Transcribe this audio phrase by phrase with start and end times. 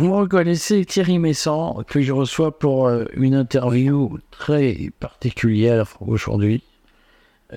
[0.00, 6.62] Vous reconnaissez Thierry Messant, que je reçois pour euh, une interview très particulière aujourd'hui.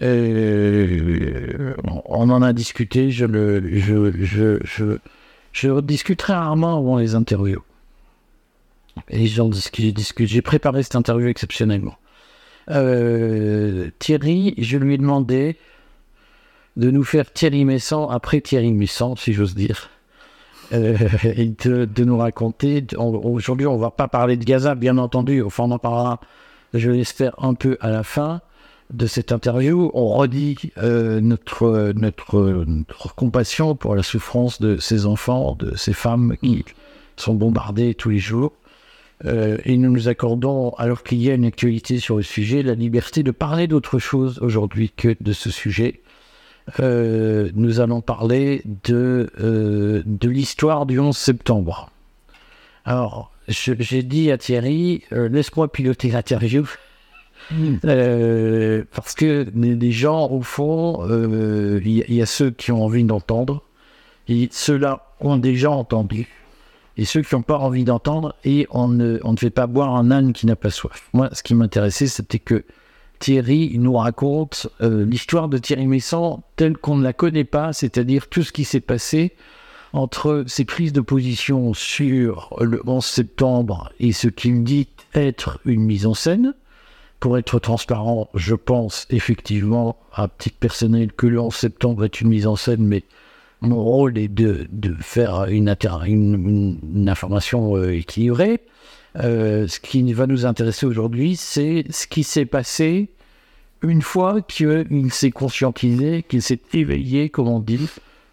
[0.02, 1.74] Euh,
[2.04, 3.62] on en a discuté, je, le,
[5.84, 7.64] discute très rarement avant les interviews.
[9.10, 11.96] J'ai préparé cette interview exceptionnellement.
[12.70, 15.56] Euh, Thierry, je lui ai demandé
[16.76, 19.90] de nous faire Thierry Messant après Thierry Messant, si j'ose dire.
[20.74, 22.86] Euh, et de, de, nous raconter.
[22.98, 25.42] Aujourd'hui, on ne va pas parler de Gaza, bien entendu.
[25.42, 26.20] Enfin, on en parlera,
[26.74, 28.42] je l'espère, un peu à la fin
[28.92, 29.92] de cette interview.
[29.94, 35.94] On redit euh, notre, notre, notre, compassion pour la souffrance de ces enfants, de ces
[35.94, 36.66] femmes qui
[37.16, 38.54] sont bombardées tous les jours.
[39.26, 42.76] Euh, et nous nous accordons, alors qu'il y a une actualité sur le sujet, la
[42.76, 46.02] liberté de parler d'autre chose aujourd'hui que de ce sujet.
[46.80, 51.90] Euh, nous allons parler de, euh, de l'histoire du 11 septembre.
[52.86, 56.66] Alors, j'ai dit à Thierry, euh, laisse-moi piloter l'interview.
[57.52, 57.80] Mmh.
[58.96, 63.64] parce que les gens, au fond, il y, y, a ceux qui ont envie d'entendre,
[64.30, 66.30] et ceux-là ont déjà entendu,
[66.96, 69.94] et ceux qui n'ont pas envie d'entendre, et on ne, on ne fait pas boire
[69.94, 71.10] un âne qui n'a pas soif.
[71.12, 72.64] Moi, ce qui m'intéressait, c'était que
[73.24, 78.28] Thierry nous raconte euh, l'histoire de Thierry Messant telle qu'on ne la connaît pas, c'est-à-dire
[78.28, 79.32] tout ce qui s'est passé
[79.94, 85.84] entre ses prises de position sur le 11 septembre et ce qu'il dit être une
[85.86, 86.54] mise en scène.
[87.22, 92.28] Pour être transparent, je pense effectivement, à titre personnel, que le 11 septembre est une
[92.28, 93.04] mise en scène, mais
[93.62, 94.68] mon rôle est de,
[95.00, 95.70] faire une
[97.08, 98.60] information euh, équilibrée.
[99.18, 103.10] Euh, ce qui va nous intéresser aujourd'hui, c'est ce qui s'est passé
[103.82, 107.88] une fois qu'il s'est conscientisé, qu'il s'est éveillé, comme on dit,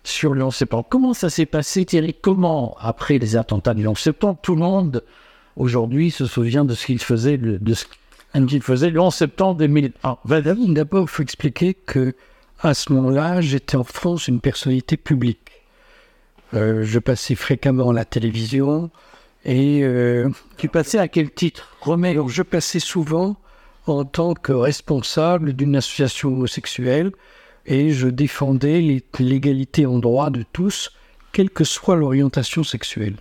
[0.05, 0.87] sur le 11 septembre.
[0.89, 2.15] Comment ça s'est passé, Thierry?
[2.15, 5.05] Comment, après les attentats du 11 septembre, tout le monde,
[5.57, 7.85] aujourd'hui, se souvient de ce qu'il faisait, de ce
[8.47, 10.19] qu'il faisait le 11 septembre 2001
[10.73, 12.15] D'abord, il faut expliquer que
[12.63, 15.39] à ce moment-là, j'étais en France une personnalité publique.
[16.53, 18.91] Euh, je passais fréquemment à la télévision
[19.45, 19.81] et...
[19.83, 21.77] Euh, tu passais à quel titre?
[21.85, 23.37] Je passais souvent
[23.87, 27.13] en tant que responsable d'une association homosexuelle
[27.67, 30.93] et je défendais l'égalité en droit de tous,
[31.33, 33.17] quelle que soit l'orientation sexuelle.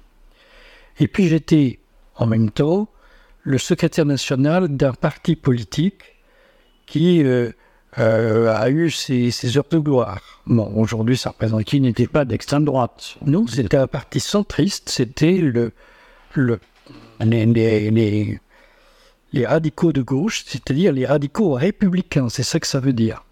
[0.99, 1.79] Et puis j'étais
[2.15, 2.89] en même temps
[3.43, 6.03] le secrétaire national d'un parti politique
[6.85, 7.51] qui euh,
[7.97, 10.41] euh, a eu ses, ses, heures de gloire.
[10.45, 13.15] Bon, aujourd'hui, ça représente qui n'était pas d'extrême droite.
[13.25, 15.71] Non, c'était un parti centriste, c'était le,
[16.33, 16.59] le,
[17.21, 17.45] les,
[17.91, 18.39] les,
[19.33, 23.23] les radicaux de gauche, c'est-à-dire les radicaux républicains, c'est ça que ça veut dire.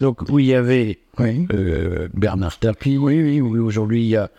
[0.00, 1.46] Donc, où il y avait oui.
[1.52, 3.58] euh, Bernard Tapie, oui, oui, oui.
[3.58, 4.30] aujourd'hui il y a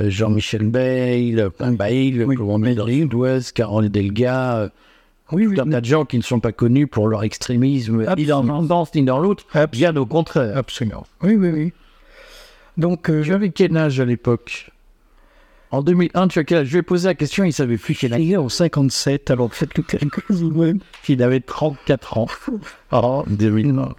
[0.00, 3.06] euh, Jean-Michel Bayle, Bayle, oui, oui.
[3.06, 4.68] Douest, Carole Delga, euh,
[5.32, 8.26] oui, oui, un tas de gens qui ne sont pas connus pour leur extrémisme, ni
[8.26, 10.56] dans un sens ni dans l'autre, bien au contraire.
[10.56, 11.06] Absolument.
[11.22, 11.72] Oui, oui, oui.
[12.76, 14.70] Donc, euh, j'avais quel âge à l'époque?
[15.70, 17.94] En 2001, tu as quel âge Je lui ai posé la question, il savait plus
[17.94, 18.20] quel âge.
[18.20, 20.78] Il est en 57, alors faites le calcul vous-même.
[21.08, 22.26] Il avait 34 ans
[22.90, 23.94] en 2001.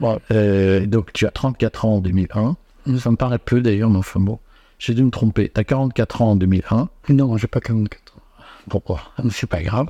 [0.00, 2.56] Bon, euh, donc tu as 34 ans en 2001.
[2.98, 4.38] Ça me paraît peu d'ailleurs, mais enfin bon.
[4.78, 5.50] J'ai dû me tromper.
[5.54, 6.88] Tu as 44 ans en 2001.
[7.10, 8.20] Non, j'ai pas 44 ans.
[8.68, 9.00] Pourquoi?
[9.30, 9.88] C'est pas grave.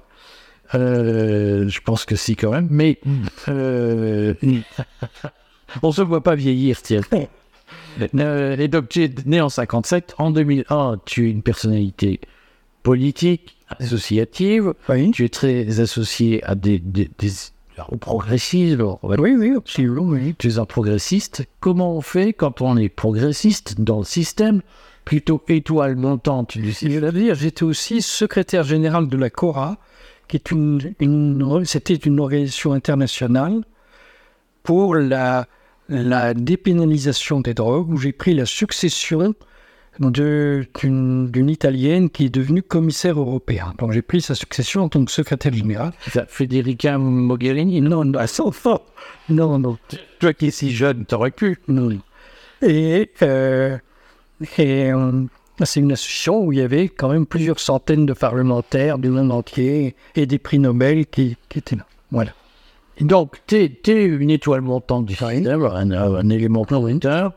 [0.74, 2.68] Euh, je pense que si quand même.
[2.70, 2.98] Mais
[3.48, 4.34] euh,
[5.82, 7.02] on se voit pas vieillir, tiens.
[8.14, 10.14] Euh, et donc, tu es né en 57.
[10.18, 12.20] En 2001, tu es une personnalité
[12.82, 14.74] politique, associative.
[14.88, 15.10] Oui.
[15.10, 17.30] Tu es très associé à des, des, des
[17.88, 18.96] au progressisme.
[19.02, 20.02] Oui, oui, absolument.
[20.02, 20.34] Oui.
[20.38, 21.46] Tu es un progressiste.
[21.60, 24.62] Comment on fait quand on est progressiste dans le système
[25.04, 29.78] plutôt étoile montante du système dire J'étais aussi secrétaire général de la CORA,
[30.28, 33.62] qui est une, une c'était une organisation internationale
[34.62, 35.46] pour la
[35.90, 39.34] la dépénalisation des drogues, où j'ai pris la succession
[39.98, 43.74] d'une Italienne qui est devenue commissaire européen.
[43.78, 45.92] Donc j'ai pris sa succession en tant que secrétaire général.
[46.28, 47.80] Federica Mogherini?
[47.82, 48.20] Non, non,
[49.28, 49.78] non, non.
[50.20, 51.58] Toi qui es si jeune, t'aurais pu.
[51.68, 51.90] Non.
[52.62, 53.76] Et, euh,
[54.56, 55.24] et euh,
[55.64, 59.32] c'est une association où il y avait quand même plusieurs centaines de parlementaires du monde
[59.32, 61.86] entier et des prix Nobel qui, qui étaient là.
[62.10, 62.32] Voilà.
[63.00, 67.32] Donc, tu es, une étoile montante du système, un, un élément planétaire.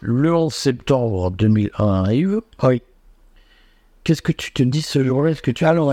[0.00, 2.40] Le 11 septembre 2001 arrive.
[2.62, 2.82] Oui.
[4.02, 5.30] Qu'est-ce que tu te dis ce jour-là?
[5.30, 5.92] Est-ce que tu Alors,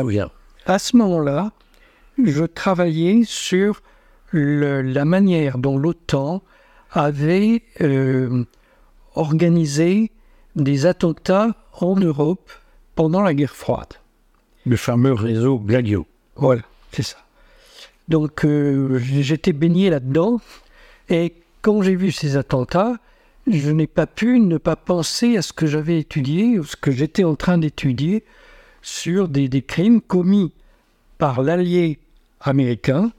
[0.66, 1.52] à ce moment-là,
[2.22, 3.82] je travaillais sur
[4.32, 6.42] le, la manière dont l'OTAN
[6.92, 8.44] avait euh,
[9.16, 10.12] organisé
[10.56, 12.52] des attentats en Europe
[12.96, 13.94] pendant la guerre froide.
[14.66, 16.06] Le fameux réseau Gladio.
[16.36, 17.18] Voilà, c'est ça.
[18.12, 20.42] Donc euh, j'étais baigné là-dedans.
[21.08, 22.98] Et quand j'ai vu ces attentats,
[23.48, 26.92] je n'ai pas pu ne pas penser à ce que j'avais étudié, ou ce que
[26.92, 28.26] j'étais en train d'étudier
[28.82, 30.52] sur des, crimes commis
[31.20, 32.00] par l'allié
[32.42, 33.14] américain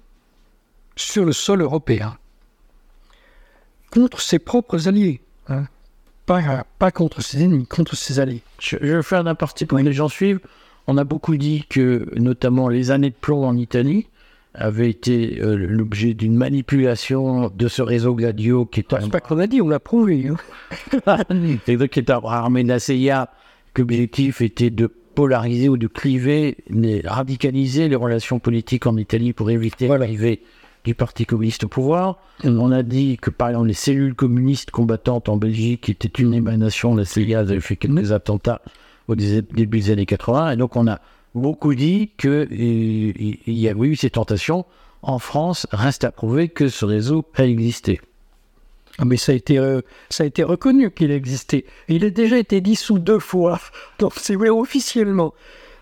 [0.94, 2.19] sur le sol européen
[3.91, 5.23] contre ses propres alliés.
[5.49, 5.65] hein.
[6.27, 8.43] Pas, pas contre ses ennemis, contre ses alliés.
[8.61, 10.41] Je, je vais faire un aparté pour que les gens suivent.
[10.87, 14.06] On a beaucoup dit que, notamment, les années de plomb en Italie
[14.55, 19.21] avaient été euh, l'objet d'une manipulation de ce réseau Gladio qui est un C'est pas
[19.21, 20.29] qu'on a dit, on l'a prouvé.
[21.07, 21.19] hein.
[21.67, 23.29] Et donc, qui est armé de la CIA,
[23.75, 29.33] que l'objectif était de polariser ou de cliver, les- radicaliser les relations politiques en Italie
[29.33, 30.43] pour éviter l'arrivée
[30.85, 32.19] du Parti communiste au pouvoir.
[32.45, 36.35] On a dit que, par exemple, les cellules communistes combattantes en Belgique qui étaient une
[36.35, 38.61] émanation de la CIA, avaient fait quelques attentats
[39.09, 40.53] au dé- début des années 80.
[40.53, 40.99] Et donc, on a
[41.34, 44.64] beaucoup dit qu'il il y a eu ces tentations.
[45.02, 48.00] En France, reste à prouver que ce réseau a existé.
[48.99, 49.81] Ah, mais ça a été, euh,
[50.11, 51.64] ça a été reconnu qu'il existait.
[51.88, 53.58] Il a déjà été dissous deux fois.
[53.99, 55.34] Donc c'est vrai officiellement.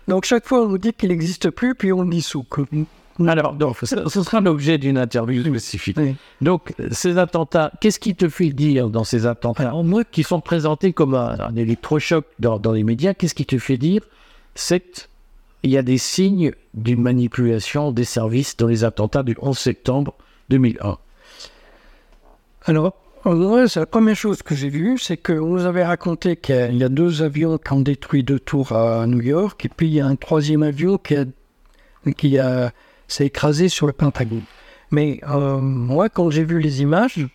[0.07, 2.45] Donc chaque fois on nous dit qu'il n'existe plus, puis on le dissout.
[3.27, 5.97] Alors, donc, ce ce sera l'objet d'une interview spécifique.
[5.99, 6.15] Oui.
[6.39, 9.67] Donc, ces attentats, qu'est-ce qui te fait dire dans ces attentats?
[9.67, 13.45] Alors moi, qui sont présentés comme un, un électrochoc dans, dans les médias Qu'est-ce qui
[13.45, 14.01] te fait dire?
[14.55, 15.09] C'est
[15.63, 20.15] il y a des signes d'une manipulation des services dans les attentats du 11 septembre
[20.49, 20.97] 2001.
[22.65, 26.89] Alors, la première chose que j'ai vue, c'est qu'on nous avait raconté qu'il y a
[26.89, 30.07] deux avions qui ont détruit deux tours à New York, et puis il y a
[30.07, 31.15] un troisième avion qui
[32.17, 32.37] qui
[33.07, 34.41] s'est écrasé sur le Pentagone.
[34.89, 37.27] Mais euh, moi, quand j'ai vu les images,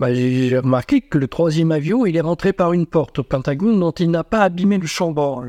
[0.00, 3.78] bah, j'ai remarqué que le troisième avion, il est rentré par une porte au Pentagone
[3.78, 5.44] dont il n'a pas abîmé le chambord.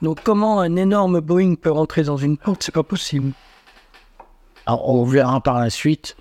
[0.00, 2.62] Donc, comment un énorme Boeing peut rentrer dans une porte?
[2.64, 3.32] C'est pas possible.
[4.66, 6.16] Alors, on verra par la suite,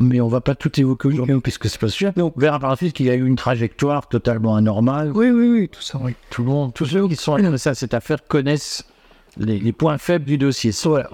[0.00, 2.12] mais on va pas tout évoquer aujourd'hui puisque c'est pas sûr.
[2.16, 5.12] On verra par la suite qu'il y a eu une trajectoire totalement anormale.
[5.14, 6.14] Oui, oui, oui, tout ça, oui.
[6.30, 8.84] Tout le monde, tous ceux qui sont intéressés à cette affaire connaissent
[9.36, 10.72] les, les points faibles du dossier.
[10.84, 11.10] Voilà.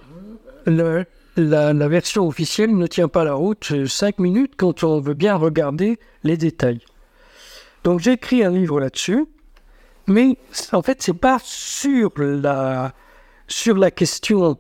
[0.64, 1.04] Le-
[1.36, 5.36] la, version officielle ne tient pas la route euh, cinq minutes quand on veut bien
[5.36, 6.80] regarder les détails.
[7.84, 9.26] Donc j'ai écrit un livre là-dessus,
[10.06, 10.38] mais
[10.72, 12.94] en fait c'est pas sur la
[13.48, 14.58] sur la question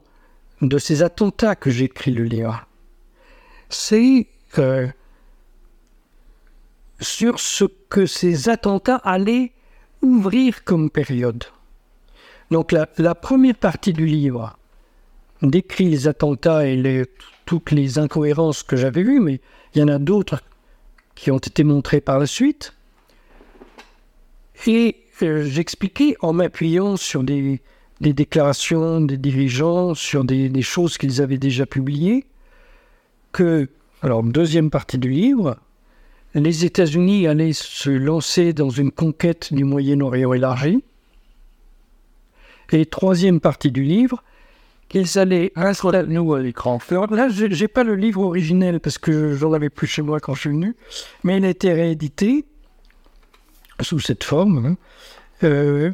[0.62, 2.66] de ces attentats que j'ai écrit le livre.
[3.68, 4.86] C'est euh,
[7.00, 9.52] sur ce que ces attentats allaient
[10.02, 11.44] ouvrir comme période.
[12.52, 14.56] Donc la première partie du livre
[15.42, 17.04] décrit les attentats et
[17.44, 19.40] toutes les incohérences que j'avais vues, mais
[19.74, 20.42] il y en a d'autres
[21.14, 22.74] qui ont été montrées par la suite.
[24.66, 27.60] Et euh, j'expliquais en m'appuyant sur des,
[28.00, 32.26] des déclarations des dirigeants, sur des, des choses qu'ils avaient déjà publiées,
[33.32, 33.68] que,
[34.02, 35.58] alors deuxième partie du livre,
[36.34, 40.82] les États-Unis allaient se lancer dans une conquête du Moyen-Orient élargi.
[42.72, 44.22] Et troisième partie du livre,
[44.88, 46.04] qu'ils allaient installer.
[46.08, 46.78] Nous à l'écran.
[46.90, 50.34] Alors là, j'ai pas le livre originel parce que j'en avais plus chez moi quand
[50.34, 50.74] je suis venu,
[51.24, 52.44] mais il a été réédité
[53.80, 54.66] sous cette forme.
[54.66, 54.76] hein.
[55.44, 55.92] Euh,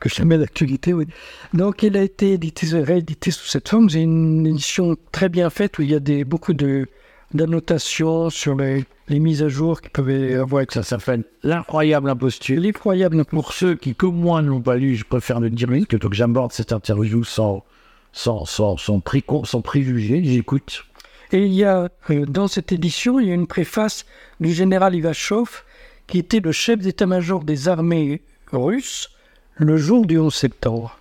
[0.00, 1.06] que je mets d'actualité, oui.
[1.54, 3.88] Donc, il a été édité, réédité sous cette forme.
[3.88, 6.88] C'est une édition très bien faite où il y a beaucoup de
[7.32, 10.08] d'annotations sur les, les mises à jour qui peuvent
[10.40, 12.60] avoir avec Ça s'appelle L'incroyable imposture.
[12.60, 16.08] L'effroyable Pour ceux qui, comme moi, ne l'ont pas lu, je préfère le dire plutôt
[16.08, 17.64] que j'aborde cette interview sans,
[18.12, 20.22] sans, sans, sans, précon- sans préjugés.
[20.24, 20.84] J'écoute.
[21.32, 24.04] Et il y a, euh, dans cette édition, il y a une préface
[24.40, 25.64] du général Ivachov,
[26.06, 29.10] qui était le chef d'état-major des armées russes
[29.56, 30.98] le jour du 11 septembre.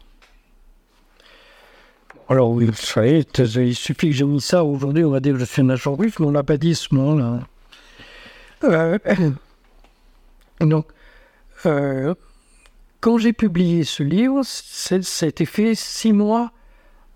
[2.30, 5.39] Alors oui, vous savez, il suffit que j'ai mis ça aujourd'hui, on va dire que
[5.39, 7.39] je suis un agent russe, mais on l'a pas dit ce moment-là.
[8.63, 8.98] Euh,
[10.62, 10.86] donc,
[11.65, 12.15] euh,
[13.01, 16.53] quand j'ai publié ce livre, ça a été fait six mois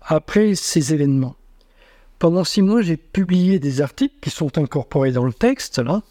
[0.02, 1.36] après ces événements.
[2.18, 6.02] Pendant six mois, j'ai publié des articles qui sont incorporés dans le texte, là.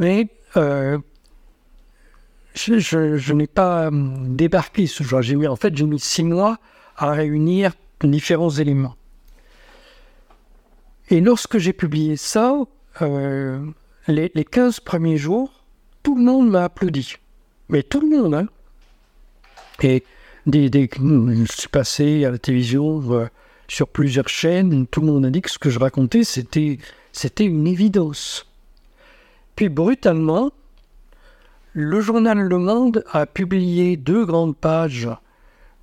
[0.00, 0.98] Mais euh,
[2.54, 5.22] je, n'ai pas hum, débarqué ce jour.
[5.22, 6.58] J'ai en fait, j'ai mis six mois
[6.98, 7.72] à réunir
[8.02, 8.94] différents éléments.
[11.10, 12.56] Et lorsque j'ai publié ça,
[13.02, 13.64] euh,
[14.08, 15.64] les, les 15 premiers jours,
[16.02, 17.14] tout le monde m'a applaudi.
[17.68, 18.46] Mais tout le monde, hein.
[19.82, 20.04] Et
[20.46, 23.26] des, des- je suis passé à la télévision euh,
[23.68, 26.78] sur plusieurs chaînes, tout le monde a dit que ce que je racontais, c'était
[27.44, 28.46] une évidence.
[29.56, 30.50] Puis brutalement,
[31.72, 35.08] le journal Le Monde a publié deux grandes pages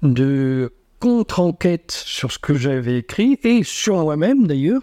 [0.02, 4.82] de contre-enquête sur ce que j'avais écrit et sur moi-même d'ailleurs,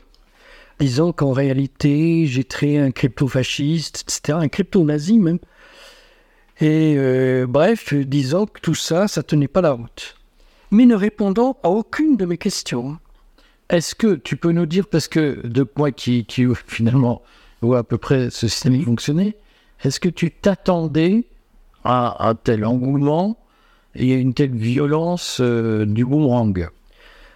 [0.79, 5.39] disant qu'en réalité j'étais un crypto-fasciste, etc., un crypto-nazi même.
[6.61, 10.15] Et euh, bref, disant que tout ça, ça tenait pas la route.
[10.71, 12.99] Mais ne répondant à aucune de mes questions.
[13.71, 17.23] Est-ce que tu peux nous dire, parce que de moi qui, qui finalement
[17.63, 19.37] voit à peu près ce système fonctionner,
[19.85, 21.25] est-ce que tu t'attendais
[21.83, 23.40] à un tel engouement
[23.95, 26.69] et à une telle violence euh, du boomerang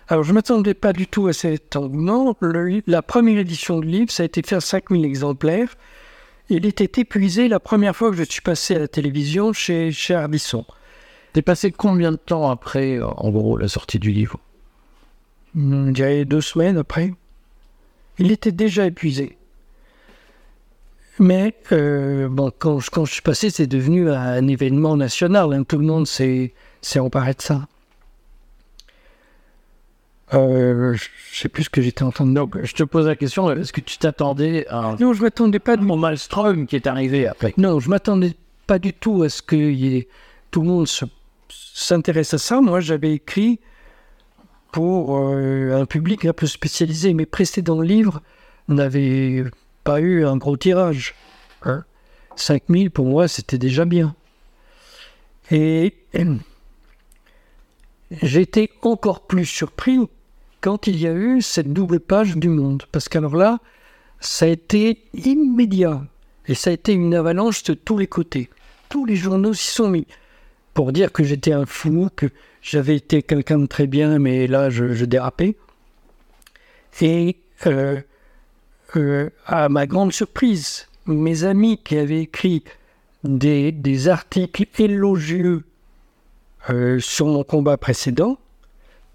[0.09, 2.37] alors, je ne m'attendais pas du tout à cet engouement.
[2.87, 5.75] La première édition du livre, ça a été fait à 5000 exemplaires.
[6.51, 10.15] Il était épuisé la première fois que je suis passé à la télévision chez, chez
[10.15, 10.67] Ardisson.
[11.33, 14.39] T'es passé combien de temps après, en gros, la sortie du livre?
[15.55, 17.15] Hmm, Je dirais deux semaines après.
[18.19, 19.39] Il était déjà épuisé.
[21.19, 25.53] Mais euh, bon, quand, je- quand je suis passé, c'est devenu un événement national.
[25.53, 25.63] hein.
[25.65, 26.53] Tout le monde s'est
[26.99, 27.67] emparé de ça.
[30.33, 32.47] Euh, je sais plus ce que j'étais en train de dire.
[32.65, 35.83] Je te pose la question, est-ce que tu t'attendais à Non, je m'attendais pas de
[35.85, 37.55] mon Malmström qui est arrivé après?
[37.57, 38.35] Non, je m'attendais
[38.67, 40.09] pas du tout à ce que ait-
[40.51, 41.05] tout le monde se-
[41.49, 42.61] s'intéresse à ça.
[42.61, 43.61] Moi, j'avais écrit
[44.73, 47.13] pour euh, un public un peu spécialisé.
[47.15, 48.21] Mes précédents livres
[48.67, 49.45] n'avaient
[49.85, 51.15] pas eu un gros tirage.
[51.63, 51.85] Hein.
[52.37, 54.17] 5000 pour moi, c'était déjà bien.
[55.51, 55.95] Et
[58.23, 59.99] j'étais encore plus surpris
[60.61, 62.85] quand il y a eu cette double page du Monde.
[62.91, 63.59] Parce qu'alors là,
[64.21, 66.03] ça a été immédiat.
[66.47, 68.51] Et ça a été une avalanche de tous les côtés.
[68.89, 70.07] Tous les journaux s'y sont mis.
[70.73, 72.27] Pour dire que j'étais un fou, que
[72.63, 75.57] j'avais été quelqu'un de très bien, mais là, je, je dérapais.
[77.01, 77.37] Et
[77.67, 78.01] euh,
[79.47, 82.65] à ma grande surprise, mes amis qui avaient écrit
[83.25, 85.65] des, articles élogieux
[86.71, 88.39] euh, sur mon combat précédent,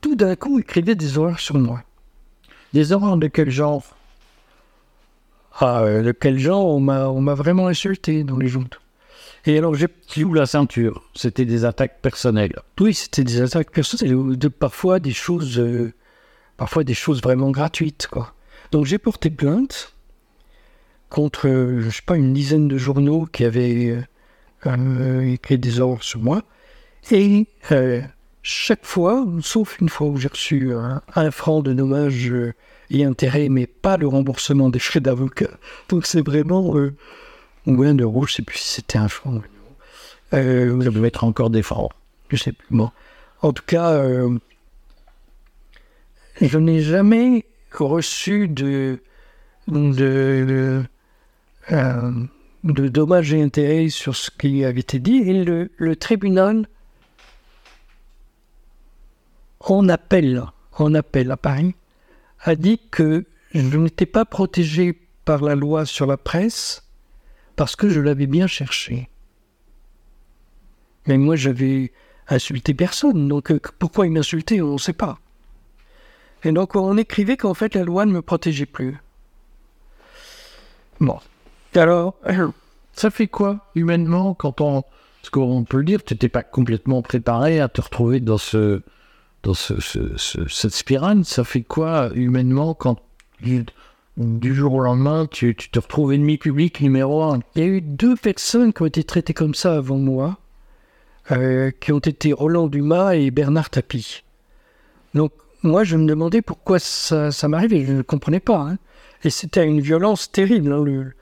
[0.02, 1.84] tout d'un coup écrivaient des horreurs sur moi.
[2.74, 3.84] Des horreurs de quel genre?
[5.60, 6.68] Ah, euh, de quel genre?
[6.68, 8.70] On m'a vraiment insulté dans les journaux.
[9.46, 12.60] Et alors j'ai Sous la ceinture, c'était des attaques personnelles.
[12.80, 15.94] oui, c'était des attaques personnelles, de, parfois des choses, euh,
[16.58, 18.34] parfois des choses vraiment gratuites, quoi.
[18.72, 19.94] Donc j'ai porté plainte
[21.10, 24.02] contre, euh, je sais pas, une dizaine de journaux qui avaient euh,
[24.68, 26.44] euh, écrit des horreurs sur moi.
[27.12, 28.02] Et euh,
[28.44, 32.32] chaque fois, sauf une fois où j'ai reçu un, un franc de dommages
[32.92, 35.50] et intérêts, mais pas le remboursement des frais d'avocat.
[35.90, 36.96] Donc c'est vraiment, euh,
[37.66, 39.42] ou un euro, je sais plus si c'était un franc.
[40.34, 41.92] Euh, Ça devait être encore des francs.
[42.30, 42.68] je sais plus.
[42.70, 42.92] Bon.
[43.42, 44.04] En tout cas,
[46.42, 49.02] je n'ai jamais reçu de,
[49.72, 50.84] euh,
[51.72, 55.18] de dommages et intérêts sur ce qui avait été dit.
[55.18, 56.68] Et le, le tribunal,
[59.60, 61.76] en appel, en appel à Paris,
[62.42, 66.84] a dit que je n'étais pas protégé par la loi sur la presse
[67.56, 69.10] parce que je l'avais bien cherché.
[71.08, 71.92] Mais moi, j'avais
[72.28, 73.28] insulté personne.
[73.28, 75.20] Donc, euh, pourquoi il m'insultait, on ne sait pas.
[76.44, 78.98] Et donc, on écrivait qu'en fait, la loi ne me protégeait plus.
[81.00, 81.20] Bon.
[81.76, 82.16] Alors,
[82.94, 84.82] Ça fait quoi, humainement, quand on.
[85.22, 88.82] Parce qu'on peut dire, tu n'étais pas complètement préparé à te retrouver dans ce.
[89.44, 92.98] Dans ce, ce- ce- cette spirale, ça fait quoi humainement quand
[93.40, 93.64] du,
[94.54, 97.40] jour au lendemain tu, tu te retrouves ennemi public numéro un?
[97.56, 100.38] Il y a eu deux personnes qui ont été traitées comme ça avant moi,
[101.32, 104.24] euh, qui ont été Roland Dumas et Bernard Tapie.
[105.14, 105.32] Donc,
[105.64, 107.86] moi, je me demandais pourquoi ça, ça m'arrivait.
[107.86, 108.60] Je ne comprenais pas.
[108.60, 108.78] hein.
[109.24, 110.72] Et c'était une violence terrible.
[110.72, 111.14] hein, le-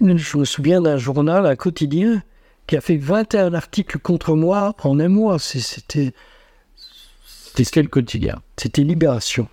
[0.00, 2.22] je me souviens d'un journal, un quotidien,
[2.66, 5.38] qui a fait 21 articles contre moi en un mois.
[5.38, 6.14] C'était
[7.26, 8.40] C'était quel quotidien?
[8.56, 9.48] c'était Libération.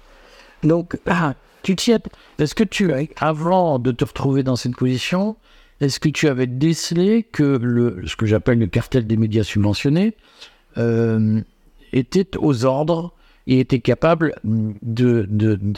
[0.64, 2.00] Donc, Ah, tu as-
[2.40, 5.36] Est-ce que tu avant de te retrouver dans cette position,
[5.80, 10.16] est-ce que tu avais décelé que le, ce que j'appelle le cartel des médias subventionnés
[10.78, 11.42] euh,
[11.94, 13.14] était aux ordres
[13.52, 15.74] et était capable de, de- de-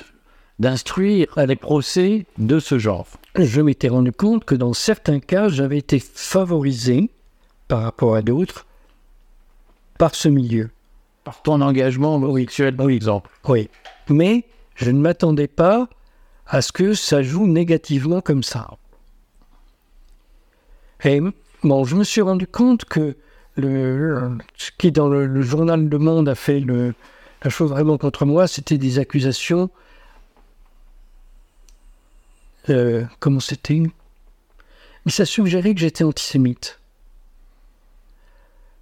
[0.59, 5.79] d'instruire les procès de ce genre je m'étais rendu compte que dans certains cas, j'avais
[5.79, 7.09] été favorisé
[7.67, 8.67] par rapport à d'autres
[9.97, 10.69] par ce milieu.
[11.23, 13.31] Par ton engagement homosexuel, par exemple.
[13.47, 13.69] Oui.
[14.09, 14.43] Mais
[14.75, 15.87] je ne m'attendais pas
[16.45, 18.69] à ce que ça joue négativement comme ça.
[21.03, 21.19] Et
[21.63, 23.15] bon, je me suis rendu compte que
[23.55, 26.93] le, ce qui dans le, le journal Le Monde a fait le-
[27.43, 29.69] la chose vraiment contre moi, c'était des accusations.
[32.69, 33.81] euh, comment c'était?
[35.05, 36.79] Mais ça suggérait que j'étais antisémite.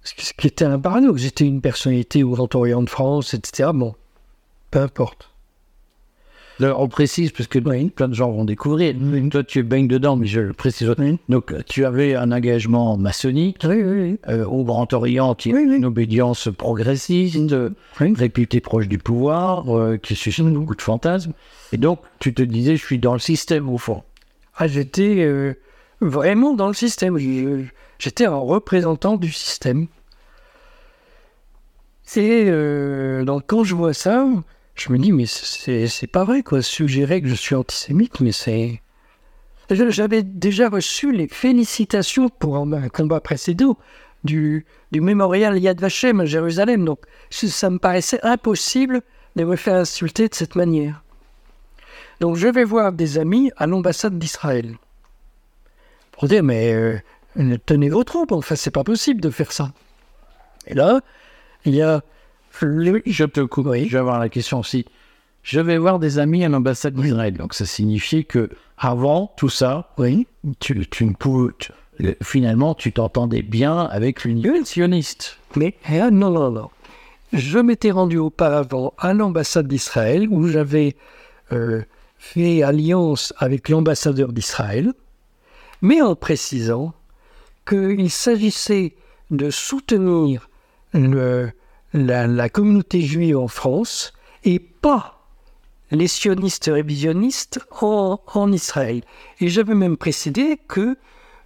[0.04, 1.22] Ce qui était un paradoxe.
[1.22, 3.70] J'étais une personnalité au Grand Orient de France, etc.
[3.74, 3.94] Bon,
[4.70, 5.31] peu importe.
[6.62, 8.94] Là, on précise, parce que plein de gens vont découvrir.
[9.32, 10.94] Toi, tu baignes dedans, mais je le précise.
[11.28, 14.18] Donc, tu avais un engagement maçonnique Oui, oui, oui.
[14.28, 15.76] euh, au Grand Orient, qui est Oui, oui.
[15.78, 18.14] une obédience progressiste, euh, Oui.
[18.16, 21.32] réputé proche du pouvoir, euh, qui suscite beaucoup de fantasmes.
[21.72, 24.04] Et donc, tu te disais, je suis dans le système, au fond.
[24.56, 25.54] Ah, j'étais euh,
[26.00, 27.18] vraiment dans le système.
[27.98, 29.88] J'étais un représentant du système.
[32.14, 32.44] Et
[33.24, 34.28] donc, quand je vois ça,
[34.74, 36.62] je me dis, mais c'est pas vrai, quoi.
[36.62, 38.80] Suggérer que je suis antisémite, mais c'est.
[39.70, 43.78] J'avais déjà reçu les félicitations pour un, combat précédent
[44.24, 46.84] du, du mémorial Yad Vashem à Jérusalem.
[46.84, 47.00] Donc,
[47.30, 49.02] ça me paraissait impossible
[49.36, 51.02] de me faire insulter de cette manière.
[52.20, 54.76] Donc, je vais voir des amis à l'ambassade d'Israël
[56.12, 57.00] pour dire mais euh,
[57.66, 59.72] tenez vos troupes, enfin c'est pas possible de faire ça.
[60.68, 61.00] Et là,
[61.64, 62.02] il y a
[62.60, 63.86] Je te coupe, Oui.
[63.86, 64.84] je vais avoir la question aussi.
[65.42, 67.34] Je vais voir des amis à l'ambassade d'Israël.
[67.34, 70.26] Donc, ça signifiait que avant tout ça, oui,
[70.60, 71.52] tu, tu ne pouvais.
[71.58, 71.72] tu-
[72.22, 75.38] finalement, tu t'entendais bien avec l'Union sioniste.
[75.56, 76.70] mais ah, non non non.
[77.32, 80.96] Je m'étais rendu auparavant à l'ambassade d'Israël où j'avais
[81.52, 81.82] euh,
[82.18, 84.92] fait alliance avec l'ambassadeur d'Israël,
[85.80, 86.92] mais en précisant
[87.66, 88.94] qu'il s'agissait
[89.30, 90.48] de soutenir
[90.94, 91.50] le-
[91.92, 94.12] la, communauté juive en France
[94.44, 95.18] et pas
[95.90, 99.02] les sionistes révisionnistes en, Israël.
[99.40, 100.96] Et j'avais même précisé que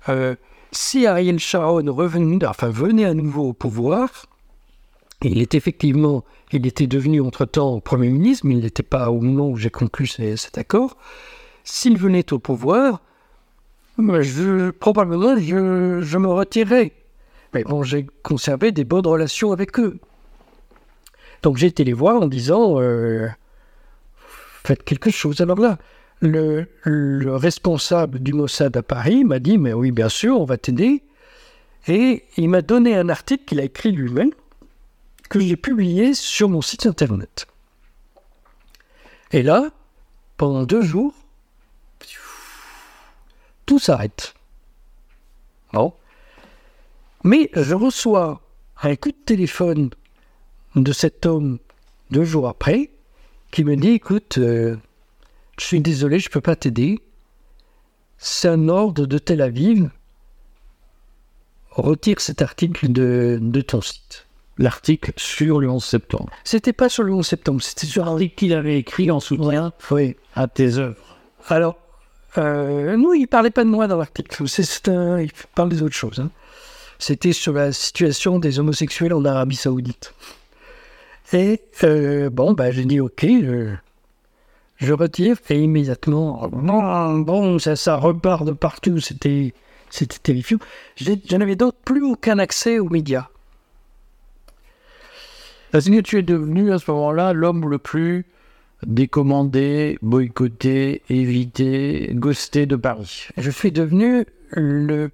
[0.09, 0.37] euh,
[0.71, 4.27] si Ariel Sharon revenait, enfin, venait à nouveau au pouvoir,
[5.23, 9.49] il est effectivement, il était devenu entre-temps Premier ministre, mais il n'était pas au moment
[9.49, 10.97] où j'ai conclu cet accord.
[11.65, 13.01] S'il venait au pouvoir,
[14.79, 16.93] probablement je, je me retirerais.
[17.53, 19.99] Mais bon, j'ai conservé des bonnes relations avec eux.
[21.47, 23.29] Donc j'ai été les voir en disant euh,
[24.65, 25.41] faites quelque chose.
[25.41, 25.79] Alors là,
[26.21, 30.57] le, le responsable du Mossad à Paris m'a dit mais oui, bien sûr, on va
[30.57, 31.05] t'aider.
[31.87, 34.33] Et il m'a donné un article qu'il a écrit lui-même
[35.29, 37.47] que j'ai publié sur mon site internet.
[39.31, 39.71] Et là,
[40.39, 41.15] pendant deux jours,
[43.67, 44.35] tout s'arrête.
[45.73, 45.95] Bon.
[47.23, 48.41] Mais je reçois
[48.83, 49.91] un coup de téléphone
[50.77, 51.59] de cet homme
[52.11, 52.91] deux jours après
[53.51, 54.77] qui me dit écoute, euh,
[55.59, 57.01] je suis désolé, je ne peux pas t'aider.
[58.19, 59.91] C'est un ordre de Tel Aviv.
[61.71, 64.27] Retire cet article de, de ton site.
[64.59, 66.31] L'article sur le 11 septembre.
[66.45, 69.73] C'était pas sur le 11 septembre, c'était sur un L'article qu'il avait écrit en soutien
[69.91, 70.17] Oui.
[70.35, 70.97] à tes œuvres.
[71.49, 71.77] Alors,
[72.39, 74.49] euh, nous, il parlait pas de moi dans l'article.
[74.49, 76.21] C'est un- il parle des autres choses.
[76.21, 76.31] hein.
[76.99, 80.15] C'était sur la situation des homosexuels en Arabie Saoudite.
[81.33, 83.27] Et euh, bon, bah, j'ai dit OK,
[84.79, 85.37] je, retire.
[85.51, 89.01] Et immédiatement, bon, bon, ça, repart de partout.
[89.01, 89.55] C'était,
[89.91, 90.59] c'était terrifiant.
[90.97, 93.29] Je n'avais donc plus aucun accès aux médias.
[95.73, 98.25] Parce que tu es devenu à ce moment-là l'homme le plus
[98.87, 103.29] décommandé, boycotté, évité, ghosté de Paris.
[103.37, 105.11] je suis devenu le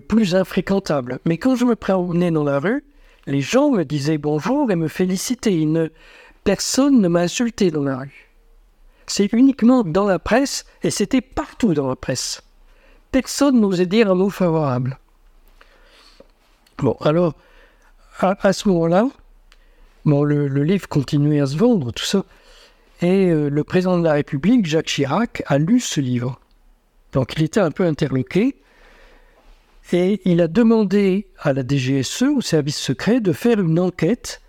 [0.00, 1.20] plus infréquentable.
[1.24, 2.82] Mais quand je me promenais dans la rue,
[3.30, 5.54] les gens me disaient bonjour et me félicitaient.
[5.54, 5.88] Ils ne-
[6.44, 8.30] personne ne m'a insulté dans la rue.
[9.06, 12.42] C'est uniquement dans la presse, et c'était partout dans la presse.
[13.10, 14.98] Personne n'osait dire un mot favorable.
[16.78, 17.34] Bon, alors,
[18.20, 19.08] à, ce moment-là,
[20.04, 22.24] le livre continuait à se vendre, tout ça.
[23.02, 26.38] Et euh, le président de la République, Jacques Chirac, a lu ce livre.
[27.12, 28.56] Donc il était un peu interloqué.
[29.92, 34.40] Et il a demandé à la DGSE, au service secret, de faire une enquête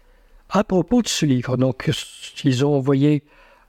[0.50, 1.58] à propos de ce livre.
[1.58, 1.90] Donc
[2.44, 3.24] ils ont envoyé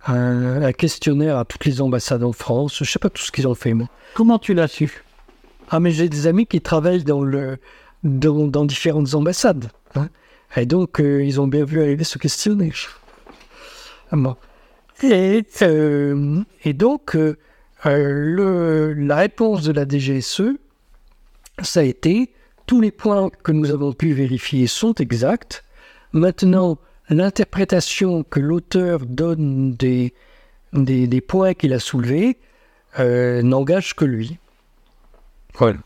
[0.06, 2.76] un, un questionnaire à toutes les ambassades en France.
[2.78, 3.88] Je ne sais pas tout ce qu'ils ont fait, moi.
[4.14, 5.02] Comment tu l'as su?
[5.70, 7.56] Ah, mais j'ai des amis qui travaillent dans, le,
[8.04, 9.70] dans, dans différentes ambassades.
[9.94, 10.08] hein.
[10.56, 13.00] Et donc, euh, ils ont bien vu arriver ce questionnaire.
[14.12, 14.36] Bon.
[15.02, 17.38] Et, euh, et donc, euh,
[17.86, 20.42] euh, le- la réponse de la DGSE,
[21.60, 22.32] ça a été
[22.66, 25.64] tous les points que nous avons pu vérifier sont exacts.
[26.12, 30.14] Maintenant, l'interprétation que l'auteur donne des,
[30.72, 32.38] des, des points qu'il a soulevés
[32.98, 34.38] euh, n'engage que lui.
[35.54, 35.78] Voilà.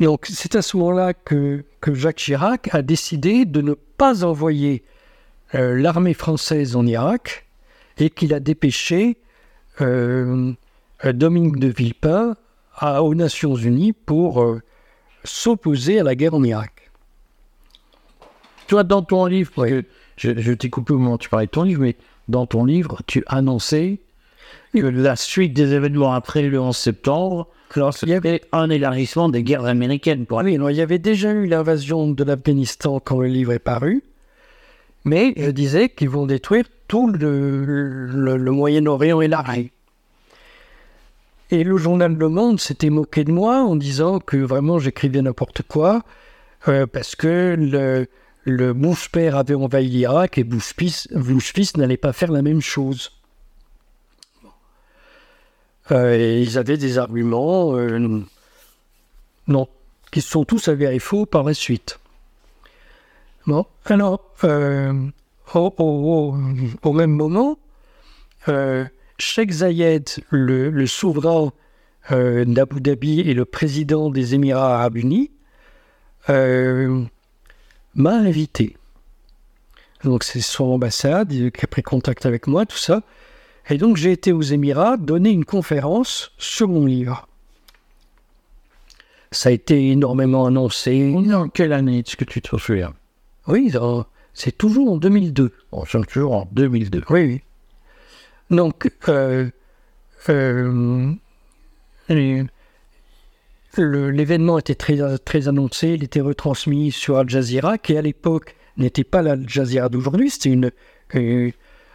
[0.00, 4.84] Donc, c'est à ce moment-là que, que Jacques Chirac a décidé de ne pas envoyer
[5.54, 7.46] euh, l'armée française en Irak
[7.98, 9.16] et qu'il a dépêché
[9.80, 10.52] euh,
[11.04, 12.36] euh, Dominique de Villepin
[12.78, 14.60] à- aux Nations Unies pour euh,
[15.24, 16.90] s'opposer à la guerre en Irak.
[18.66, 19.84] Toi, dans ton livre, parce que
[20.16, 21.96] je, je t'ai coupé au moment où tu parlais de ton livre, mais
[22.28, 24.00] dans ton livre, tu annonçais
[24.74, 27.48] que la suite des événements après le 11 septembre,
[28.02, 30.26] il y avait- un élargissement des guerres américaines.
[30.26, 33.58] Pour oui, alors, il y avait déjà eu l'invasion de l'Afghanistan quand le livre est
[33.58, 34.02] paru,
[35.04, 39.70] mais je disais qu'ils vont détruire tout le, le- le Moyen-Orient élargi.
[41.50, 45.62] Et le journal Le Monde s'était moqué de moi en disant que vraiment j'écrivais n'importe
[45.62, 46.02] quoi,
[46.68, 48.06] euh, parce que le,
[48.44, 53.12] le Bush père avait envahi l'Irak et Bush fils, n'allait pas faire la même chose.
[55.90, 58.20] Euh, et ils avaient des arguments euh,
[59.46, 59.68] non,
[60.12, 61.98] qui sont tous avérés faux par la suite.
[63.46, 64.92] Bon, alors, euh,
[65.54, 66.36] au, au-
[66.82, 67.56] au- même moment,
[69.18, 71.52] Sheikh Zayed, le, le souverain
[72.12, 75.30] euh, d'Abu Dhabi et le président des Émirats arabes unis,
[76.28, 77.02] euh,
[77.94, 78.76] m'a invité.
[80.04, 83.02] Donc c'est son ambassade qui a pris contact avec moi, tout ça.
[83.70, 87.26] Et donc j'ai été aux Émirats donner une conférence sur mon livre.
[89.30, 91.12] Ça a été énormément annoncé.
[91.34, 92.94] En quelle année Est-ce que tu te souviens?
[93.46, 95.52] Oui, dans- c'est toujours en 2002.
[95.72, 97.02] On toujours en 2002.
[97.10, 97.42] Oui, oui.
[98.50, 99.50] Donc, euh,
[100.30, 101.12] euh,
[103.76, 109.04] l'événement était très, très annoncé, il était retransmis sur Al Jazeera, qui à l'époque n'était
[109.04, 110.70] pas la Al Jazeera d'aujourd'hui, c'était une,
[111.14, 111.50] euh,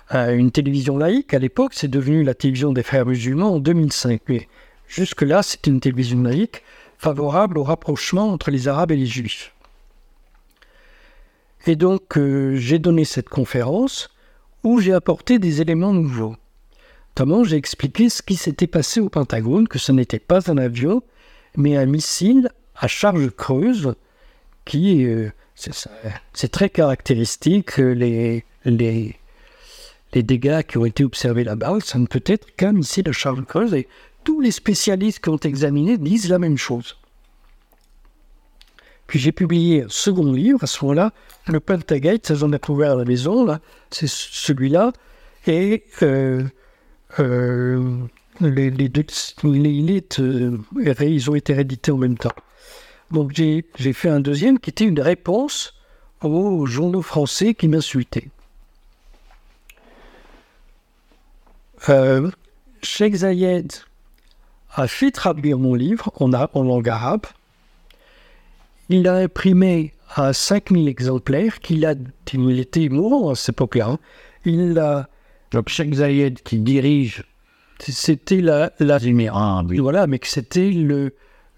[0.09, 1.33] une télévision laïque.
[1.33, 4.21] À l'époque, c'est devenu la télévision des frères musulmans en 2005.
[4.27, 4.47] Mais
[4.87, 6.61] jusque-là, c'était une télévision laïque
[6.99, 9.55] favorable au rapprochement entre les Arabes et les Juifs.
[11.65, 12.19] Et donc,
[12.55, 14.09] j'ai donné cette conférence
[14.63, 16.35] où j'ai apporté des éléments nouveaux.
[17.15, 21.03] Notamment, j'ai expliqué ce qui s'était passé au Pentagone, que ce n'était pas un avion,
[21.55, 23.93] mais un missile à charge creuse
[24.65, 29.15] qui, euh, c'est très caractéristique, euh, les, les,
[30.13, 33.45] les dégâts qui ont été observés là-bas, ça ne peut être qu'un missile à charge
[33.45, 33.87] creuse, et
[34.23, 36.97] tous les spécialistes qui ont examiné disent la même chose.
[39.05, 41.11] Puis j'ai publié un second livre à ce moment-là,
[41.45, 43.59] le Pentagate, ça j'en ai trouvé à la maison, là,
[43.91, 44.93] c'est celui-là,
[45.45, 46.43] et euh,
[47.19, 49.05] les, les deux,
[49.43, 50.57] les, euh,
[51.01, 52.33] ils ont été réédités en même temps.
[53.11, 55.75] Donc j'ai fait un deuxième qui était une réponse
[56.21, 58.29] aux journaux français qui m'insultaient.
[61.89, 62.31] Euh,
[62.81, 63.73] Sheikh Zayed
[64.75, 67.25] a fait traduire mon livre en, en langue arabe.
[68.89, 71.87] Il l'a imprimé à 5000 exemplaires, qu'il
[72.33, 73.89] il était mourant à cette époque-là.
[73.89, 73.99] hein.
[74.45, 75.07] Il l'a,
[75.53, 77.23] Donc, Sheikh Zayed qui dirige
[77.79, 78.71] c'était la,
[79.03, 81.13] Émirats voilà, mais que c'était le,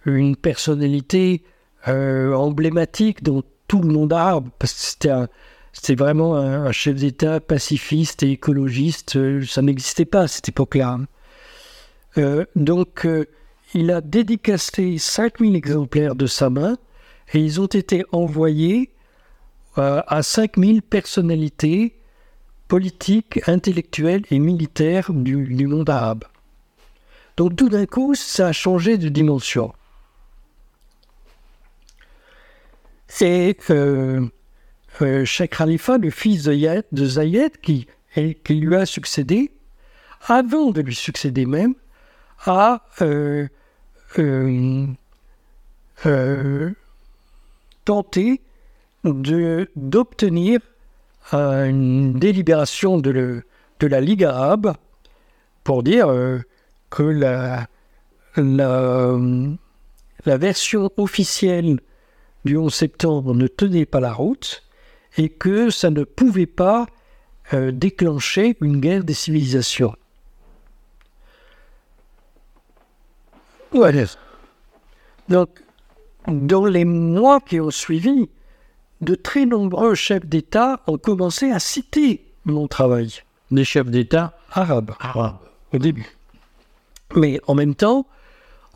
[0.06, 1.44] une personnalité
[1.88, 5.28] euh, emblématique dans tout le monde arabe, parce que c'était un-
[5.74, 11.00] c'était vraiment un, chef d'État pacifiste et écologiste, euh, ça n'existait pas à cette époque-là.
[12.18, 13.26] Euh, donc, euh,
[13.74, 16.78] il a dédicacé 5000 exemplaires de sa main,
[17.34, 18.92] et ils ont été envoyés
[19.78, 21.96] euh, à 5000 personnalités
[22.68, 26.26] politiques, intellectuelles et militaires du, monde arabe.
[27.38, 29.74] Donc tout d'un coup, ça a changé de dimension.
[33.08, 34.28] C'est euh,
[35.00, 37.88] Sheikh Khalifa, le fils de, de Zayed, qui,
[38.50, 39.52] lui a succédé,
[40.28, 41.76] avant de lui succéder même,
[42.46, 43.48] a euh,
[44.20, 44.88] euh,
[46.06, 46.72] euh,
[47.84, 48.42] tenté
[49.04, 50.60] d'obtenir
[51.34, 53.44] euh, une délibération de,
[53.82, 54.74] la Ligue arabe
[55.64, 56.40] pour dire euh,
[56.90, 57.68] que la,
[60.26, 61.80] version officielle
[62.46, 64.64] du 11 septembre ne tenait pas la route
[65.18, 66.86] et que ça ne pouvait pas
[67.54, 69.96] euh, déclencher une guerre des civilisations.
[75.28, 75.50] Donc,
[76.28, 78.30] dans les mois qui ont suivi,
[79.06, 83.14] de très nombreux chefs d'État ont commencé à citer mon travail
[83.52, 85.38] Des chefs d'État arabe arabes.
[85.74, 86.08] au début.
[87.16, 88.08] Mais en même temps,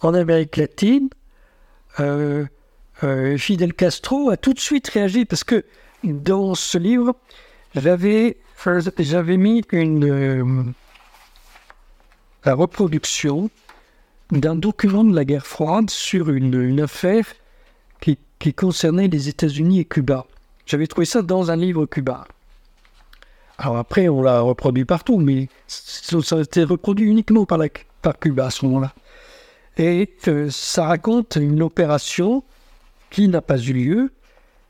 [0.02, 1.10] en Amérique latine,
[2.00, 2.46] euh,
[3.04, 5.66] euh, Fidel Castro a tout de suite réagi parce que
[6.04, 7.16] dans ce livre,
[7.76, 8.38] j'avais
[9.00, 10.64] j'avais mis une euh,
[12.46, 13.50] la reproduction
[14.32, 17.26] d'un document de la guerre froide sur une, une affaire
[18.00, 20.26] qui, qui concernait les États-Unis et Cuba.
[20.66, 22.24] J'avais trouvé ça dans un livre cubain.
[23.58, 28.50] Alors après, on l'a reproduit partout, mais ça a été reproduit uniquement par Cuba à
[28.50, 28.94] ce moment-là.
[29.78, 32.44] Et euh, ça raconte une opération
[33.10, 34.14] qui n'a pas eu lieu,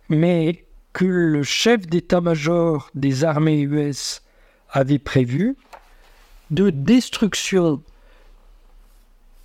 [0.08, 4.22] mais que le chef d'état-major des armées US
[4.72, 5.56] avait prévu
[6.50, 7.82] de destruction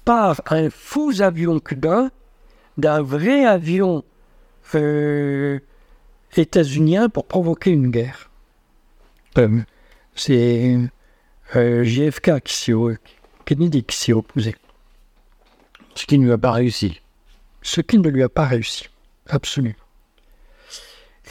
[0.05, 2.11] par un faux avion cubain
[2.79, 4.05] d'un vrai avion
[4.75, 5.59] euh,
[6.37, 8.31] états-unien pour provoquer une guerre.
[10.15, 10.79] C'est
[11.57, 12.73] euh, JFK qui s'y
[13.45, 14.55] Kennedy qui s'y opposé.
[15.95, 17.01] Ce qui ne lui a pas réussi.
[17.63, 18.89] Ce qui ne lui a pas réussi,
[19.29, 19.75] absolument.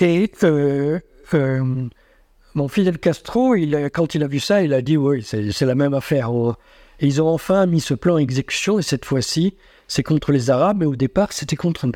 [0.01, 0.99] Et euh,
[2.56, 3.56] mon Fidel Castro,
[3.93, 6.32] quand il a vu ça, il a dit oui, c'est la même affaire.
[6.99, 9.56] Et ils ont enfin mis ce plan en exécution, et cette fois-ci,
[9.88, 11.93] c'est contre les Arabes, mais au départ, c'était contre nous.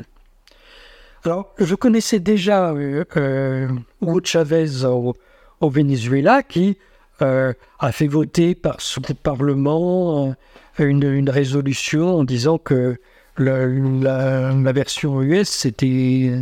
[1.24, 3.68] Alors, je connaissais déjà euh,
[4.00, 5.14] Hugo Chavez au,
[5.60, 6.78] au, Venezuela, qui
[7.20, 10.34] a fait voter par son Parlement
[10.78, 13.00] une, une, résolution en disant que
[13.36, 16.32] la, la version US, c'était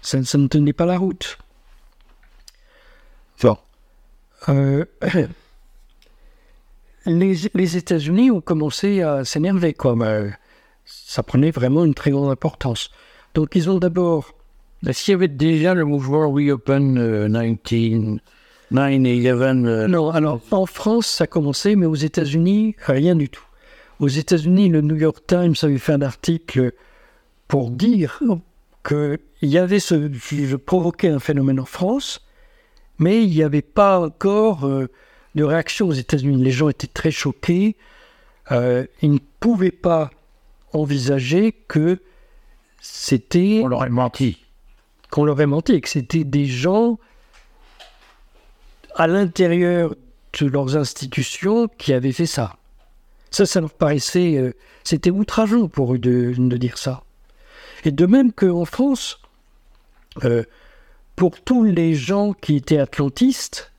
[0.00, 1.38] ça, ne tenait pas la route.
[4.48, 4.84] Euh,
[7.06, 10.30] les, États-Unis ont commencé à s'énerver, comme euh,
[10.84, 12.90] ça prenait vraiment une très grande importance.
[13.34, 14.34] Donc ils ont d'abord.
[14.86, 18.18] Est-ce qu'il y avait déjà le mouvement Reopen euh, 19,
[18.72, 19.86] 9-11 euh?
[19.86, 23.44] Non, alors en France ça a commencé, mais aux États-Unis, rien du tout.
[24.00, 26.72] Aux États-Unis, le New York Times avait fait un article
[27.46, 28.20] pour dire
[28.84, 32.26] qu'il y avait ce, je provoquais un phénomène en France,
[32.98, 34.88] mais il n'y avait pas encore euh,
[35.34, 36.42] de réaction aux États-Unis.
[36.42, 37.76] Les gens étaient très choqués.
[38.50, 40.10] Euh, ils ne pouvaient pas
[40.72, 42.00] envisager que
[42.82, 43.60] c'était.
[43.62, 44.44] On leur ait menti.
[45.10, 46.98] Qu'on leur ait menti et que c'était des gens
[48.96, 49.94] à l'intérieur
[50.40, 52.56] de leurs institutions qui avaient fait ça.
[53.30, 54.36] Ça, ça leur paraissait.
[54.36, 57.04] Euh, c'était outrageant pour eux de, de dire ça.
[57.84, 59.20] Et de même qu'en France,
[60.24, 60.42] euh,
[61.14, 63.70] pour tous les gens qui étaient atlantistes,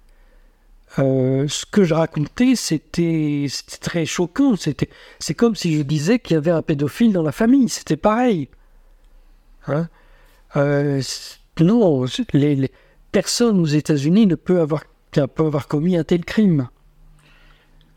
[0.97, 3.47] euh, ce que je racontais, c'était
[3.81, 4.55] très choquant.
[5.19, 7.67] C'est comme si je disais qu'il y avait un pédophile dans la famille.
[7.67, 8.47] C'était pareil.
[9.67, 9.87] Hein?
[10.55, 11.01] Euh,
[11.59, 12.71] non, les,
[13.11, 16.67] personne aux États-Unis ne peut avoir, peut avoir commis un tel crime.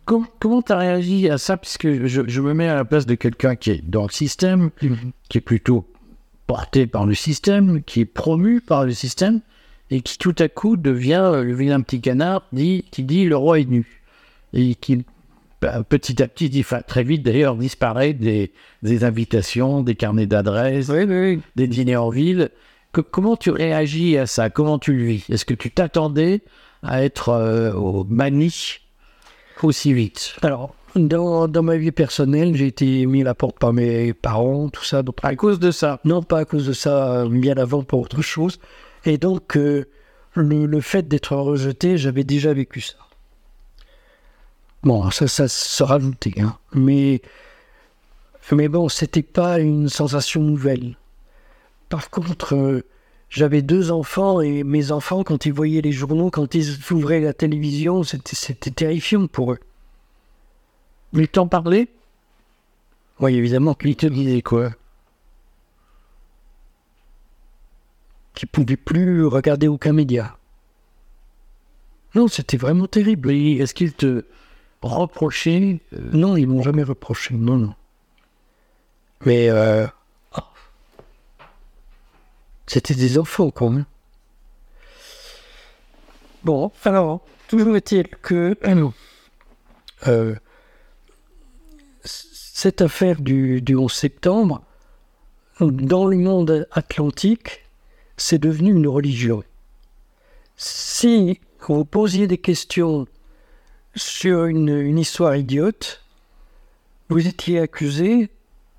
[0.04, 1.56] Comment tu as réagi à ça?
[1.56, 4.70] Puisque je, je, me mets à la place de quelqu'un qui est dans le système,
[4.80, 5.10] mm-hmm.
[5.28, 5.84] qui est plutôt
[6.46, 9.40] porté par le système, qui est promu par le système,
[9.90, 13.58] et qui tout à coup devient le vilain petit canard dit, qui dit le roi
[13.58, 14.02] est nu.
[14.52, 15.04] Et qui
[15.60, 21.96] petit à petit, très vite d'ailleurs, disparaît des, des, invitations, des carnets d'adresses, des dîners
[21.96, 22.50] en ville.
[22.92, 24.50] comment tu réagis à ça?
[24.50, 25.30] Comment tu le vis?
[25.30, 26.42] Est-ce que tu t'attendais
[26.82, 28.80] à être euh, au mani
[29.62, 30.36] aussi vite?
[30.42, 34.68] Alors, dans, dans, ma vie personnelle, j'ai été mis à la porte par mes parents,
[34.68, 35.02] tout ça.
[35.02, 36.00] Donc, à cause de ça?
[36.04, 38.58] Non, pas à cause de ça, bien avant pour autre chose.
[39.04, 39.86] Et donc, euh,
[40.34, 42.96] le, le, fait d'être rejeté, j'avais déjà vécu ça.
[44.86, 46.40] Bon, ça, ça se rajoutait.
[46.40, 46.56] Hein.
[46.72, 47.20] Mais,
[48.52, 50.96] mais bon, c'était pas une sensation nouvelle.
[51.88, 52.84] Par contre, euh,
[53.28, 57.32] j'avais deux enfants et mes enfants, quand ils voyaient les journaux, quand ils ouvraient la
[57.32, 59.58] télévision, c'était terrifiant pour eux.
[61.12, 61.88] Mais t'en parlais
[63.18, 63.76] Oui, évidemment.
[63.82, 64.70] Il te disait quoi?
[68.34, 70.36] Qu'il pouvait plus regarder aucun média.
[72.14, 73.32] Non, c'était vraiment terrible.
[73.32, 74.24] Est-ce qu'ils te
[74.82, 77.34] reprochaient euh, Non, ils m'ont jamais reproché.
[77.34, 77.74] Non, non.
[79.24, 79.86] Mais euh...
[80.36, 80.42] Oh.
[82.66, 83.86] c'était des enfants quand même.
[86.44, 88.56] Bon, alors, toujours est-il que
[90.06, 90.34] euh,
[92.04, 94.62] cette affaire du, 11 septembre,
[95.60, 97.64] dans le monde atlantique,
[98.16, 99.42] c'est devenu une religion.
[100.56, 103.06] Si vous posiez des questions
[103.96, 106.02] sur une, histoire idiote,
[107.08, 108.30] vous étiez accusé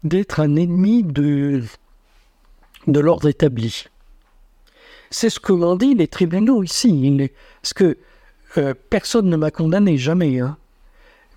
[0.03, 1.63] d'être un ennemi de,
[2.87, 3.85] l'ordre établi.
[5.09, 7.29] C'est ce que m'ont dit les tribunaux ici.
[7.61, 7.97] Parce que
[8.57, 10.39] euh, personne ne m'a condamné, jamais.
[10.39, 10.57] Hein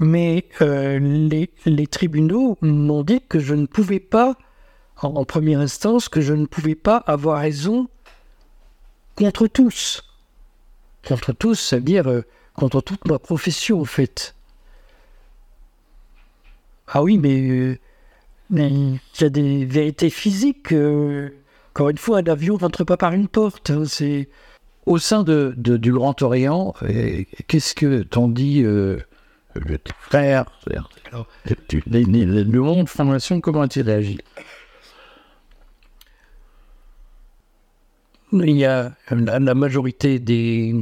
[0.00, 0.98] mais euh,
[1.66, 4.36] les, tribunaux m'ont dit que je ne pouvais pas,
[5.02, 7.88] en, première instance, que je ne pouvais pas avoir raison
[9.16, 10.02] contre tous.
[11.06, 12.22] Contre tous, c'est-à-dire euh,
[12.60, 14.34] contre toute ma profession, en fait.
[16.88, 17.78] Ah oui, mais euh,
[18.50, 20.72] il y a des vérités physiques.
[21.72, 23.70] encore une fois, un avion ne rentre pas par une porte.
[23.70, 24.28] Hein, c'est
[24.86, 26.74] au sein de, du Grand Orient.
[27.48, 29.00] Qu'est-ce que t'en dis le
[31.68, 34.18] tu- les- les- le monde formation, comment a-t-il réagi?
[38.32, 40.74] Il y a la, la majorité des,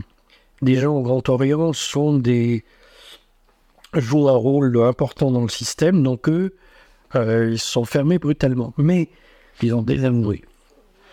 [0.62, 2.64] des gens au Grand Orient sont des
[3.94, 6.54] jouent un rôle important dans le système, donc eux,
[7.14, 8.74] euh, ils sont fermés brutalement.
[8.76, 9.08] Mais
[9.62, 10.44] Ils ont désavoué,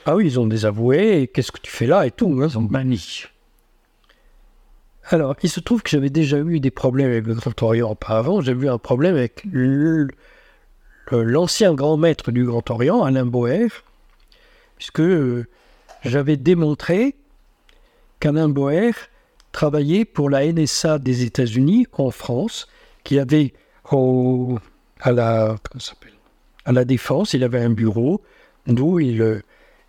[0.06, 1.22] ah oui, ils ont désavoué.
[1.22, 2.40] Et qu'est-ce que tu fais là et tout.
[2.42, 2.48] hein.
[2.50, 3.24] ils ont banni.
[5.10, 8.42] Alors, il se trouve que j'avais déjà eu des problèmes avec le Grand Orient auparavant.
[8.42, 9.46] J'avais eu un problème avec
[11.12, 13.68] l'ancien grand maître du Grand Orient, Alain Boer,
[14.78, 15.46] puisque euh,
[16.04, 17.16] j'avais démontré
[18.20, 18.92] qu'Alain Boer
[19.56, 22.68] travaillait pour la NSA des États-Unis en France,
[23.06, 23.54] qu'il avait
[23.86, 28.22] à, la, ça Défense, il avait un bureau
[28.68, 29.42] d'où il,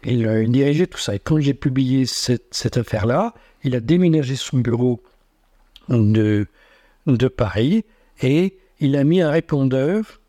[0.04, 1.16] dirigeait tout ça.
[1.16, 5.02] Et quand j'ai publié cette, affaire-là, il a déménagé son bureau
[5.88, 6.46] de,
[7.36, 7.84] Paris
[8.22, 10.20] et il a mis un répondeur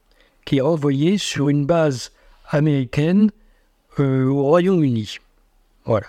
[0.45, 2.11] qui est envoyé sur une base
[2.49, 3.29] américaine
[3.99, 5.17] euh, au Royaume-Uni.
[5.85, 6.07] Voilà.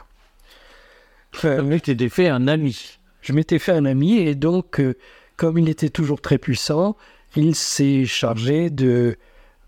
[1.43, 2.98] Le mec t'était fait un ami.
[3.29, 4.95] Je m'étais fait un ami et donc, euh,
[5.37, 6.97] comme il était toujours très puissant,
[7.37, 9.19] il s'est chargé de,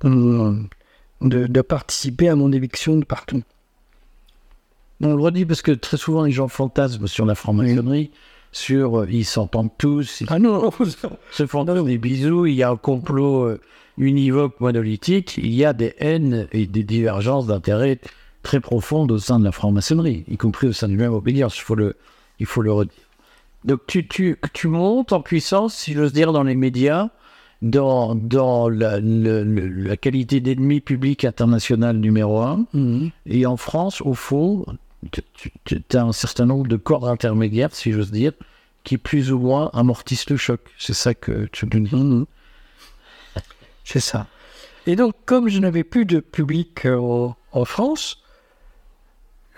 [0.03, 0.67] de,
[1.21, 3.43] de participer à mon éviction de partout.
[5.03, 8.11] On le redit parce que très souvent les gens fantasment sur la franc-maçonnerie,
[8.51, 10.71] sur euh, ils s'entendent tous, ils Ah non,
[11.31, 13.61] se font des bisous, il y a un complot euh,
[13.99, 18.01] univoque monolithique, il y a des haines et des divergences d'intérêts
[18.43, 21.63] très profondes au sein de la franc-maçonnerie, y compris au sein du même obédience, il
[21.63, 21.97] faut le,
[22.39, 22.95] il faut le redire.
[23.65, 27.11] Donc tu, tu, tu montes en puissance, si j'ose dire, dans les médias,
[27.63, 29.01] dans, dans la,
[29.97, 33.11] qualité d'ennemi public international numéro un, Mhm.
[33.27, 34.65] et en France, au fond,
[35.65, 38.33] tu as un certain nombre de corps intermédiaires, si j'ose dire,
[38.85, 40.61] qui plus ou moins amortissent le choc.
[40.79, 41.95] C'est ça que tu nous dis.
[41.95, 42.27] Mhm.
[43.85, 44.27] C'est ça.
[44.87, 48.23] Et donc, comme je n'avais plus de public euh, en, France,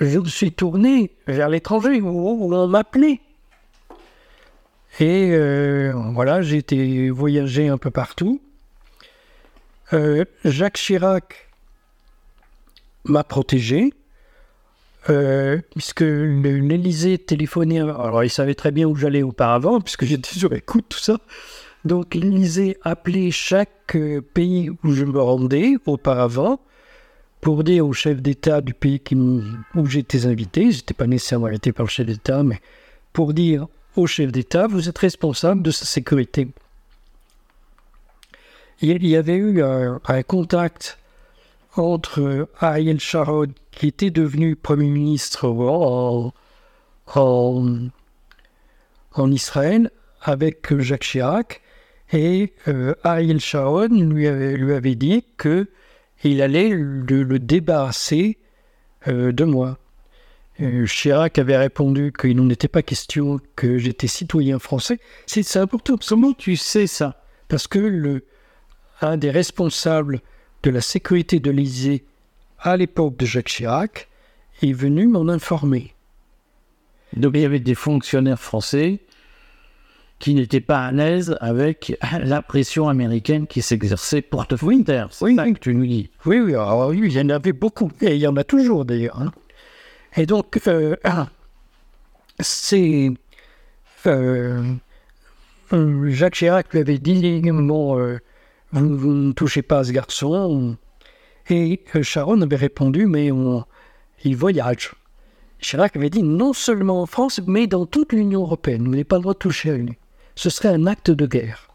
[0.00, 3.20] je me suis tourné vers l'étranger où on m'appelait.
[5.00, 8.40] Et euh, voilà, j'ai été voyager un peu partout.
[9.92, 11.48] Euh, Jacques Chirac
[13.04, 13.94] m'a protégé,
[15.10, 17.80] euh, puisque l'Élysée téléphonait.
[17.80, 21.18] Alors, il savait très bien où j'allais auparavant, puisque j'étais sur écoute, tout ça.
[21.84, 23.96] Donc l'Élysée appelait chaque
[24.34, 26.60] pays où je me rendais auparavant
[27.40, 29.02] pour dire au chef d'État du pays
[29.74, 32.60] où j'étais invité, je n'étais pas nécessairement invité par le chef d'État, mais
[33.12, 36.48] pour dire au chef d'État, vous êtes responsable de sa sécurité.
[38.80, 40.98] Il y avait eu un, contact
[41.76, 46.32] entre Ariel Sharon, qui était devenu Premier ministre en,
[47.14, 47.90] en,
[49.30, 51.62] Israël, avec Jacques Chirac,
[52.12, 55.68] et euh, Ariel Sharon lui avait, lui avait dit que
[56.24, 58.38] il allait le, le débarrasser
[59.08, 59.78] euh, de moi.
[60.62, 64.98] Euh, Chirac avait répondu qu'il n'en était pas question que j'étais citoyen français.
[65.26, 67.22] C'est important, Comment tu sais ça?
[67.48, 68.24] Parce que le,
[69.00, 70.20] un des responsables
[70.62, 72.04] de la sécurité de l'Élysée
[72.60, 74.08] à l'époque de Jacques Chirac
[74.62, 75.94] est venu m'en informer.
[77.16, 79.00] Donc il y avait des fonctionnaires français
[80.20, 84.84] qui n'étaient pas à l'aise avec la pression américaine qui s'exerçait pour Oui.
[84.86, 85.54] C'est oui, ça oui.
[85.54, 86.10] que tu nous dis.
[86.24, 88.84] Oui, oui, alors oui, il y en avait beaucoup, et il y en a toujours
[88.84, 89.20] d'ailleurs.
[89.20, 89.32] hein.
[90.16, 90.96] Et donc, euh,
[92.40, 93.10] c'est.
[94.06, 94.74] euh,
[95.72, 98.18] euh, Jacques Chirac lui avait dit bon,
[98.72, 100.76] vous, ne touchez pas à ce garçon.
[101.48, 103.30] Et Sharon avait répondu mais
[104.24, 104.94] il voyage.
[105.60, 108.84] Chirac avait dit non seulement en France, mais dans toute l'Union européenne.
[108.84, 109.96] Vous n'avez pas le droit de toucher à lui.
[110.34, 111.68] Ce serait un acte de guerre.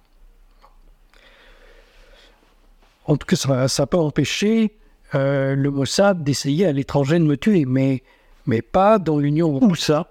[3.06, 4.78] En tout cas, ça n'a pas empêché
[5.16, 8.04] euh, le Mossad d'essayer à l'étranger de me tuer, mais,
[8.48, 9.64] mais pas dans l'Union.
[9.64, 10.08] Où ça?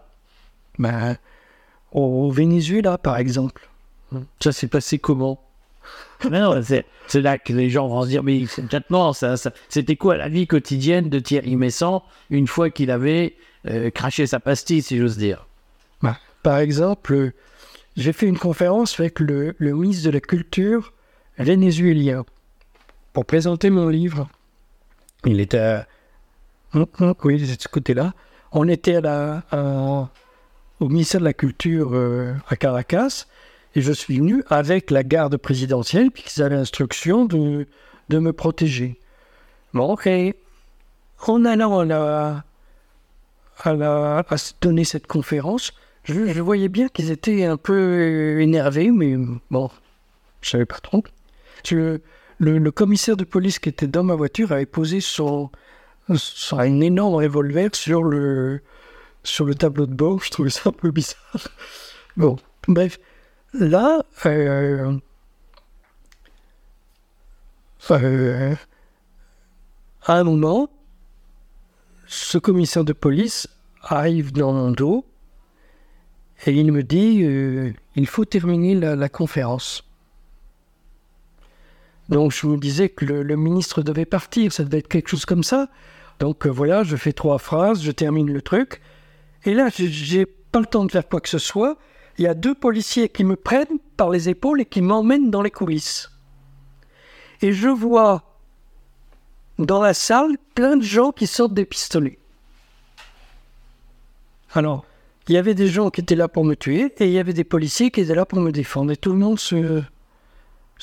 [0.79, 1.17] Ben,
[1.93, 3.69] au Venezuela, par exemple.
[4.41, 5.41] Ça s'est passé comment?
[6.31, 6.85] Non, c'est,
[7.21, 10.47] là que les gens vont se dire, mais concrètement, ça, ça- c'était quoi la vie
[10.47, 15.47] quotidienne de Thierry Messant une fois qu'il avait euh, craché sa pastille, si j'ose dire?
[16.03, 17.33] Ben, par exemple,
[17.97, 20.93] j'ai fait une conférence avec le, le ministre de la Culture
[21.39, 22.25] vénézuélien
[23.13, 24.29] pour présenter mon livre.
[25.25, 25.81] Il était
[27.25, 28.13] Oui, de ce côté-là.
[28.53, 30.11] On était à la,
[30.81, 33.27] au ministère de la Culture euh, à Caracas
[33.75, 37.67] et je suis venu avec la garde présidentielle puisqu'ils avaient l'instruction de,
[38.09, 38.99] de me protéger.
[39.73, 40.09] Bon, ok.
[41.27, 42.45] En allant à la,
[43.65, 45.73] à, donner cette conférence,
[46.05, 49.17] je, voyais bien qu'ils étaient un peu énervés, mais
[49.51, 49.71] bon,
[50.43, 51.03] je savais pas trop.
[51.71, 52.01] Le,
[52.39, 55.51] le commissaire de police qui était dans ma voiture avait posé son,
[56.15, 58.61] son un énorme revolver sur le,
[59.25, 60.23] sur le tableau de bord.
[60.23, 61.49] Je trouvais ça un peu bizarre.
[62.17, 62.37] Bon,
[62.69, 62.99] bref.
[63.53, 64.99] Là, euh,
[67.91, 68.55] euh,
[70.03, 70.69] à un moment,
[72.07, 73.49] ce commissaire de police
[73.83, 75.05] arrive dans mon dos
[76.47, 79.85] et il me dit euh, il faut terminer la, conférence.
[82.09, 85.43] Donc je me disais que le ministre devait partir, ça devait être quelque chose comme
[85.43, 85.69] ça.
[86.19, 88.81] Donc euh, voilà, je fais trois phrases, je termine le truc.
[89.45, 91.77] Et là, j'ai- pas le temps de faire quoi que ce soit.
[92.19, 95.43] Il y a deux policiers qui me prennent par les épaules et qui m'emmènent dans
[95.43, 96.11] les coulisses.
[97.43, 98.23] Et je vois
[99.59, 102.19] dans la salle plein de gens qui sortent des pistolets.
[104.55, 104.87] Alors,
[105.29, 107.33] il y avait des gens qui étaient là pour me tuer et il y avait
[107.33, 108.93] des policiers qui étaient là pour me défendre.
[108.93, 109.83] Et tout le monde se,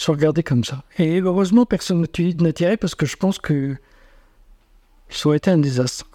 [0.07, 0.83] regardait comme ça.
[0.97, 3.75] Et heureusement, personne ne tiré parce que je pense que
[5.17, 6.07] ça aurait été un désastre.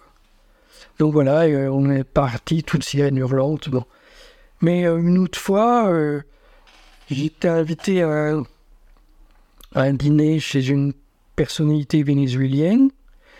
[0.99, 3.69] Donc voilà, euh, on est parti, toute sirène hurlante.
[3.69, 3.85] Bon.
[4.61, 6.23] Mais euh, une autre fois, euh,
[7.11, 8.43] j'étais invité à
[9.75, 10.93] un, dîner chez une
[11.37, 12.91] personnalité vénézuélienne.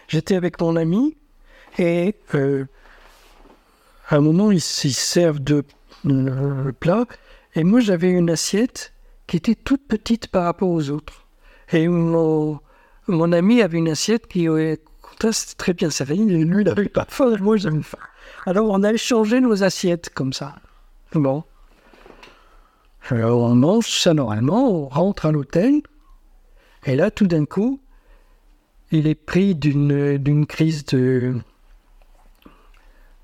[0.07, 1.17] J'étais avec mon ami
[1.79, 5.65] et à un moment, ils s'y servent de
[6.81, 7.05] plat
[7.55, 8.95] et moi j'avais une assiette
[9.27, 11.27] qui était toute petite par rapport aux autres.
[11.73, 12.61] Et mon,
[13.09, 14.49] mon ami avait une assiette qui
[15.21, 16.19] ça, c'était très bien servi.
[16.25, 17.99] Lui, il n'avait pas faim, moi j'avais faim.
[18.47, 20.57] Alors on a échangé nos assiettes comme ça.
[21.13, 21.45] Bon.
[23.11, 25.81] Alors on mange ça normalement, on rentre à l'hôtel.
[26.87, 27.81] Et là, tout d'un coup,
[28.91, 31.35] il est pris d'une crise de,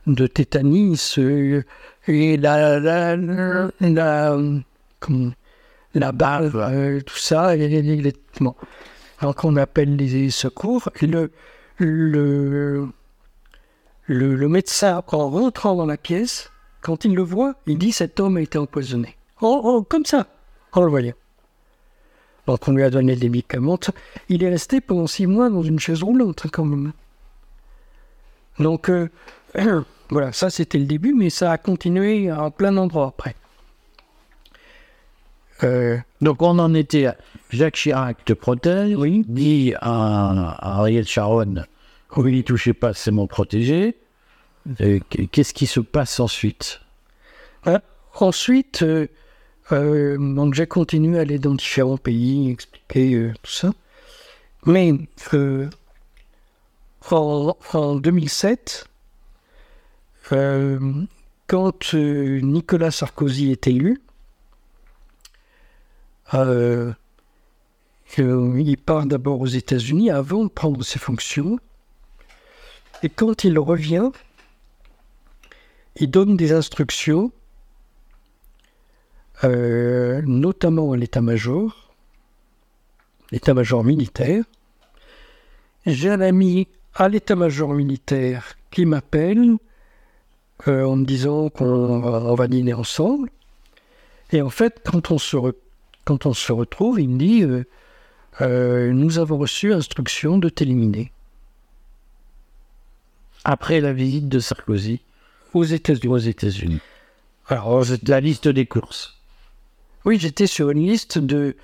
[0.06, 1.14] de tétanis.
[1.18, 1.62] euh,
[2.06, 4.38] et la, la, la, la,
[5.00, 5.32] comment-
[5.94, 8.54] la balle, euh, tout ça, et il est bon.
[9.22, 10.90] Donc on appelle les secours.
[11.00, 11.30] Et le,
[11.78, 12.88] le,
[14.06, 16.50] le, médecin, en rentrant dans la pièce,
[16.80, 19.16] quand il le voit, il dit cet homme a été empoisonné.
[19.40, 20.26] Oh, oh, comme ça,
[20.72, 21.14] en le voyant.
[22.46, 23.78] Donc on lui a donné des médicaments.
[24.28, 26.92] Il est resté pendant six mois dans une chaise roulante, hein, quand même.
[28.58, 29.08] Donc euh,
[30.10, 33.34] voilà, ça c'était le début, mais ça a continué à plein d'endroits après.
[35.62, 37.16] Euh, Donc on en était à
[37.50, 39.24] Jacques Chirac te protège, Oui.
[39.28, 41.54] dit à, à Ariel Sharon,
[42.16, 43.96] oui, n'y touchez pas, c'est mon protégé.
[44.80, 44.98] Euh,
[45.30, 46.80] Qu'est-ce qui se passe ensuite?
[47.66, 47.80] Hein.
[48.18, 49.06] Ensuite, euh,
[49.72, 53.72] euh, donc j'ai continué à aller dans différents pays, expliquer tout ça.
[54.66, 54.92] Mais
[57.10, 58.86] en, en 2007,
[60.32, 60.78] euh,
[61.46, 64.00] quand Nicolas Sarkozy est élu,
[66.34, 66.92] euh,
[68.18, 71.58] euh, il part d'abord aux États-Unis avant de prendre ses fonctions.
[73.02, 74.10] Et quand il revient,
[75.96, 77.32] il donne des instructions
[79.42, 81.92] euh, notamment à l'état-major,
[83.30, 84.44] l'état-major militaire.
[85.86, 89.56] J'ai un ami à l'état-major militaire qui m'appelle
[90.68, 93.28] euh, en me disant qu'on va, on va dîner ensemble.
[94.32, 95.54] Et en fait, quand on se, re-
[96.04, 97.64] quand on se retrouve, il me dit euh,
[98.40, 101.12] euh, Nous avons reçu instruction de t'éliminer
[103.44, 105.00] Après la visite de Sarkozy
[105.54, 106.28] aux États-Unis.
[106.28, 106.80] États-Unis.
[107.48, 109.16] Alors, La liste des courses.
[110.04, 111.54] Oui, j'étais sur une liste de,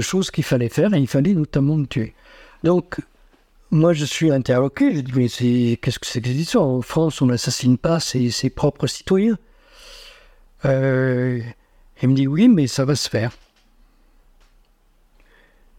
[0.00, 2.14] choses qu'il fallait faire et il fallait notamment me tuer.
[2.64, 3.00] Donc,
[3.70, 4.96] moi, je suis interloqué.
[4.96, 5.28] Je dis, mais
[5.76, 6.66] qu'est-ce que c'est que cette histoire?
[6.66, 9.38] En France, on n'assassine pas ses, propres citoyens.
[10.64, 11.40] Euh,
[12.02, 13.32] il me dit, oui, mais ça va se faire.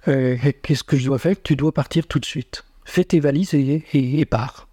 [0.08, 1.36] Euh, qu'est-ce que je dois faire?
[1.42, 2.64] Tu dois partir tout de suite.
[2.86, 4.68] Fais tes valises et, pars.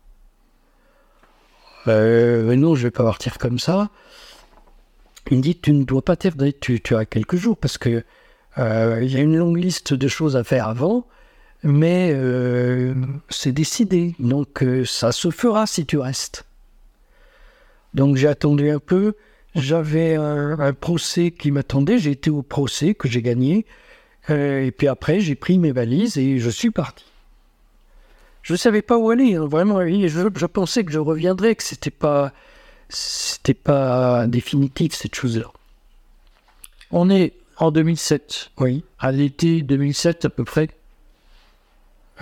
[1.87, 3.91] Euh, non, je vais pas partir comme ça.
[5.31, 8.03] Il me dit, tu ne dois pas tarder, tu, tu as quelques jours, parce que
[8.59, 11.07] euh, il y a une longue liste de choses à faire avant,
[11.63, 12.95] mais euh,
[13.29, 16.45] c'est décidé, donc euh, ça se fera si tu restes.
[17.95, 19.15] Donc j'ai attendu un peu,
[19.55, 23.67] j'avais un procès qui m'attendait, j'ai été au procès que j'ai gagné,
[24.31, 27.05] euh, et puis après j'ai pris mes valises et je suis parti.
[28.43, 31.63] Je ne savais pas où aller, hein, vraiment, je, je pensais que je reviendrais, que
[31.63, 32.33] c'était pas
[32.89, 35.47] c'était pas définitif cette chose-là.
[36.91, 38.85] On est en 2007, Oui.
[38.99, 40.69] à l'été 2007 à peu près,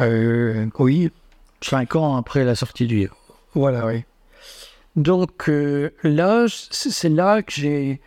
[0.01, 1.11] Euh, oui,
[1.61, 3.17] cinq ans après la sortie du livre.
[3.55, 4.05] voilà, oui.
[4.97, 8.01] Donc euh, là, c'est c'est là que j'ai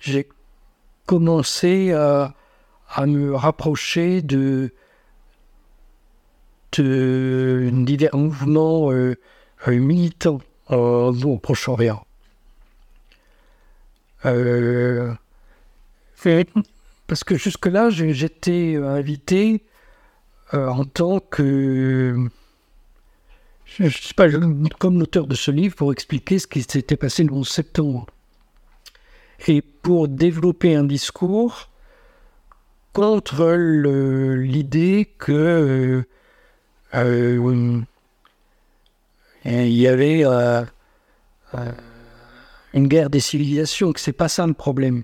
[0.00, 0.28] j'ai
[1.06, 2.34] commencé à,
[2.88, 4.72] à me rapprocher de,
[6.72, 9.16] de divers mouvements euh,
[9.68, 12.04] euh, militants au Proche-Orient.
[14.24, 15.14] Euh,
[17.06, 19.62] parce que jusque-là, j'étais invité
[20.52, 22.28] en tant que
[23.66, 24.28] je ne sais pas,
[24.78, 28.06] comme l'auteur de ce livre, pour expliquer ce qui s'était passé le 11 septembre.
[29.48, 31.68] Et pour développer un discours
[32.96, 36.02] contre l'idée que euh,
[36.94, 37.82] euh,
[39.44, 40.64] il y avait euh,
[42.72, 45.02] une guerre des civilisations, que c'est pas ça le problème.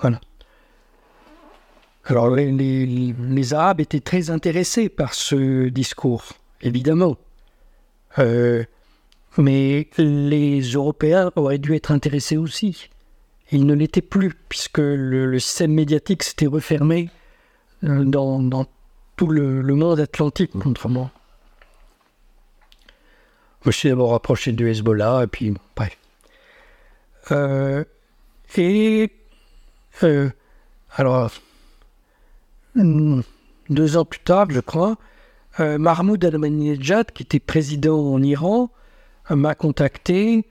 [0.00, 0.20] Voilà.
[2.04, 6.24] Alors les, les, Arabes étaient très intéressés par ce discours,
[6.60, 7.16] évidemment.
[9.38, 12.90] mais les Européens auraient dû être intéressés aussi
[13.52, 17.10] il ne l'était plus, puisque le, système médiatique s'était refermé
[17.84, 18.66] euh, dans,
[19.16, 21.10] tout le, monde atlantique contre moi.
[23.62, 25.96] Je me suis d'abord rapproché du Hezbollah, et puis, bref.
[27.32, 27.84] Euh,
[28.56, 29.12] et,
[30.02, 30.30] euh,
[30.96, 31.30] alors,
[32.74, 34.96] deux ans plus tard, je crois,
[35.58, 38.70] Mahmoud Ahmadinejad, qui était président en Iran,
[39.30, 40.44] m'a contacté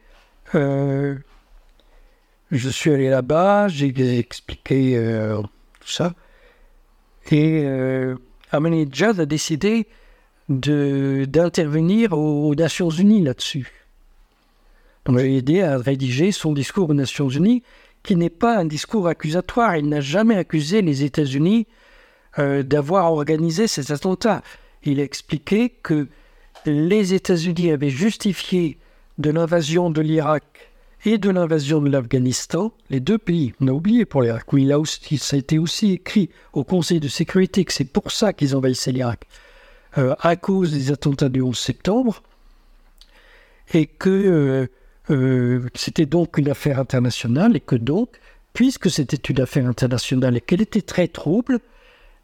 [2.51, 6.13] je suis allé là-bas, j'ai expliqué euh, tout ça.
[7.31, 8.15] Et euh,
[8.51, 9.87] a décidé
[10.47, 13.71] d'intervenir aux, Nations Unies là-dessus.
[15.05, 17.63] Donc j'ai aidé à rédiger son discours aux Nations Unies,
[18.03, 19.75] qui n'est pas un discours accusatoire.
[19.75, 21.67] Il n'a jamais accusé les États-Unis
[22.37, 24.43] euh, d'avoir organisé ces attentats.
[24.83, 26.07] Il a expliqué que
[26.65, 28.77] les États-Unis avaient justifié
[29.17, 30.74] de l'invasion de l'Irak
[31.05, 34.77] et de l'invasion de l'Afghanistan, les deux pays, on a oublié pour l'Irak, oui, là
[34.85, 38.91] ça a été aussi écrit au Conseil de sécurité que c'est pour ça qu'ils envahissaient
[38.91, 39.27] l'Irak,
[39.99, 42.23] euh, à cause des attentats du 11 septembre,
[43.73, 44.67] et que euh,
[45.11, 48.09] euh, c'était donc une affaire internationale, et que donc,
[48.53, 51.59] puisque c'était une affaire internationale et qu'elle était très trouble,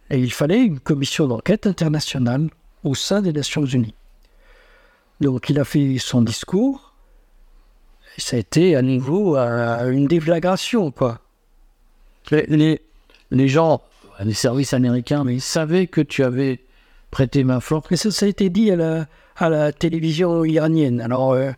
[0.10, 2.50] et il fallait une commission d'enquête internationale
[2.84, 3.94] au sein des Nations Unies.
[5.20, 6.91] Donc il a fait son discours,
[8.18, 11.20] ça a été à nouveau une déflagration, quoi.
[12.30, 12.82] Les,
[13.32, 13.82] les, gens,
[14.24, 16.60] les services américains, mais ils savaient que tu avais
[17.10, 17.90] prêté main forte.
[17.92, 21.02] Mais ça, ça a été dit à la, à la télévision iranienne.
[21.02, 21.52] Alors, euh,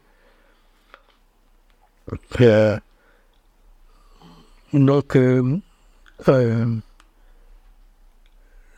[2.42, 2.78] euh,
[4.74, 5.60] donc, euh,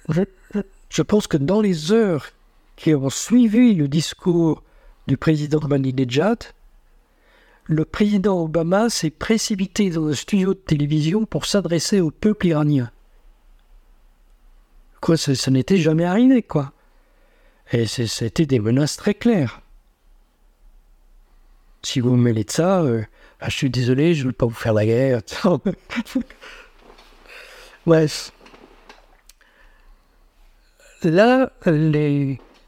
[0.10, 0.22] je,
[0.90, 2.28] je, pense que dans les heures
[2.76, 4.64] qui ont suivi le discours
[5.08, 6.44] du président Ahmadinejad,
[7.66, 12.92] le président Obama s'est précipité dans un studio de télévision pour s'adresser au peuple iranien.
[15.02, 16.74] Quoi, ça, n'était jamais arrivé, quoi.
[17.72, 19.62] Et c'était des menaces très claires.
[21.82, 23.04] Si vous me mêlez de ça, euh,
[23.40, 25.22] ah, je suis désolé, je ne veux pas vous faire la guerre.
[27.86, 28.32] Bref.
[31.04, 31.52] Là,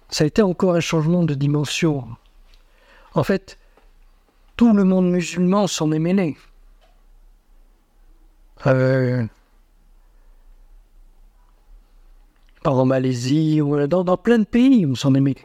[0.10, 2.08] ça a été encore un changement de dimension.
[3.14, 3.58] En fait,
[4.58, 6.36] tout le monde musulman s'en est mêlé.
[8.66, 9.24] Euh,
[12.66, 15.42] en Malaisie, ou dans, dans, plein de pays, on s'en est mêlé.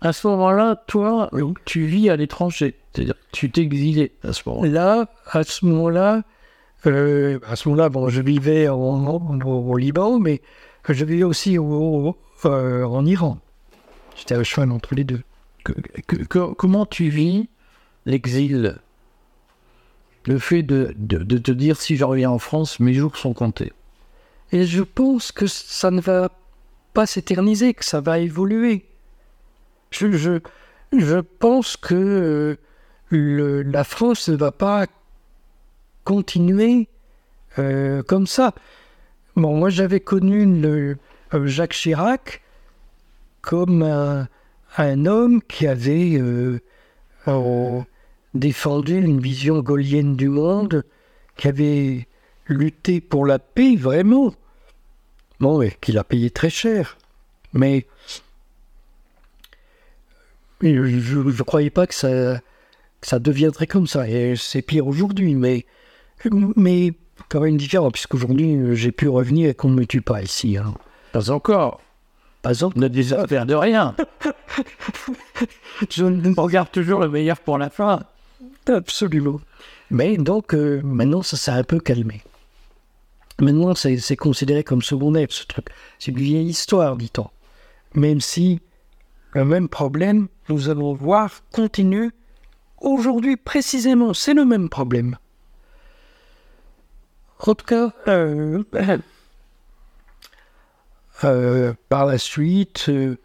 [0.00, 1.28] À ce moment-là, toi,
[1.66, 5.08] tu vis à l'étranger, c'est-à-dire tu t'es exilé à ce moment-là.
[5.26, 6.22] à ce moment-là,
[6.86, 10.40] euh, à ce moment-là, bon, je vivais au, Liban, mais
[10.88, 12.12] je vivais aussi euh,
[12.84, 13.38] en Iran.
[14.16, 15.20] J'étais à cheval entre les deux
[15.64, 17.48] comment tu vis
[18.06, 18.78] l'exil?
[20.26, 23.72] Le fait de, te dire si je reviens en France, mes jours sont comptés.
[24.52, 26.30] Et je pense que ça ne va
[26.92, 28.84] pas s'éterniser, que ça va évoluer.
[29.90, 30.40] Je,
[30.92, 32.58] je, pense que
[33.12, 34.86] euh, la France ne va pas
[36.04, 36.88] continuer
[37.58, 38.54] euh, comme ça.
[39.36, 40.98] Bon, moi j'avais connu le,
[41.34, 42.42] euh, Jacques Chirac
[43.40, 44.28] comme un,
[44.76, 46.60] un homme qui avait euh,
[47.28, 47.80] euh,
[48.34, 50.84] défendu une vision gaulienne du monde,
[51.36, 52.06] qui avait
[52.46, 54.34] lutté pour la paix vraiment.
[55.40, 56.98] Bon, et qu'il a payé très cher.
[57.52, 57.86] Mais
[60.62, 60.68] je
[61.18, 62.40] ne croyais pas que ça,
[63.00, 64.08] ça deviendrait comme ça.
[64.08, 65.64] Et c'est pire aujourd'hui, mais,
[66.56, 66.92] mais
[67.28, 70.56] quand même différent, puisqu'aujourd'hui, j'ai pu revenir et qu'on ne me tue pas ici.
[70.58, 70.74] Hein.
[71.12, 71.80] Pas encore.
[72.42, 73.94] Pas exemple, ne désespère de rien.
[75.90, 78.02] Je regarde toujours le meilleur pour la fin.
[78.66, 79.40] Absolument.
[79.90, 82.22] Mais donc, euh, maintenant, ça s'est un peu calmé.
[83.40, 85.68] Maintenant, c'est considéré comme secondaire, ce truc.
[85.98, 87.28] C'est une vieille histoire, dit-on.
[87.94, 88.60] Même si
[89.32, 92.10] le même problème, nous allons voir, continue
[92.80, 94.14] aujourd'hui précisément.
[94.14, 95.16] C'est le même problème.
[97.40, 98.62] En tout cas, euh,
[101.24, 103.16] euh, par la suite, euh,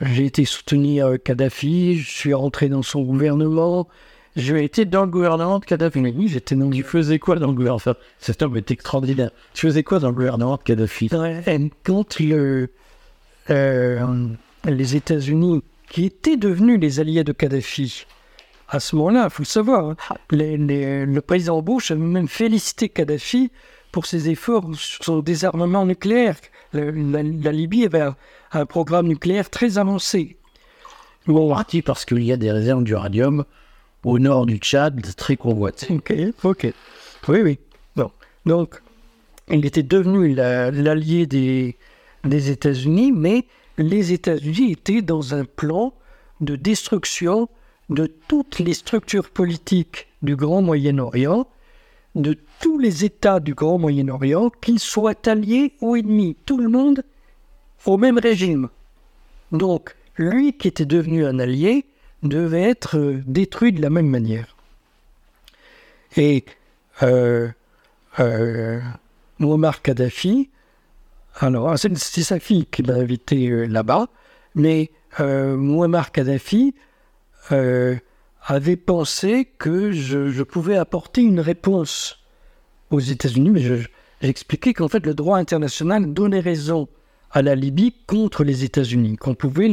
[0.00, 3.88] j'ai été soutenir Kadhafi, je suis rentré dans son gouvernement.
[4.34, 6.00] J'ai été dans le gouvernement de Kadhafi.
[6.00, 6.70] oui, j'étais dans.
[6.70, 7.94] Tu faisais quoi dans le gouvernement?
[8.18, 9.30] Cet homme est extraordinaire.
[9.52, 11.10] Tu faisais quoi dans le gouvernement de Kadhafi?
[11.84, 12.70] Quand le,
[13.48, 18.06] les États-Unis, qui étaient devenus les alliés de Kadhafi,
[18.68, 19.96] à ce moment-là, il faut le savoir, hein,
[20.30, 23.50] le président Bush a même félicité Kadhafi
[23.92, 26.36] pour ses efforts sur son désarmement nucléaire.
[26.72, 28.08] La, Libye avait
[28.52, 30.36] un, programme nucléaire très avancé.
[31.28, 33.44] En partie parce qu'il y a des réserves d'uranium
[34.04, 35.94] au nord du Tchad très convoitées.
[35.94, 36.12] Ok,
[36.42, 36.72] ok.
[37.28, 37.58] Oui, oui.
[37.94, 38.10] Bon.
[38.46, 38.82] Donc,
[39.48, 41.76] il était devenu l'allié des,
[42.24, 43.46] des États-Unis, mais
[43.78, 45.94] les États-Unis étaient dans un plan
[46.40, 47.48] de destruction
[47.90, 51.46] de toutes les structures politiques du Grand Moyen-Orient,
[52.14, 57.04] de tous les États du Grand Moyen-Orient, qu'ils soient alliés ou ennemis, tout le monde
[57.86, 58.68] au même régime.
[59.50, 61.86] Donc, lui qui était devenu un allié
[62.22, 64.56] devait être euh, détruit de la même manière.
[66.16, 66.44] Et
[67.02, 67.48] euh,
[68.20, 68.80] euh,
[69.38, 70.50] Muammar Kadhafi,
[71.40, 74.08] alors c'est sa fille qui m'a invité euh, là-bas,
[74.54, 76.74] mais Muammar Kadhafi
[77.50, 77.96] euh,
[78.44, 82.18] avait pensé que je, pouvais apporter une réponse
[82.90, 83.62] aux États-Unis, mais
[84.20, 86.88] j'expliquais qu'en fait le droit international donnait raison
[87.30, 89.72] à la Libye contre les États-Unis, qu'on pouvait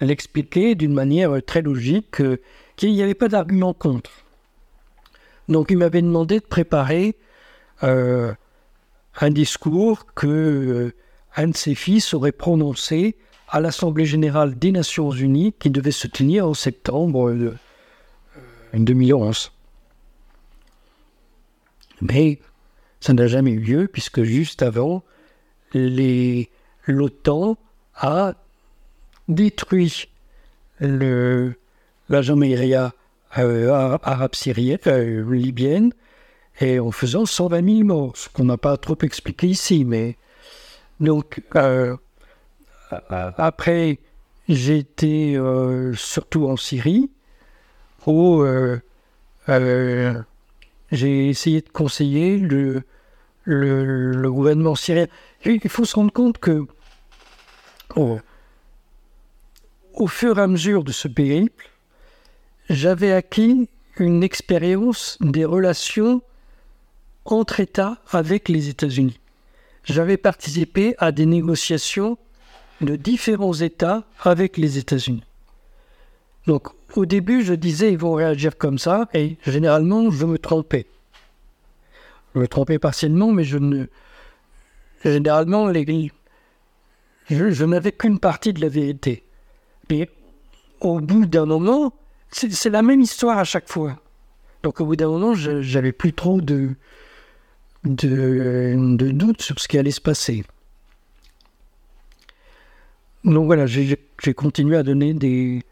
[0.00, 2.40] l'expliquer d'une manière très logique, euh,
[2.76, 4.10] qu'il n'y avait pas d'argument contre.
[5.48, 7.16] Donc il m'avait demandé de préparer
[7.82, 8.32] euh,
[9.20, 10.92] un discours que
[11.36, 13.16] un de ses fils aurait prononcé
[13.48, 17.32] à l'Assemblée générale des Nations unies qui devait se tenir en septembre
[18.74, 19.52] 2011.
[19.52, 19.56] Euh,
[22.02, 22.40] Mais
[23.00, 25.02] ça n'a jamais eu lieu puisque juste avant,
[25.74, 27.56] l'OTAN
[27.94, 28.34] a
[29.28, 30.08] détruit
[30.78, 31.54] le,
[32.08, 32.92] la Jamairia
[33.38, 35.92] euh, arabe syrienne, euh, libyenne,
[36.60, 40.16] et en faisant 120 000 morts, ce qu'on n'a pas trop expliqué ici, mais
[41.00, 41.42] donc
[43.36, 43.98] après,
[44.48, 47.10] j'étais euh, surtout en Syrie,
[48.08, 48.80] euh,
[49.48, 50.22] euh,
[50.92, 52.82] j'ai essayé de conseiller le,
[53.44, 55.06] le, gouvernement syrien.
[55.44, 56.66] Il faut se rendre compte que
[59.94, 61.70] au fur et à mesure de ce périple,
[62.68, 66.22] j'avais acquis une expérience des relations
[67.24, 69.18] entre États avec les États-Unis.
[69.84, 72.18] J'avais participé à des négociations
[72.80, 75.22] de différents États avec les États-Unis.
[76.46, 80.86] Donc au début, je disais ils vont réagir comme ça, et généralement, je me trompais.
[82.34, 83.86] Je me trompais partiellement, mais je ne.
[85.04, 86.10] Généralement, les...
[87.30, 89.24] je, n'avais qu'une partie de la vérité.
[89.90, 90.08] Et
[90.80, 91.92] au bout d'un moment,
[92.30, 94.00] c'est la même histoire à chaque fois.
[94.62, 96.70] Donc au bout d'un moment, j'avais plus trop de,
[97.84, 100.44] de, de doutes sur ce qui allait se passer.
[103.24, 103.98] Donc voilà, j'ai
[104.34, 105.62] continué à donner des,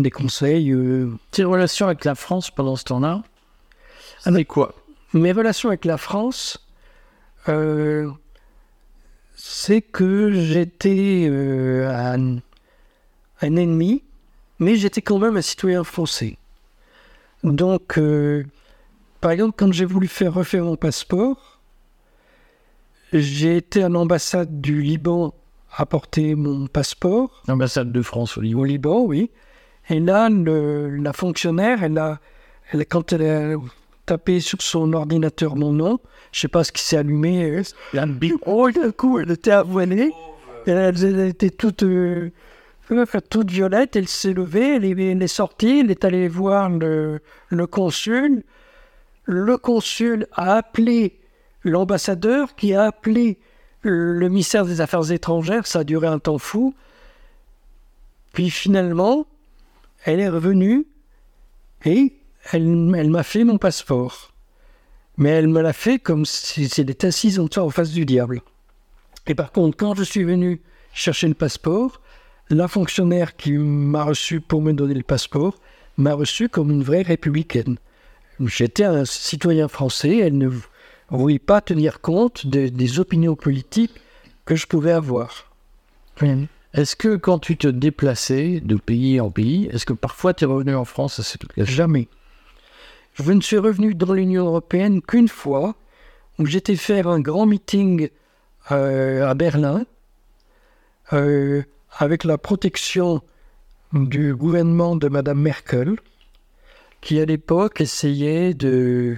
[0.00, 0.70] des conseils.
[0.70, 1.12] Euh...
[1.30, 3.22] Tes relations avec la France pendant ce temps-là
[4.24, 4.74] Avec quoi?
[5.12, 6.58] Mes relations avec la France,
[7.48, 8.10] euh,
[9.34, 12.36] c'est que j'étais euh, un,
[13.40, 14.02] un, ennemi,
[14.58, 16.36] mais j'étais quand même un citoyen français.
[17.44, 18.44] Donc, euh,
[19.20, 21.60] par exemple, quand j'ai voulu faire refaire mon passeport,
[23.12, 25.32] j'ai été à l'ambassade du Liban
[25.76, 27.42] apporter mon passeport.
[27.46, 28.60] L'ambassade de France au Liban.
[28.60, 29.30] Au Liban, oui.
[29.88, 32.18] Et là, la fonctionnaire, elle a,
[32.72, 33.56] elle, quand elle a
[34.04, 36.00] tapé sur son ordinateur mon nom,
[36.32, 37.62] je sais pas ce qui s'est allumé.
[38.46, 40.12] Oh, d'un coup, elle était avoinée.
[40.66, 42.30] Elle, elle, était toute, euh,
[43.30, 43.94] toute violette.
[43.96, 48.42] Elle s'est levée, elle est, sortie, elle est allée voir le, le consul.
[49.24, 51.18] Le consul a appelé
[51.62, 53.38] l'ambassadeur qui a appelé
[53.82, 56.74] le ministère des Affaires étrangères, ça a duré un temps fou.
[58.32, 59.26] Puis finalement,
[60.06, 60.86] elle est revenue
[61.84, 62.14] et
[62.52, 64.32] elle, m'a fait mon passeport.
[65.18, 68.40] Mais elle me l'a fait comme si elle était assise en, en face du diable.
[69.26, 70.62] Et par contre, quand je suis venu
[70.94, 72.00] chercher le passeport,
[72.50, 75.58] la fonctionnaire qui m'a reçu pour me donner le passeport
[75.96, 77.76] m'a reçu comme une vraie républicaine.
[78.38, 80.50] J'étais un citoyen français, elle ne
[81.10, 83.94] voulait pas tenir compte des opinions politiques
[84.44, 85.50] que je pouvais avoir.
[86.76, 90.46] Est-ce que quand tu te déplaçais de pays en pays, est-ce que parfois tu es
[90.46, 92.06] revenu en France Jamais.
[93.14, 95.74] Je ne suis revenu dans l'Union européenne qu'une fois,
[96.38, 98.10] où j'étais faire un grand meeting
[98.72, 99.86] euh, à Berlin,
[101.14, 101.62] euh,
[101.96, 103.22] avec la protection
[103.94, 105.96] du gouvernement de Madame Merkel,
[107.00, 109.16] qui à l'époque essayait de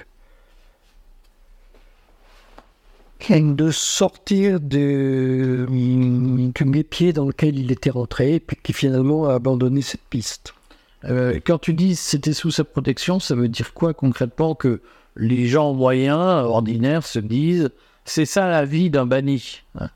[3.30, 9.34] de sortir de, du pieds dans lequel il était rentré, et puis qui finalement a
[9.34, 10.54] abandonné cette piste.
[11.04, 14.80] Euh, quand tu dis c'était sous sa protection, ça veut dire quoi concrètement que
[15.16, 17.70] les gens moyens, ordinaires, se disent
[18.04, 19.90] c'est ça la vie d'un banni hein?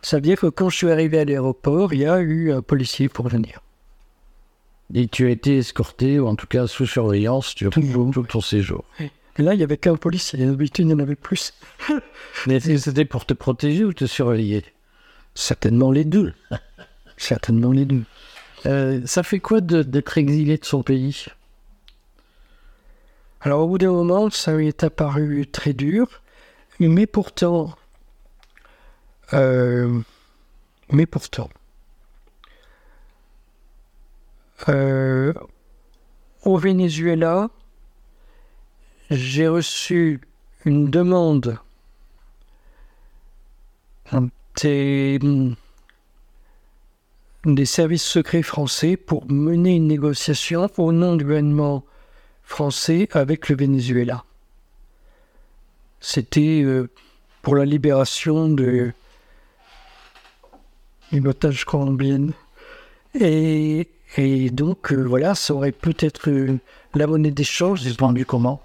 [0.00, 2.62] Ça veut dire que quand je suis arrivé à l'aéroport, il y a eu un
[2.62, 3.60] policier pour venir.
[4.94, 8.40] Et tu as été escorté, ou en tout cas sous surveillance, tu tout, tout ton
[8.40, 8.84] séjour.
[9.38, 10.44] Et là, il n'y avait qu'un policier.
[10.44, 11.54] D'habitude, il y en avait plus.
[12.46, 14.64] Mais c'était pour te protéger ou te surveiller?
[15.34, 16.34] Certainement les deux.
[17.16, 18.02] Certainement les deux.
[18.66, 21.26] Euh, ça fait quoi d'être exilé de son pays?
[23.40, 26.20] Alors, au bout d'un moment, ça lui est apparu très dur.
[26.80, 27.74] Mais pourtant,
[29.32, 30.00] euh,
[30.90, 31.50] mais pourtant,
[34.68, 35.32] euh,
[36.44, 37.50] au Venezuela,
[39.10, 40.20] j'ai reçu
[40.64, 41.58] une demande
[44.62, 45.18] des,
[47.44, 51.84] des, services secrets français pour mener une négociation au nom du gouvernement
[52.42, 54.24] français avec le Venezuela.
[56.00, 56.88] C'était euh,
[57.42, 58.92] pour la libération de
[61.12, 62.32] une otage colombienne.
[63.14, 63.88] Et,
[64.52, 66.30] donc, euh, voilà, ça aurait peut-être
[66.94, 67.82] la monnaie d'échange.
[67.82, 68.62] J'ai pendu comment?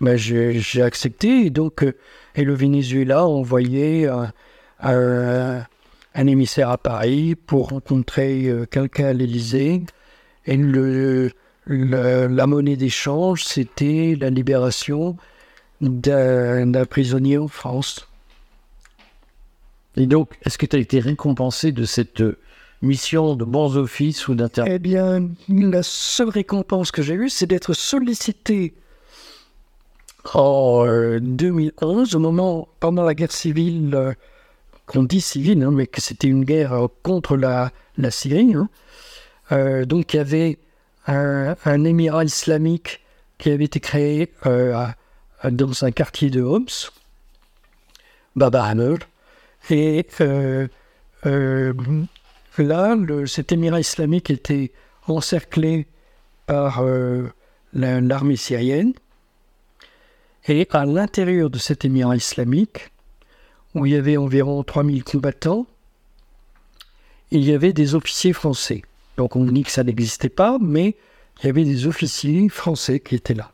[0.00, 1.46] Ben, j'ai accepté.
[1.46, 1.94] Et donc, euh,
[2.34, 4.08] et le Venezuela a envoyé
[4.80, 5.64] un,
[6.14, 9.82] émissaire à Paris pour rencontrer euh, quelqu'un à l'Élysée.
[10.46, 11.30] Et le,
[11.66, 15.16] la monnaie d'échange, c'était la libération
[15.80, 18.08] d'un prisonnier en France.
[19.96, 22.22] Et donc, est-ce que tu as été récompensé de cette
[22.82, 24.64] mission de bons offices ou d'inter...
[24.66, 28.74] Eh bien, la seule récompense que j'ai eue, c'est d'être sollicité
[30.34, 30.86] en
[31.20, 34.12] 2011, euh, au moment, pendant la guerre civile, euh,
[34.86, 38.54] qu'on dit civile, hein, mais que c'était une guerre euh, contre la, la Syrie.
[38.54, 38.68] Hein.
[39.84, 40.58] donc il y avait
[41.06, 43.04] un, émirat islamique
[43.38, 46.90] qui avait été créé dans un quartier de Homs,
[48.34, 48.98] Baba Hamel.
[49.70, 50.06] Et
[52.58, 52.96] là,
[53.26, 54.72] cet émirat islamique était
[55.06, 55.86] encerclé
[56.46, 56.82] par
[57.72, 58.94] l'armée syrienne.
[60.48, 62.90] Et à l'intérieur de cet émirat islamique,
[63.74, 65.66] où il y avait environ 3000 combattants,
[67.30, 68.82] il y avait des officiers français.
[69.16, 70.96] Donc on dit que ça n'existait pas, mais
[71.40, 73.50] il y avait des officiers français qui étaient là.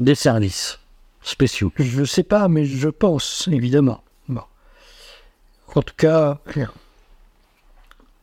[0.00, 0.80] Des services
[1.22, 1.72] spéciaux.
[1.76, 4.02] Je ne sais pas, mais je pense, évidemment.
[4.28, 4.42] Bon.
[5.74, 6.40] En tout cas,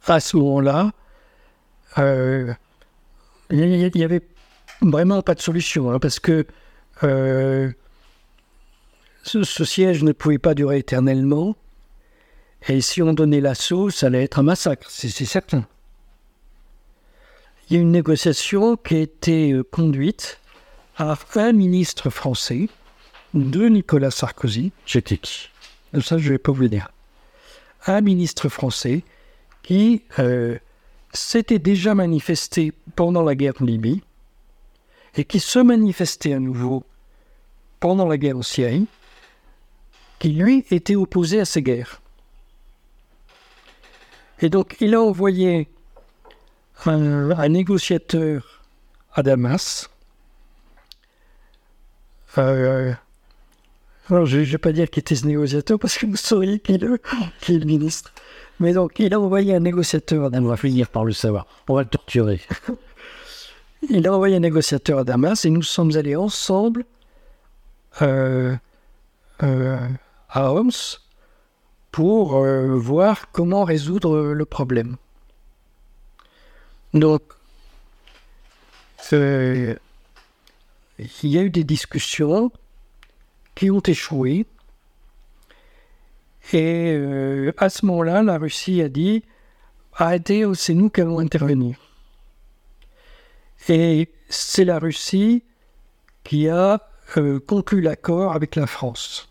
[0.08, 0.92] à ce moment-là,
[1.98, 2.54] euh,
[3.52, 4.22] il y avait
[4.82, 6.46] vraiment pas de solution, hein, parce que
[7.04, 7.72] euh,
[9.24, 11.56] ce, siège ne pouvait pas durer éternellement.
[12.68, 15.66] Et si on donnait l'assaut, ça allait être un massacre, c'est certain.
[17.70, 20.40] Il y a une négociation qui a été euh, conduite
[20.98, 22.70] par un ministre français
[23.34, 24.72] de Nicolas Sarkozy.
[24.86, 25.50] J'étais qui?
[26.02, 26.92] Ça, je ne vais pas vous le dire.
[27.88, 29.04] Un ministre français
[29.64, 30.58] qui euh,
[31.14, 34.04] s'était déjà manifesté pendant la guerre de Libye
[35.16, 36.84] et qui se manifestait à nouveau
[37.80, 38.88] pendant la guerre en Syrie,
[40.20, 42.02] qui lui était opposé à ces guerres.
[44.40, 45.68] Et donc il a envoyé
[46.86, 48.64] un, négociateur
[49.14, 49.90] à Damas.
[52.38, 52.94] Euh,
[54.10, 56.78] je ne vais pas dire qu'il était ce négociateur parce que vous sauriez qui est,
[56.78, 57.00] le,
[57.42, 58.14] qui est le ministre.
[58.60, 60.46] Mais donc, il a envoyé un négociateur à Damas.
[60.46, 61.48] On va finir par le savoir.
[61.68, 62.42] On va le torturer.
[63.90, 66.86] Il a envoyé un négociateur à Damas et nous sommes allés ensemble
[68.02, 68.56] euh,
[69.42, 69.88] euh,
[70.30, 71.00] à Homs
[71.92, 74.98] pour euh, voir comment résoudre le problème.
[76.94, 77.24] Donc,
[79.12, 79.78] il
[81.24, 82.52] y a eu des discussions
[83.56, 84.46] qui ont échoué.
[86.54, 86.98] Et
[87.58, 89.24] à ce moment-là, la Russie a dit
[89.94, 91.91] arrêtez, c'est nous qui allons intervenir.
[93.70, 95.44] Et c'est la Russie
[96.24, 96.88] qui a
[97.18, 99.30] euh, conclut l'accord avec la France.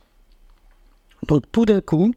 [1.26, 2.14] Donc tout d'un coup,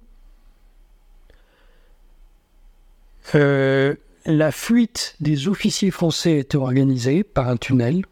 [3.36, 3.96] euh,
[4.26, 8.06] la fuite des officiers français était organisée par un tunnel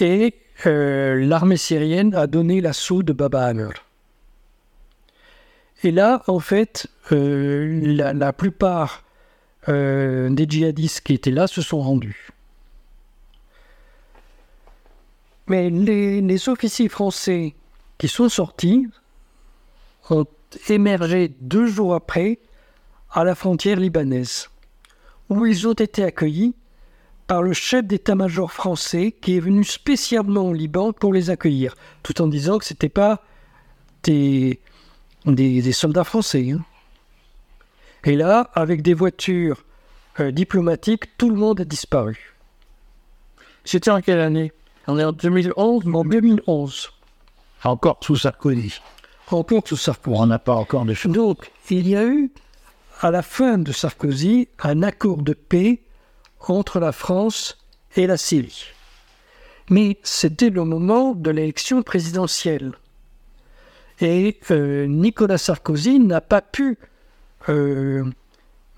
[0.00, 0.34] et
[0.66, 3.72] euh, l'armée syrienne a donné l'assaut de Baba Amr.
[5.82, 9.03] Et là, en fait, la, plupart
[9.68, 12.28] euh, des djihadistes qui étaient là se sont rendus.
[15.46, 17.54] Mais les, officiers français
[17.98, 18.86] qui sont sortis
[20.10, 20.26] ont
[20.68, 22.38] émergé deux jours après
[23.10, 24.48] à la frontière libanaise,
[25.28, 26.54] où ils ont été accueillis
[27.26, 32.20] par le chef d'état-major français qui est venu spécialement au Liban pour les accueillir, tout
[32.20, 33.22] en disant que ce n'était pas
[34.02, 34.60] des,
[35.72, 36.50] soldats français.
[36.52, 36.62] Hein.
[38.04, 39.64] Et là, avec des voitures
[40.20, 42.34] euh, diplomatiques, tout le monde a disparu.
[43.64, 44.52] C'était en quelle année?
[44.86, 46.90] On est en 2011 En 2011.
[47.64, 48.80] Encore sous Sarkozy.
[49.30, 50.16] Encore sous Sarkozy.
[50.20, 51.12] On n'a pas encore de choses.
[51.12, 52.30] Donc, il y a eu,
[53.00, 55.80] à la fin de Sarkozy, un accord de paix
[56.40, 57.56] entre la France
[57.96, 58.66] et la Syrie.
[59.70, 62.72] Mais c'était le moment de l'élection présidentielle.
[64.00, 66.76] Et euh, Nicolas Sarkozy n'a pas pu
[67.48, 68.04] euh,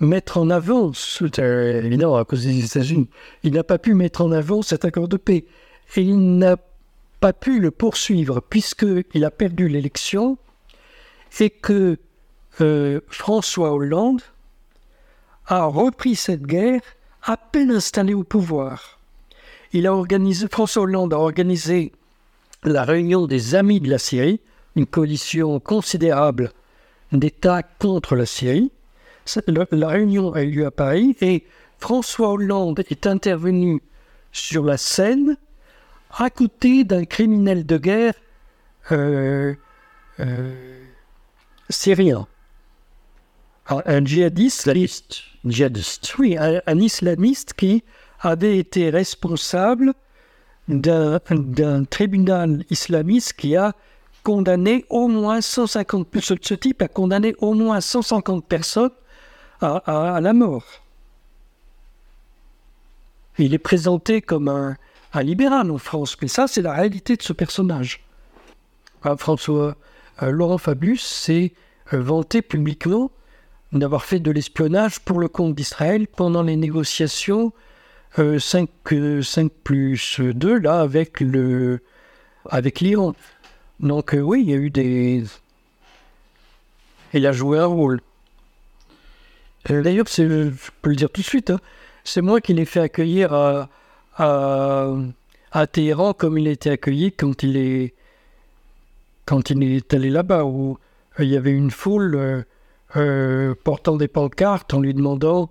[0.01, 0.93] mettre en avant,
[1.39, 3.09] euh, évidemment à cause des États-Unis,
[3.43, 5.45] il n'a pas pu mettre en avant cet accord de paix.
[5.97, 6.57] Et il n'a
[7.21, 10.37] pas pu le poursuivre puisqu'il a perdu l'élection
[11.41, 11.99] et que
[12.61, 14.23] euh, François Hollande
[15.47, 16.81] a repris cette guerre
[17.23, 18.99] à peine installé au pouvoir.
[19.73, 21.93] Il a organisé, François Hollande a organisé
[22.65, 24.41] la réunion des Amis de la Syrie,
[24.75, 26.53] une coalition considérable
[27.13, 28.71] d'États contre la Syrie.
[29.73, 31.45] La réunion a eu lieu à Paris et
[31.79, 33.83] François Hollande est intervenu
[34.33, 35.37] sur la scène
[36.11, 38.15] à côté d'un criminel de guerre
[38.93, 39.55] euh,
[40.21, 40.85] euh,
[41.69, 42.27] syrien.
[43.69, 44.61] Un djihadiste.
[44.61, 45.23] Islamiste.
[45.45, 46.15] Djihadiste.
[46.19, 47.83] Oui, un, un, islamiste qui
[48.21, 49.93] avait été responsable
[50.69, 53.75] d'un tribunal islamiste qui a
[54.27, 58.91] condamné au moins 150 ce, ce type a condamné au moins 150 personnes
[59.61, 60.65] à, la mort.
[63.39, 64.77] Il est présenté comme un,
[65.23, 68.05] libéral en France, mais ça, c'est la réalité de ce personnage.
[69.05, 69.77] Ah, François
[70.25, 71.53] euh, Laurent Fabius s'est
[71.93, 73.13] euh, vanté publiquement
[73.73, 77.53] d'avoir fait de l'espionnage pour le compte d'Israël pendant les négociations
[78.19, 78.69] euh, 5,
[79.23, 81.81] 5, plus 2 là avec le
[82.51, 83.15] avec l'Iran.
[83.81, 85.25] Donc euh, oui, il y a eu des
[87.13, 88.01] il a joué un rôle.
[89.71, 90.51] Euh, D'ailleurs, je
[90.83, 91.61] peux le dire tout de suite, hein,
[92.05, 93.69] c'est moi qui l'ai fait accueillir à,
[95.73, 97.95] Téhéran comme il été accueilli quand il est
[99.25, 100.79] quand il est allé là-bas où
[101.19, 102.45] euh, il y avait une foule
[103.65, 105.51] portant des pancartes en lui demandant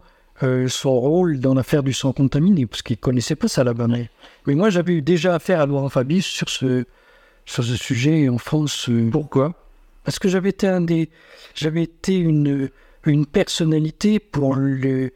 [0.67, 3.87] son rôle dans l'affaire du sang contaminé, parce qu'il ne connaissait pas ça là-bas.
[3.87, 4.09] Mais,
[4.47, 6.85] moi, j'avais déjà affaire à Laurent Fabius sur ce,
[7.45, 8.89] sur ce sujet en France.
[8.89, 9.53] Euh, Pourquoi?
[10.03, 11.09] Parce que j'avais été, un des,
[11.55, 12.69] j'avais été une,
[13.05, 15.11] une personnalité pour le,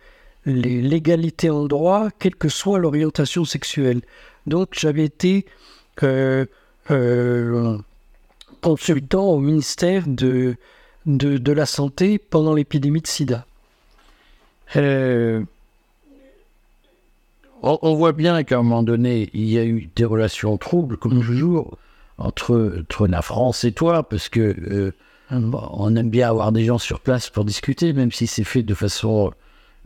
[0.46, 4.02] l'égalité en droit, quelle que soit l'orientation sexuelle.
[4.48, 5.46] Donc, j'avais été
[6.04, 6.46] euh,
[8.62, 10.56] consultant au ministère de
[11.06, 13.46] de, de, la santé pendant l'épidémie de sida.
[14.76, 15.44] Euh,
[17.64, 20.98] on, on, voit bien qu'à un moment donné, il y a eu des relations troubles,
[20.98, 21.78] comme toujours,
[22.20, 24.92] entre, entre la France et toi, parce que euh,
[25.32, 28.74] on aime bien avoir des gens sur place pour discuter, même si c'est fait de
[28.74, 29.32] façon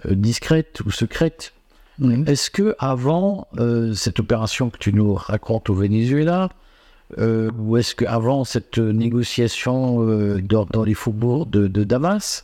[0.05, 1.53] euh, discrète ou secrète.
[1.99, 2.27] Mmh.
[2.27, 6.49] Est-ce que avant euh, cette opération que tu nous racontes au Venezuela,
[7.19, 10.03] ou est-ce qu'avant cette négociation
[10.39, 12.43] dans, dans, les faubourgs de, de Damas,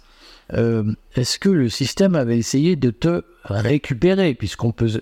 [0.53, 4.35] est-ce que le système avait essayé de te récupérer?
[4.35, 5.01] Puisqu'on peut.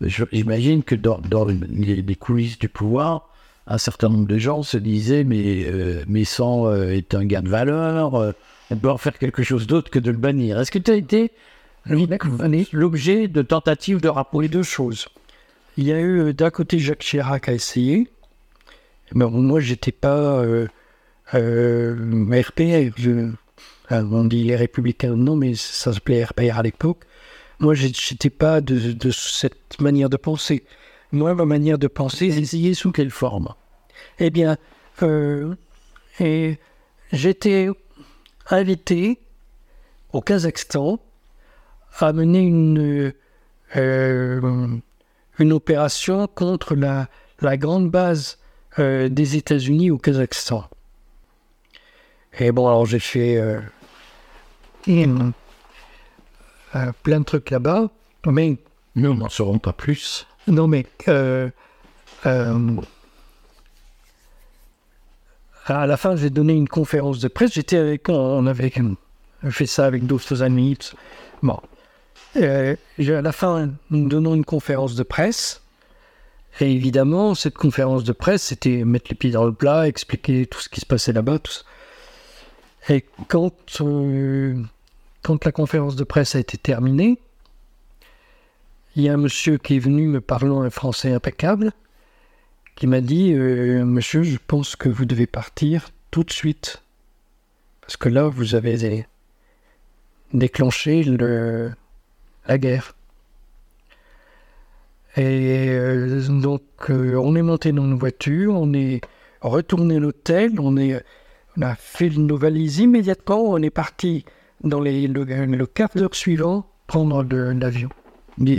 [0.00, 3.28] J'imagine que dans, dans les, les, coulisses du pouvoir,
[3.68, 7.48] un certain nombre de gens se disaient Mais, euh, mais sang est un gain de
[7.48, 8.34] valeur,
[8.70, 10.58] on peut en faire quelque chose d'autre que de le bannir.
[10.58, 11.30] Est-ce que tu as été
[12.72, 15.08] l'objet de tentatives de rapport Les deux choses?
[15.76, 18.08] Il y a eu d'un côté Jacques Chirac a essayé,
[19.14, 20.66] mais moi, j'étais pas euh,
[21.34, 22.94] euh, RPR.
[22.96, 23.30] Je,
[23.90, 27.04] on dit les républicains, non, mais ça s'appelait RPR à l'époque.
[27.58, 30.64] Moi, j'étais pas de, de, cette manière de penser.
[31.12, 32.26] Moi, ma manière de penser.
[32.26, 33.54] Essayez sous quelle forme
[34.18, 34.58] Eh bien,
[35.02, 35.54] euh,
[37.12, 37.68] j'étais
[38.50, 39.18] invité
[40.12, 40.98] au Kazakhstan
[41.98, 43.12] à mener une,
[43.76, 44.68] euh,
[45.38, 47.08] une opération contre la,
[47.40, 48.38] la grande base
[48.78, 50.68] euh, des États-Unis au Kazakhstan.
[52.38, 53.42] Et bon, alors j'ai fait
[54.84, 55.32] plein
[57.20, 57.88] de trucs là-bas,
[58.26, 58.58] mais
[58.94, 60.26] Nous n'en saurons pas plus.
[60.48, 61.48] Non, mais euh,
[62.26, 62.76] euh,
[65.66, 67.52] à la fin, j'ai donné une conférence de presse.
[67.52, 68.72] J'étais avec, on avait
[69.50, 70.78] fait ça avec d'autres amis.
[71.42, 71.60] Bon,
[72.34, 75.62] à la fin, nous donnons une conférence de presse.
[76.60, 80.60] Et évidemment, cette conférence de presse, c'était mettre les pieds dans le plat, expliquer tout
[80.60, 81.62] ce qui se passait là-bas, tout ça.
[82.88, 84.60] Et quand, euh,
[85.22, 87.18] quand la conférence de presse a été terminée,
[88.98, 91.70] il y a un monsieur qui est venu me parlant un français impeccable,
[92.74, 96.82] qui m'a dit euh, Monsieur, je pense que vous devez partir tout de suite.
[97.80, 99.06] Parce que là, vous avez
[100.34, 101.70] déclenché le,
[102.48, 102.96] la guerre.
[105.16, 109.00] Et euh, donc, euh, on est monté dans nos voitures, on est
[109.40, 114.24] retourné à l'hôtel, on, on a fait nos valises immédiatement, on est parti
[114.64, 117.90] dans les, le, le quart d'heure suivant prendre l'avion.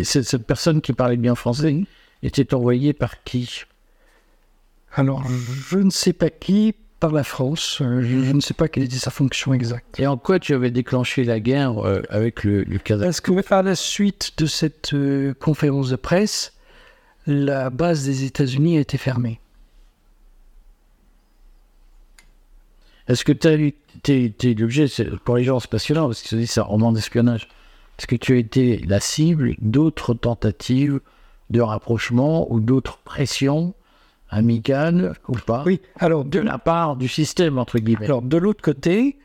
[0.03, 1.83] Cette, personne qui parlait bien français
[2.23, 3.63] était envoyée par qui?
[4.93, 5.23] Alors,
[5.69, 8.83] je ne sais pas qui par la France, euh, je, je ne sais pas quelle
[8.83, 9.99] était sa fonction exacte.
[9.99, 13.53] Et en quoi tu avais déclenché la guerre euh, avec le, le Kazakhstan Parce que
[13.53, 16.53] à la suite de cette euh, conférence de presse,
[17.25, 19.39] la base des États-Unis a été fermée.
[23.07, 23.53] Est-ce que tu as
[24.13, 24.85] été l'objet,
[25.25, 27.47] pour les gens c'est passionnant parce qu'ils se disent c'est un roman d'espionnage.
[27.99, 31.01] Est-ce que tu as été la cible d'autres tentatives
[31.49, 33.73] de rapprochement ou d'autres pressions
[34.29, 38.05] amicales ou pas Oui, alors de la part du système entre guillemets?
[38.05, 39.17] alors, de l'autre côté,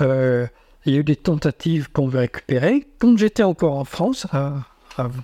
[0.00, 0.46] euh,
[0.86, 2.88] il y a eu des tentatives pour me récupérer.
[2.98, 4.50] Quand j'étais encore en France, euh,
[4.98, 5.20] av-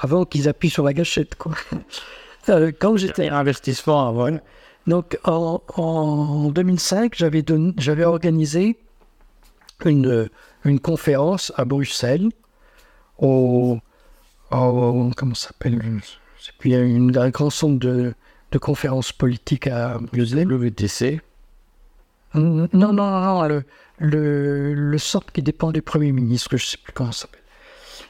[0.00, 1.52] avant qu'ils appuient sur la gâchette, quoi.
[2.48, 4.38] Euh, quand j'étais un investissement avant.
[4.86, 8.78] Donc en, en 2005, j'avais donné- j'avais organisé
[9.84, 10.28] une,
[10.64, 12.28] une conférence à Bruxelles
[13.18, 13.78] au,
[14.50, 15.80] au- comment s'appelle
[16.74, 18.14] a une, un grand centre de,
[18.52, 20.46] de conférences politiques à Bruxelles.
[20.46, 21.20] WTC.
[22.34, 23.64] Non, non, non, non, le,
[23.98, 27.40] le, le centre qui dépend du Premier ministre, je ne sais plus comment ça s'appelle.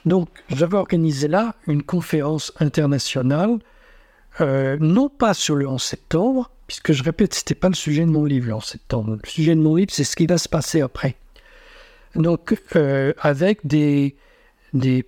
[0.05, 3.59] Donc, j'avais organisé là une conférence internationale,
[4.41, 8.05] euh, non pas sur le 11 septembre, puisque je répète, ce n'était pas le sujet
[8.05, 9.19] de mon livre, le 11 septembre.
[9.23, 11.17] Le sujet de mon livre, c'est ce qui va se passer après.
[12.17, 14.17] Donc, euh, avec des,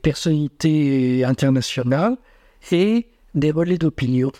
[0.02, 2.16] personnalités internationales
[2.70, 4.32] et des relais d'opinion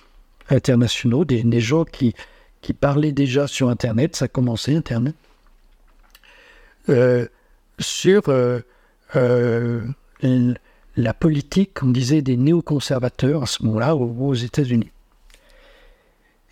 [0.51, 2.15] internationaux, des, gens qui,
[2.61, 5.15] qui parlaient déjà sur Internet, ça commençait Internet,
[6.89, 7.27] euh,
[7.79, 8.61] sur euh,
[10.97, 14.91] la politique, on disait, des néoconservateurs à ce moment-là aux, États-Unis.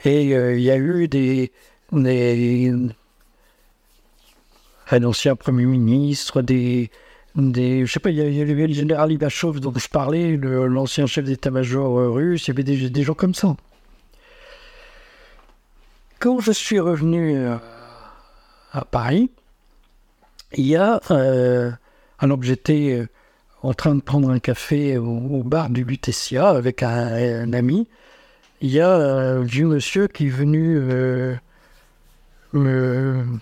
[0.04, 1.52] Et il y a eu des
[4.90, 6.90] un ancien Premier ministre, des,
[7.34, 11.24] des je sais pas, il y, avait le général Ibachov dont je parlais, l'ancien chef
[11.24, 13.56] d'état-major euh, russe, il y avait des, gens comme ça.
[16.18, 17.56] Quand je suis revenu euh,
[18.72, 19.30] à Paris,
[20.54, 21.70] il y a, euh,
[22.18, 23.06] alors que j'étais
[23.62, 27.88] en train de prendre un café au, bar du Lutetia avec un, ami,
[28.60, 31.36] il y a un vieux monsieur qui est venu, euh,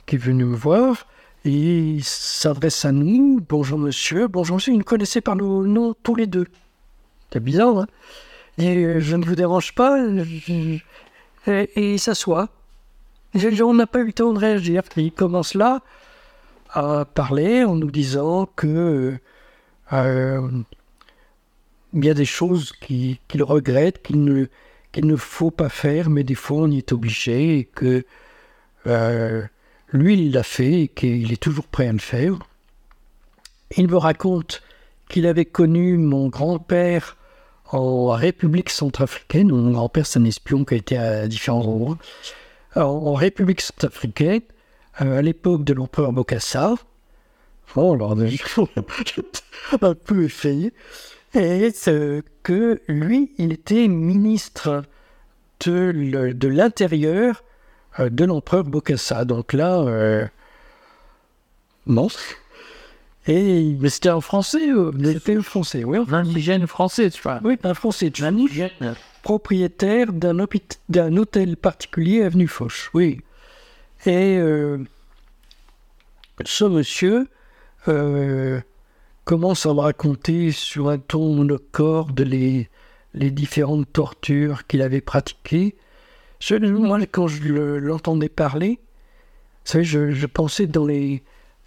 [0.07, 1.07] qui est venu me voir
[1.45, 3.41] il s'adresse à nous.
[3.49, 6.47] Bonjour monsieur, bonjour monsieur, il nous connaissait par nos noms tous les deux.
[7.33, 7.87] C'est bizarre, hein
[8.59, 9.99] Et euh, je ne vous dérange pas,
[11.47, 12.49] et, il s'assoit.
[13.63, 14.83] On n'a pas eu le temps de réagir.
[14.97, 15.83] Il commence là
[16.71, 19.19] à parler en nous disant que
[19.93, 20.49] euh,
[21.93, 26.35] il y a des choses qui- qu'il regrette, qu'il ne, faut pas faire, mais des
[26.35, 28.05] fois on y est obligé et que
[28.87, 29.43] euh,
[29.95, 32.39] lui il l'a fait et qu'il est toujours prêt à le faire.
[33.77, 34.63] Il me raconte
[35.09, 37.17] qu'il avait connu mon grand-père
[37.71, 39.49] en République centrafricaine.
[39.51, 41.99] Mon grand-père, c'est un espion qui a été à différents endroits.
[42.77, 44.43] En République centrafricaine,
[45.01, 46.75] euh, à l'époque de l'empereur Bokassa.
[47.75, 48.13] Bon, alors,
[49.83, 50.73] un peu effrayé.
[51.35, 51.73] Et
[52.43, 54.85] que lui, il était ministre
[55.61, 57.43] de, l'intérieur
[57.99, 59.25] de l'empereur Bokassa.
[59.25, 60.27] Donc là, euh,
[61.87, 62.09] non.
[63.27, 65.99] Et Mais c'était en français, euh, c'était un français, oui.
[65.99, 67.41] un indigène français, tu vois.
[67.43, 68.13] Oui, un français.
[68.21, 68.71] Un indigène.
[69.23, 70.39] propriétaire d'un
[71.17, 72.91] hôtel particulier avenue Foch.
[72.93, 73.21] Oui.
[74.05, 74.79] Et euh,
[76.45, 77.29] ce monsieur
[77.89, 78.61] euh,
[79.25, 82.69] commence à me raconter sur un ton monocorde les,
[83.15, 85.77] les différentes tortures qu'il avait pratiquées.
[86.47, 87.43] Je, moi, quand je
[87.79, 88.79] l'entendais parler,
[89.65, 91.23] vous savez, je, je, pensais dans les,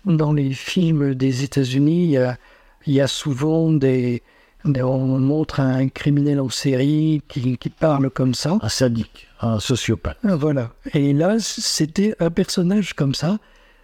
[0.06, 2.38] dans les films des États-Unis, il y a,
[2.86, 4.22] il y a souvent des,
[4.66, 8.60] on montre un criminel en série qui, qui, parle comme ça.
[8.62, 10.20] Un sadique, un sociopathe.
[10.24, 10.72] Ah, voilà.
[10.94, 13.40] Et là, c'était un personnage comme ça,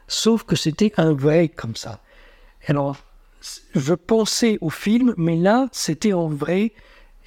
[0.07, 2.01] sauf que c'était un vrai comme ça.
[2.67, 2.97] Alors,
[3.73, 6.71] je pensais au film, mais là, c'était en vrai,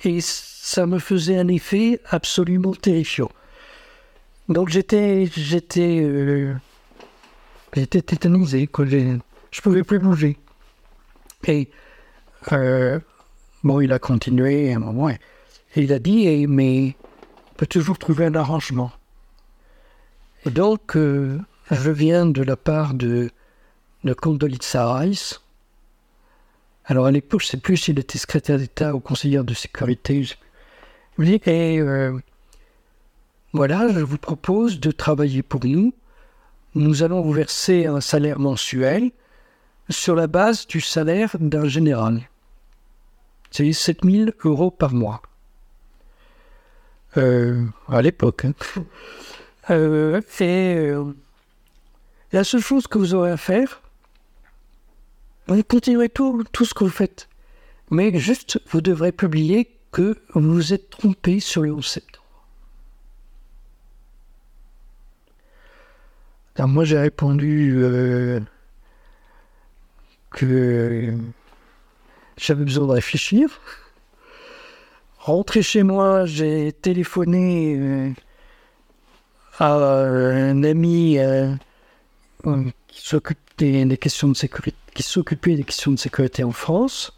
[0.05, 3.29] et ça me faisait un effet absolument terrifiant.
[4.49, 6.55] Donc j'étais, j'étais, euh,
[7.75, 8.87] j'étais tétanisé, quoi.
[8.87, 10.37] Je pouvais plus bouger.
[11.49, 11.69] Et
[12.53, 13.01] euh,
[13.65, 15.19] bon, il a continué un moment, et
[15.77, 16.97] il a dit, eh, mais
[17.53, 18.93] on peut toujours trouver un arrangement.
[20.45, 21.41] Et donc, euh,
[21.71, 23.31] je viens de la part de,
[24.05, 25.41] de Condoleezza Rice,
[26.89, 30.23] alors à l'époque, je ne sais plus s'il était secrétaire d'État ou conseiller de sécurité.
[30.23, 30.35] Je
[31.19, 32.17] me dis, et euh,
[33.57, 35.95] voilà, je vous propose de travailler pour nous.
[36.75, 39.11] Nous allons vous verser un salaire mensuel
[39.89, 42.29] sur la base du salaire d'un général.
[43.51, 45.23] C'est 7000 euros par mois.
[47.17, 48.45] Euh, à l'époque.
[48.45, 48.55] Hein.
[49.69, 50.93] Euh, et
[52.31, 53.83] la seule chose que vous aurez à faire,
[55.49, 57.29] vous continuerez tout, tout ce que vous faites.
[57.91, 62.26] Mais juste, vous devrez publier que vous vous êtes trompé sur le 11 septembre.
[66.59, 68.41] Moi, j'ai répondu euh,
[70.31, 71.15] que
[72.39, 73.61] j'avais besoin de réfléchir.
[75.19, 78.11] Rentré chez moi, j'ai téléphoné euh,
[79.59, 81.55] à un ami euh,
[82.89, 87.13] qui s'occupe des, questions de sécurité, qui s'occupait des questions de sécurité en France.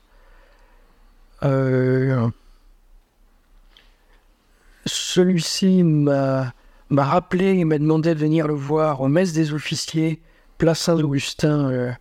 [4.84, 6.52] Celui-ci m'a,
[6.96, 10.20] rappelé et m'a demandé de venir le voir au messe des officiers,
[10.56, 11.92] place Saint-Augustin, euh,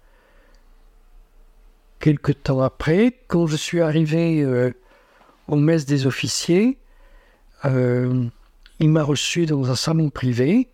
[1.99, 3.17] quelques temps après.
[3.27, 4.71] Quand je suis arrivé euh,
[5.47, 6.77] au messe des officiers,
[7.63, 10.69] il m'a reçu dans un salon privé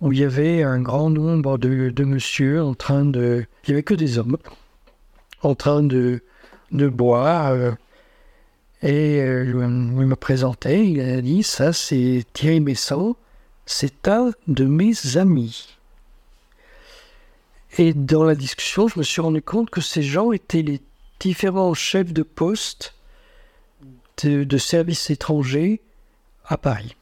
[0.00, 3.44] où il y avait un grand nombre de, de monsieur en train de...
[3.64, 4.36] Il n'y avait que des hommes
[5.42, 6.22] en train de,
[6.72, 7.48] de boire.
[7.48, 7.72] Euh,
[8.82, 13.16] et euh, il me présentait, il a dit, ça c'est Thierry Messant,
[13.66, 15.76] c'est un de mes amis.
[17.78, 20.80] Et dans la discussion, je me suis rendu compte que ces gens étaient les
[21.20, 22.94] différents chefs de poste
[24.22, 25.80] de, services étrangers
[26.44, 26.96] à Paris.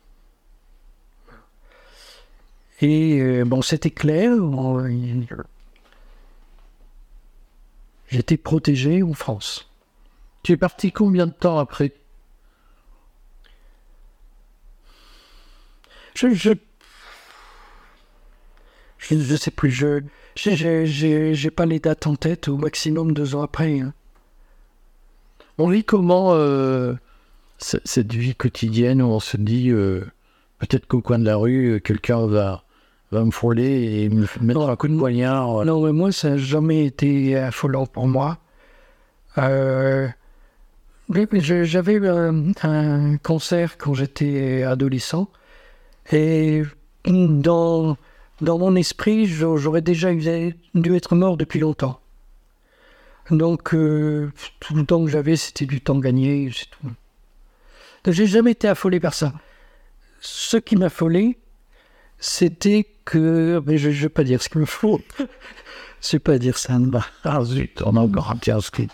[2.80, 4.32] Et euh, bon, c'était clair.
[8.08, 9.68] J'étais protégé en France.
[10.42, 11.92] Tu es parti combien de temps après
[16.18, 16.50] Je je,
[18.98, 19.70] je, sais plus.
[19.70, 20.00] Je
[20.34, 22.48] j'ai pas les dates en tête.
[22.48, 23.78] Au maximum deux ans après.
[23.78, 23.94] Hein.
[25.58, 26.94] On vit comment euh,
[27.58, 30.04] cette vie quotidienne où on se dit euh,
[30.58, 32.64] peut-être qu'au coin de la rue quelqu'un va
[33.12, 35.64] va me frôler et me mettre un coup de poignard.
[35.64, 38.38] Non, mais moi, ça n'a jamais été affolant pour moi.
[39.38, 40.08] Euh,
[41.08, 45.30] j'avais un, un, concert quand j'étais adolescent
[46.12, 46.62] et
[47.06, 47.96] dans,
[48.40, 50.12] dans mon esprit, j'aurais déjà
[50.74, 52.00] dû être mort depuis longtemps.
[53.30, 56.90] Donc, euh, tout le temps que j'avais, c'était du temps gagné, c'est tout.
[58.10, 59.34] J'ai jamais été affolé par ça.
[60.20, 61.36] Ce qui m'affolait,
[62.18, 63.62] c'était que.
[63.66, 65.00] Mais je ne vais pas dire ce qu'il me faut.
[66.00, 66.78] je vais pas dire ça.
[67.24, 68.88] Ah zut, on a encore un petit inscrit.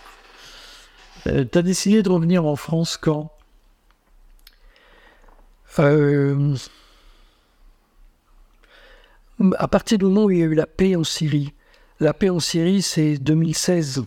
[1.28, 3.30] Euh, tu as décidé de revenir en France quand?
[5.78, 6.54] Euh,
[9.58, 11.52] À partir du moment où il y a eu la paix en Syrie.
[12.00, 13.98] La paix en Syrie, c'est 2016.
[13.98, 14.06] Vous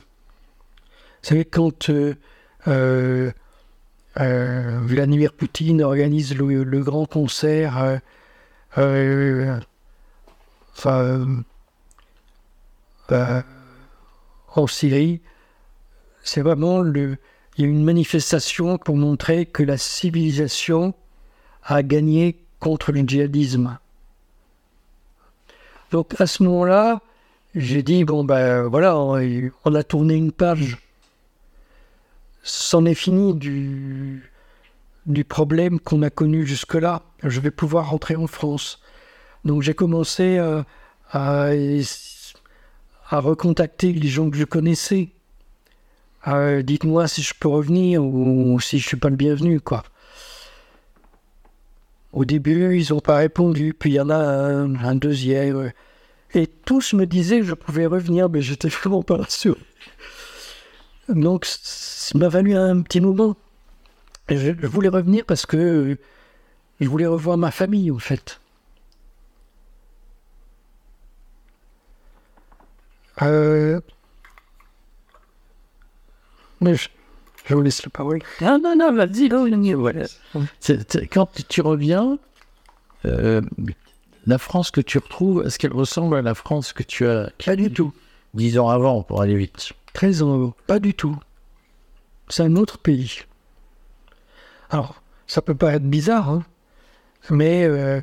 [1.21, 1.89] savez, quand
[4.19, 7.97] euh, Vladimir Poutine organise le grand concert euh,
[8.77, 9.59] euh,
[14.55, 15.21] en Syrie,
[16.23, 17.17] c'est vraiment le.
[17.57, 20.93] Il y a une manifestation pour montrer que la civilisation
[21.63, 23.79] a gagné contre le djihadisme.
[25.91, 27.01] Donc à ce moment-là,
[27.55, 30.77] j'ai dit bon ben voilà, on a tourné une page.
[32.43, 34.21] C'en est fini du,
[35.25, 37.01] problème qu'on a connu jusque-là.
[37.23, 38.81] Je vais pouvoir rentrer en France.
[39.43, 40.63] Donc j'ai commencé euh,
[41.11, 41.49] à,
[43.11, 45.09] recontacter les gens que je connaissais.
[46.27, 49.83] Euh, dites-moi si je peux revenir ou, si je suis pas le bienvenu, quoi.
[52.17, 55.71] Au début, ils n'ont pas répondu, puis il y en a un, deuxième.
[56.33, 59.55] Et tous me disaient que je pouvais revenir, mais j'étais vraiment pas sûr.
[61.09, 63.37] Donc, ça m'a valu un petit moment.
[64.29, 65.95] je, voulais revenir parce que
[66.79, 68.41] je voulais revoir ma famille, en fait.
[73.21, 73.79] Euh,
[76.61, 76.89] mais je,
[77.55, 78.21] vous laisse la parole.
[78.41, 79.29] Non, non, non, vas-y,
[79.73, 80.05] voilà.
[81.11, 82.17] quand tu reviens,
[83.05, 83.41] euh,
[84.25, 87.55] la France que tu retrouves, est-ce qu'elle ressemble à la France que tu as Pas
[87.55, 87.93] du tout.
[88.33, 89.71] Dix ans avant, pour aller vite?
[89.93, 91.17] 13 ans avant, pas du tout.
[92.27, 93.21] C'est un autre pays.
[94.69, 96.45] Alors, ça peut paraître bizarre, hein,
[97.29, 98.01] mais euh,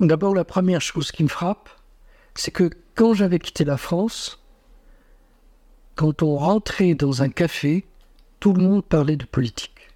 [0.00, 1.68] d'abord, la première chose qui me frappe,
[2.34, 4.40] c'est que quand j'avais quitté la France,
[5.94, 7.86] quand on rentrait dans un café,
[8.40, 9.90] tout le monde parlait de politique.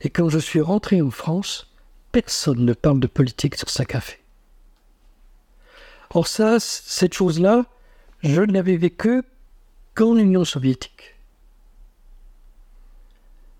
[0.00, 1.70] Et quand je suis rentré en France,
[2.10, 4.18] personne ne parle de politique sur sa café.
[6.12, 7.66] Or ça, cette chose-là,
[8.22, 9.22] je ne l'avais vécue
[9.94, 11.14] qu'en Union soviétique.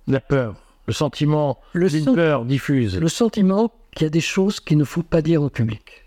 [0.09, 0.56] La peur,
[0.86, 2.98] le sentiment, le peur diffuse.
[2.98, 6.05] Le sentiment qu'il y a des choses qu'il ne faut pas dire au public.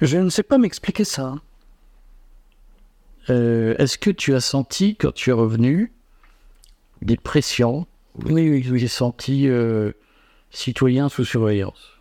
[0.00, 1.26] Je ne sais pas m'expliquer ça.
[1.26, 1.40] Hein.
[3.30, 5.92] Euh, est-ce que tu as senti, quand tu es revenu,
[7.02, 7.86] des pressions
[8.24, 8.78] Oui, oui, oui.
[8.78, 9.92] J'ai senti euh,
[10.50, 11.92] citoyen sous surveillance.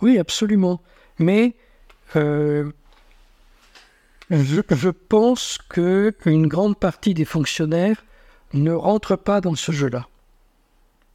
[0.00, 0.80] Oui, absolument.
[1.18, 1.54] Mais
[2.16, 2.70] euh,
[4.30, 8.02] je, je, pense que une grande partie des fonctionnaires
[8.54, 10.08] ne rentrent pas dans ce jeu-là.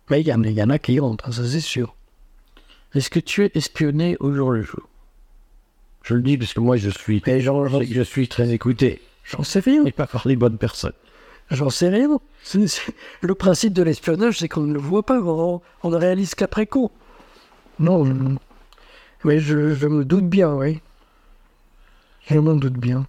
[0.10, 1.96] Mais il y, y, en a qui rentrent, ça c'est sûr.
[2.94, 4.88] Est-ce que tu es espionné au jour le jour?
[6.04, 9.02] Je le dis parce que moi, je suis, je suis très écouté.
[9.26, 9.84] J'en sais rien.
[9.86, 10.94] Et pas par les bonnes personnes.
[11.52, 12.20] J'en sais rien.
[13.22, 16.92] Le principe de l'espionnage, c'est qu'on ne le voit pas, on, ne réalise qu'après coup.
[17.80, 18.06] Non,
[19.24, 20.82] mais je, me doute bien, oui.
[22.28, 23.06] Je m'en doute bien.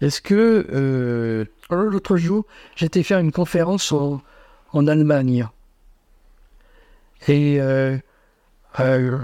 [0.00, 2.44] Est-ce que euh, l'autre jour,
[2.76, 4.20] j'étais faire une conférence en,
[4.86, 5.48] Allemagne.
[7.28, 7.96] Et euh,
[8.80, 9.18] euh,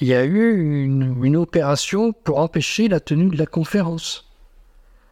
[0.00, 4.30] il y a eu une, opération pour empêcher la tenue de la conférence.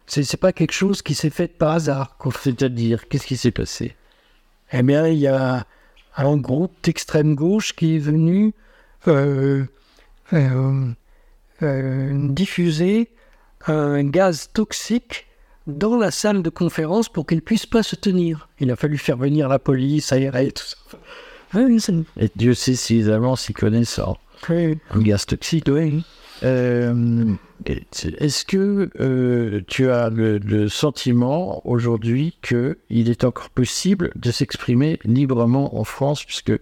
[0.07, 2.17] C'est, n'est pas quelque chose qui s'est fait par hasard.
[2.41, 3.95] C'est-à-dire, qu'est-ce qui s'est passé?
[4.71, 5.65] Eh bien, il y a
[6.17, 8.53] un groupe d'extrême gauche qui est venu
[9.07, 9.65] euh,
[10.33, 10.91] euh,
[11.61, 13.09] euh, diffuser
[13.67, 15.27] un gaz toxique
[15.67, 18.49] dans la salle de conférence pour qu'elle puisse pas se tenir.
[18.59, 20.77] Il a fallu faire venir la police, aérer, tout ça.
[22.17, 23.99] et Dieu sait si les Allemands s'y connaissent.
[24.47, 24.73] Hein.
[24.91, 26.03] Un gaz toxique, oui.
[26.43, 27.33] Euh,
[27.65, 35.77] est-ce que euh, tu as le, sentiment aujourd'hui qu'il est encore possible de s'exprimer librement
[35.77, 36.53] en France, puisque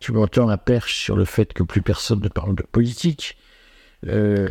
[0.00, 3.36] tu m'entends la perche sur le fait que plus personne ne parle de politique
[4.06, 4.48] euh,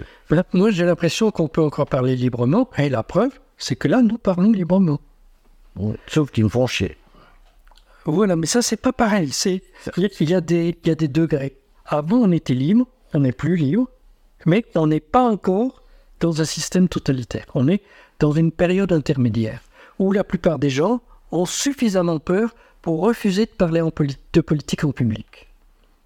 [0.53, 4.17] Moi, j'ai l'impression qu'on peut encore parler librement, et la preuve, c'est que là, nous
[4.17, 4.99] parlons librement.
[6.07, 6.97] sauf qu'ils me font chier.
[8.03, 9.31] Voilà, mais ça, c'est pas pareil.
[9.97, 11.57] Il y, a des, il y a des degrés.
[11.87, 13.89] Avant, on était libre, on n'est plus libre,
[14.45, 15.81] mais on n'est pas encore
[16.19, 17.45] dans un système totalitaire.
[17.55, 17.81] On est
[18.19, 19.61] dans une période intermédiaire
[19.99, 21.01] où la plupart des gens
[21.31, 25.47] ont suffisamment peur pour refuser de parler de politique en public.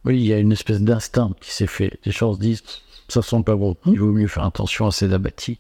[0.06, 2.00] Oui, il y a une espèce d'instinct qui s'est fait.
[2.06, 2.64] Les gens se disent,
[3.08, 5.60] ça sent pas bon, il vaut mieux faire attention à ces abattis.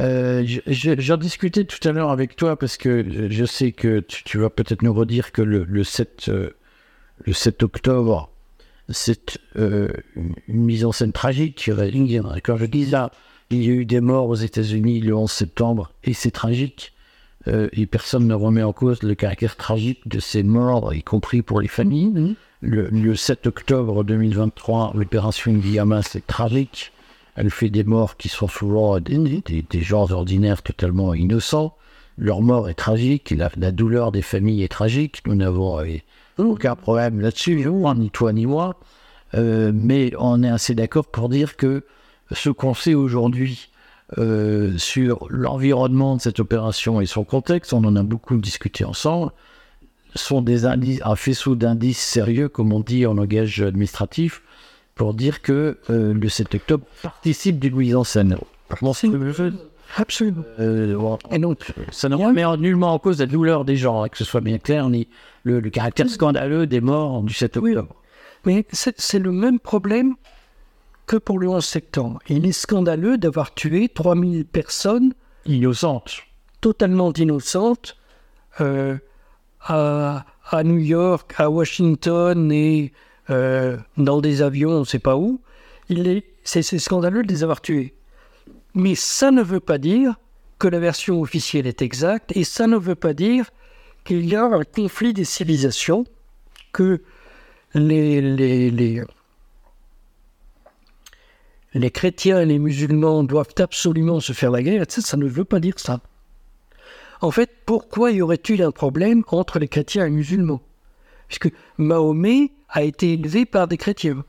[0.00, 4.50] Euh, J'en discutais tout à l'heure avec toi parce que je sais que tu, vas
[4.50, 6.30] peut-être nous redire que le, 7,
[7.24, 8.30] le 7 euh, octobre,
[8.88, 9.88] c'est euh,
[10.48, 11.70] une mise en scène tragique.
[12.42, 13.10] Quand je dis ça,
[13.50, 16.92] il y a eu des morts aux États-Unis le 11 septembre et c'est tragique.
[17.46, 21.42] Euh, et personne ne remet en cause le caractère tragique de ces morts, y compris
[21.42, 22.12] pour les familles.
[22.12, 22.34] Mm-hmm.
[22.62, 26.92] Le, 7 octobre 2023, l'opération Guillama, c'est tragique.
[27.36, 31.76] Elle fait des morts qui sont souvent des, des, gens ordinaires totalement innocents.
[32.16, 35.20] Leur mort est tragique, la, la douleur des familles est tragique.
[35.26, 35.98] Nous n'avons euh,
[36.38, 37.64] aucun problème là-dessus,
[37.96, 38.76] ni toi ni moi.
[39.34, 41.84] Euh, mais on est assez d'accord pour dire que
[42.32, 43.70] ce qu'on sait aujourd'hui
[44.18, 49.32] euh, sur l'environnement de cette opération et son contexte, on en a beaucoup discuté ensemble,
[50.14, 54.42] sont des indices, un faisceau d'indices sérieux, comme on dit en langage administratif,
[54.94, 58.36] pour dire que euh, le 7 octobre participe d'une mise en scène.
[59.96, 60.44] Absolument.
[61.30, 64.24] et donc, ça ne remet nullement en cause la douleur des gens, hein, que ce
[64.24, 65.08] soit bien clair, ni,
[65.44, 67.94] le, caractère scandaleux des morts du 7 octobre.
[68.44, 70.14] Mais c'est le même problème
[71.06, 72.20] que pour le 11 septembre.
[72.28, 75.14] Il est scandaleux d'avoir tué 3000 personnes
[75.46, 76.22] innocentes,
[76.60, 77.96] totalement innocentes,
[78.60, 78.96] euh,
[79.60, 80.24] à,
[80.62, 82.92] New York, à Washington et
[83.30, 85.40] euh, dans des avions, on ne sait pas où.
[85.88, 87.94] Il est, c'est, scandaleux de les avoir tués.
[88.74, 90.16] Mais ça ne veut pas dire
[90.58, 93.50] que la version officielle est exacte et ça ne veut pas dire
[94.04, 96.04] qu'il y a un conflit des civilisations,
[96.72, 97.02] que
[97.74, 99.02] les,
[101.92, 105.78] chrétiens et les musulmans doivent absolument se faire la guerre, ça ne veut pas dire
[105.78, 106.00] ça.
[107.20, 110.60] En fait, pourquoi y aurait-il un problème entre les chrétiens et les musulmans?
[111.28, 114.24] Puisque Mahomet a été élevé par des chrétiens.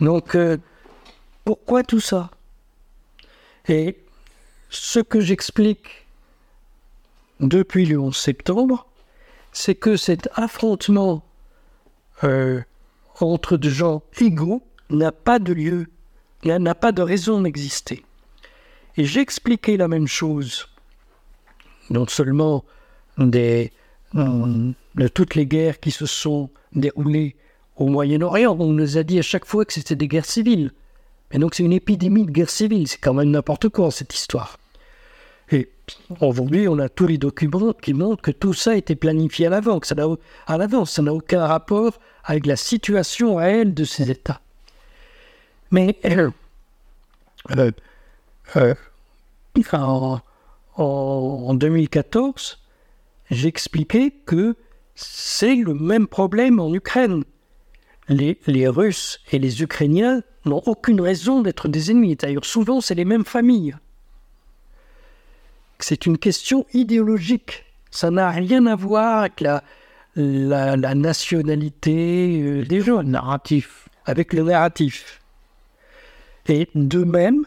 [0.00, 0.56] Donc, euh,
[1.44, 2.30] pourquoi tout ça?
[3.68, 3.96] Et
[4.70, 6.06] ce que j'explique
[7.40, 8.86] depuis le 11 septembre,
[9.52, 11.24] c'est que cet affrontement
[12.24, 12.60] euh,
[13.20, 15.86] entre des gens égaux n'a pas de lieu,
[16.44, 18.04] n'a pas de raison d'exister.
[18.96, 20.68] Et j'ai expliqué la même chose,
[21.90, 22.64] non seulement
[23.18, 23.72] des,
[24.14, 27.36] euh, de toutes les guerres qui se sont déroulées
[27.76, 30.72] au Moyen-Orient, on nous a dit à chaque fois que c'était des guerres civiles.
[31.30, 34.58] Et donc c'est une épidémie de guerre civile, c'est quand même n'importe quoi cette histoire.
[35.50, 35.68] Et
[36.20, 39.50] aujourd'hui, on a tous les documents qui montrent que tout ça a été planifié à
[39.50, 44.40] l'avance, ça n'a, aucun rapport avec la situation réelle de ces États.
[45.70, 45.98] Mais
[47.56, 47.70] euh,
[48.56, 48.74] euh,
[49.72, 50.20] en,
[50.76, 52.58] en, 2014,
[53.30, 54.56] j'expliquais que
[54.94, 57.24] c'est le même problème en Ukraine.
[58.08, 62.16] Les, les, Russes et les Ukrainiens n'ont aucune raison d'être des ennemis.
[62.16, 63.76] D'ailleurs, souvent, c'est les mêmes familles.
[65.78, 67.64] C'est une question idéologique.
[67.90, 69.62] Ça n'a rien à voir avec la,
[70.16, 75.20] la, nationalité euh, des gens, narratif, avec le narratif.
[76.48, 77.44] Et de même,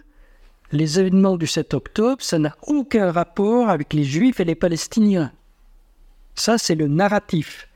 [0.72, 5.32] les événements du 7 octobre, ça n'a aucun rapport avec les Juifs et les Palestiniens.
[6.36, 7.68] Ça, c'est le narratif.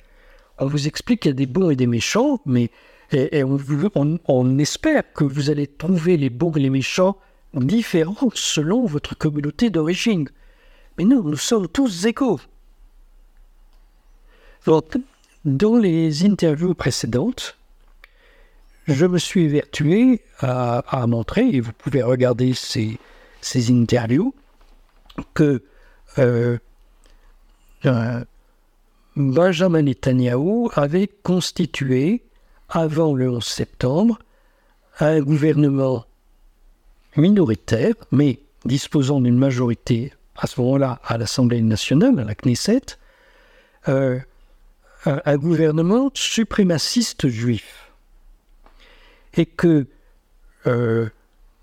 [0.59, 2.69] On vous explique qu'il y a des bons et des méchants, mais
[3.11, 7.17] et, on, espère que vous allez trouver les bons et les méchants
[7.53, 10.29] différents selon votre communauté d'origine.
[10.97, 12.39] Mais non, nous sommes tous égaux.
[14.65, 14.97] Donc,
[15.43, 17.57] dans les interviews précédentes,
[18.87, 22.97] je me suis vertué à, montrer, et vous pouvez regarder ces,
[23.41, 24.33] ces interviews,
[25.33, 25.63] que
[26.17, 26.57] euh,
[27.85, 28.23] euh,
[29.15, 32.23] Benjamin Netanyahu avait constitué,
[32.71, 34.17] avant le 11 septembre,
[34.99, 36.05] un gouvernement
[37.17, 42.97] minoritaire, mais disposant d'une majorité à ce moment-là à l'Assemblée nationale, à la Knesset,
[43.89, 44.19] euh,
[45.05, 47.91] un gouvernement suprémaciste juif
[49.33, 49.87] et que
[50.67, 51.09] euh,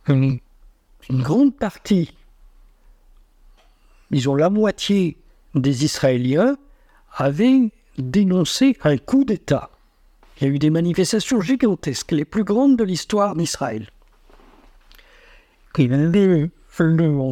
[0.08, 0.40] une,
[1.10, 2.14] grande partie,
[4.10, 5.16] disons la moitié
[5.54, 6.56] des Israéliens,
[7.14, 9.70] avaient dénoncé un coup d'État.
[10.40, 13.88] Il y a eu des manifestations gigantesques, les plus grandes de l'histoire d'Israël.
[15.76, 16.50] Le,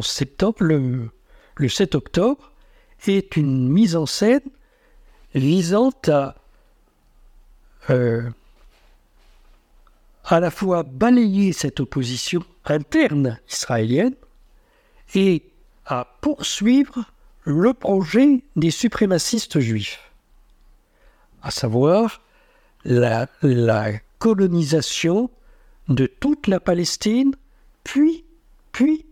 [0.01, 1.09] septembre, le,
[1.55, 2.51] le 7 octobre
[3.07, 4.41] est une mise en scène
[5.33, 6.35] visant à
[7.89, 8.29] euh,
[10.25, 14.15] à la fois balayer cette opposition interne israélienne
[15.15, 15.43] et
[15.85, 17.05] à poursuivre
[17.43, 20.11] le projet des suprémacistes juifs,
[21.41, 22.21] à savoir
[22.85, 23.27] la,
[24.19, 25.29] colonisation
[25.89, 27.35] de toute la Palestine,
[27.83, 28.25] puis,
[28.71, 29.05] puis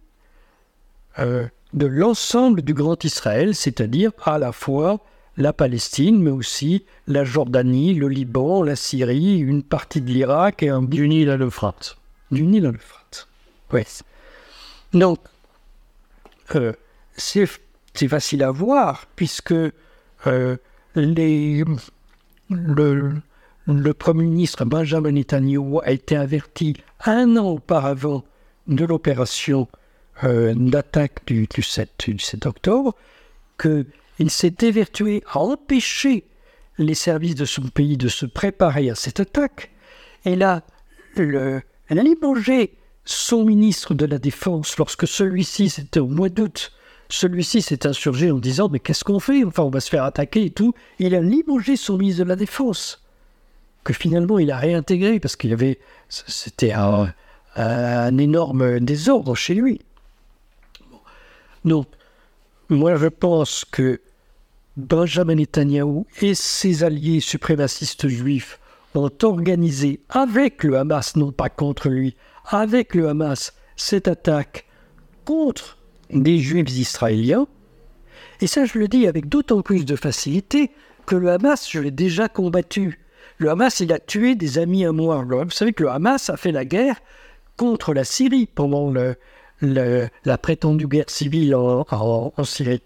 [1.19, 4.99] euh, de l'ensemble du Grand Israël, c'est-à-dire à la fois
[5.37, 10.69] la Palestine, mais aussi la Jordanie, le Liban, la Syrie, une partie de l'Irak et
[10.69, 10.81] un...
[10.81, 11.97] Du Nil à l'Euphrate.
[12.31, 13.27] Du Nil à l'Euphrate.
[13.73, 13.83] Oui.
[14.93, 15.19] Donc,
[16.55, 16.73] euh,
[17.17, 19.53] c'est facile à voir, puisque
[20.27, 20.57] euh,
[20.95, 21.63] les,
[22.49, 23.13] le,
[23.67, 26.75] le Premier ministre Benjamin Netanyahu a été averti
[27.05, 28.23] un an auparavant
[28.67, 29.67] de l'opération
[30.23, 32.95] euh, d'attaque du, du, 7, du 7 octobre,
[33.57, 33.85] que
[34.19, 36.25] il s'est évertué à empêcher
[36.77, 39.71] les services de son pays de se préparer à cette attaque.
[40.23, 40.63] Et là,
[41.17, 46.71] le, elle a libéré son ministre de la Défense lorsque celui-ci, c'était au mois d'août,
[47.09, 49.43] celui-ci s'est insurgé en disant Mais qu'est-ce qu'on fait?
[49.43, 50.73] Enfin, on va se faire attaquer et tout.
[50.99, 53.04] il a libéré son ministre de la Défense,
[53.85, 55.79] que finalement il a réintégré parce qu'il avait.
[56.09, 57.13] C'était un,
[57.55, 59.79] un, énorme désordre chez lui.
[61.63, 61.87] Donc,
[62.67, 64.01] moi je pense que
[64.75, 68.59] Benjamin Netanyahu et ses alliés suprémacistes juifs
[68.95, 74.65] ont organisé avec le Hamas, non pas contre lui, avec le Hamas, cette attaque
[75.25, 75.77] contre
[76.09, 77.47] des juifs israéliens.
[78.41, 80.71] Et ça, je le dis avec d'autant plus de facilité
[81.05, 83.04] que le Hamas, je l'ai déjà combattu.
[83.37, 85.23] Le Hamas, il a tué des amis à moi.
[85.23, 87.01] Vous savez que le Hamas a fait la guerre
[87.57, 88.93] contre la Syrie pendant
[89.61, 92.81] la prétendue guerre civile en, Syrie.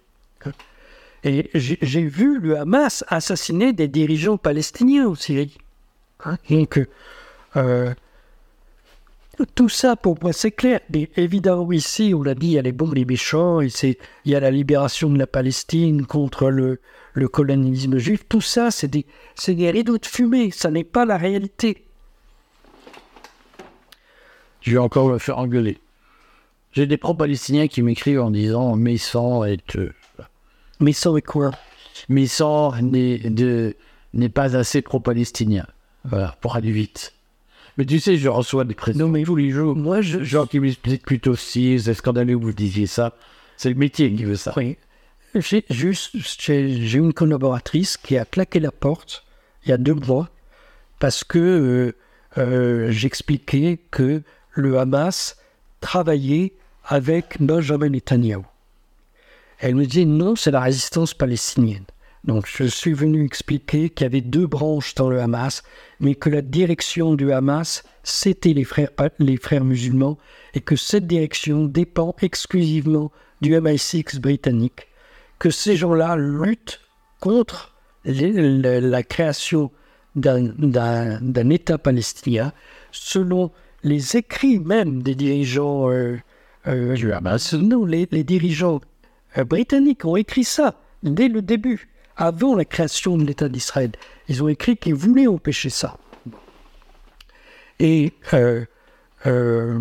[1.23, 5.57] Et j'ai vu le Hamas assassiner des dirigeants palestiniens en Syrie.
[6.23, 6.37] Hein?
[6.49, 6.79] Donc,
[7.55, 7.93] euh,
[9.43, 10.79] tout ça, pour moi, c'est clair.
[10.93, 14.31] Mais évidemment, ici, on l'a dit, il y a les bons, les méchants, et il
[14.31, 16.79] y a la libération de la Palestine contre le,
[17.13, 18.25] le colonialisme juif.
[18.27, 19.05] Tout ça, c'est des,
[19.47, 20.51] des rideaux de fumée.
[20.51, 21.85] Ça n'est pas la réalité.
[24.61, 25.77] Je vais encore me faire engueuler.
[26.71, 29.75] J'ai des pro-palestiniens qui m'écrivent en disant Mais sans est.
[29.75, 29.93] Euh,
[30.79, 31.51] mais sans est quoi?
[32.07, 32.25] Mais
[34.13, 35.65] n'est pas assez pro-palestinien.
[36.05, 37.13] Voilà, pour aller vite.
[37.79, 39.73] Mais tu sais, je reçois des pressions mais tous les jours.
[39.73, 40.21] Moi, je...
[40.21, 43.15] Genre qui m'expliquent plutôt si c'est scandaleux que vous disiez ça.
[43.55, 44.53] C'est le métier qui veut ça.
[44.57, 44.75] Oui.
[45.33, 49.23] J'ai juste, j'ai une collaboratrice qui a claqué la porte
[49.63, 50.27] il y a deux mois
[50.99, 51.95] parce que euh,
[52.37, 55.37] euh, j'expliquais que le Hamas
[55.79, 56.51] travaillait
[56.83, 58.41] avec Benjamin Netanyahu.
[59.59, 61.85] Elle me dit non, c'est la résistance palestinienne.
[62.25, 65.63] Donc je suis venu expliquer qu'il y avait deux branches dans le Hamas,
[65.99, 68.89] mais que la direction du Hamas, c'était les frères,
[69.41, 70.17] frères musulmans,
[70.53, 74.87] et que cette direction dépend exclusivement du MI6 britannique,
[75.39, 76.81] que ces gens-là luttent
[77.21, 79.71] contre la création
[80.15, 82.51] d'un État palestinien,
[82.91, 83.51] selon
[83.83, 86.17] les écrits même des dirigeants euh,
[86.67, 87.53] euh, du Hamas.
[87.53, 88.81] Non, les, dirigeants
[89.37, 91.88] euh, britanniques ont écrit ça dès le début
[92.19, 93.91] avant la création de l'État d'Israël.
[94.27, 95.97] Ils ont écrit qu'ils voulaient empêcher ça.
[97.79, 98.65] Et euh,
[99.25, 99.79] euh,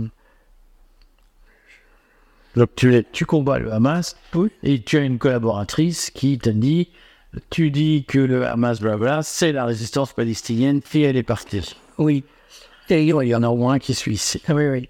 [2.55, 4.16] donc tu, tu, combats le Hamas
[4.62, 6.90] et tu as une collaboratrice qui t'a dit
[7.51, 11.77] tu dis que le Hamas, blabla, c'est la résistance palestinienne et elle est partie.
[11.98, 12.24] Oui.
[12.89, 14.43] Et il y en a au moins qui suit ici.
[14.48, 14.89] Oui, oui.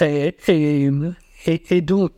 [0.00, 2.12] Et, et, et, donc,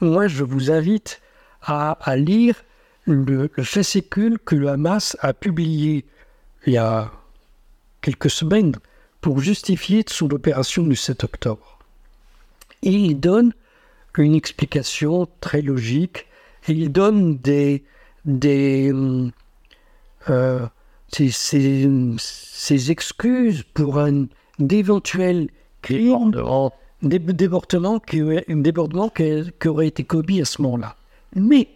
[0.00, 1.20] moi, je vous invite
[1.62, 2.56] à, à lire
[3.06, 6.04] le, fascicule que le Hamas a publié
[6.66, 7.10] il y a
[8.00, 8.76] quelques semaines
[9.20, 11.78] pour justifier son opération du 7 octobre.
[12.82, 13.52] Et il donne
[14.18, 16.26] une explication très logique
[16.68, 17.84] et il donne des,
[18.24, 18.92] des
[20.30, 20.66] euh,
[21.10, 24.26] ses, excuses pour un
[24.58, 25.48] d'éventuels
[25.82, 26.32] crimes,
[27.02, 30.96] débordement qui, débordement qui, qui aurait été commis à ce moment-là.
[31.34, 31.68] Mais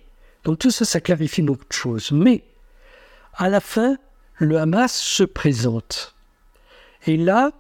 [0.48, 2.10] donc tout ça, ça clarifie beaucoup de choses.
[2.10, 2.42] Mais
[3.34, 3.98] à la fin,
[4.36, 6.14] le Hamas se présente.
[7.06, 7.50] Et là,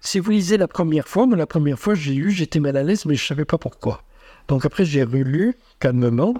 [0.00, 2.82] si vous lisez la première fois, mais la première fois j'ai lu, j'étais mal à
[2.82, 4.02] l'aise, mais je ne savais pas pourquoi.
[4.48, 6.32] Donc après, j'ai relu calmement,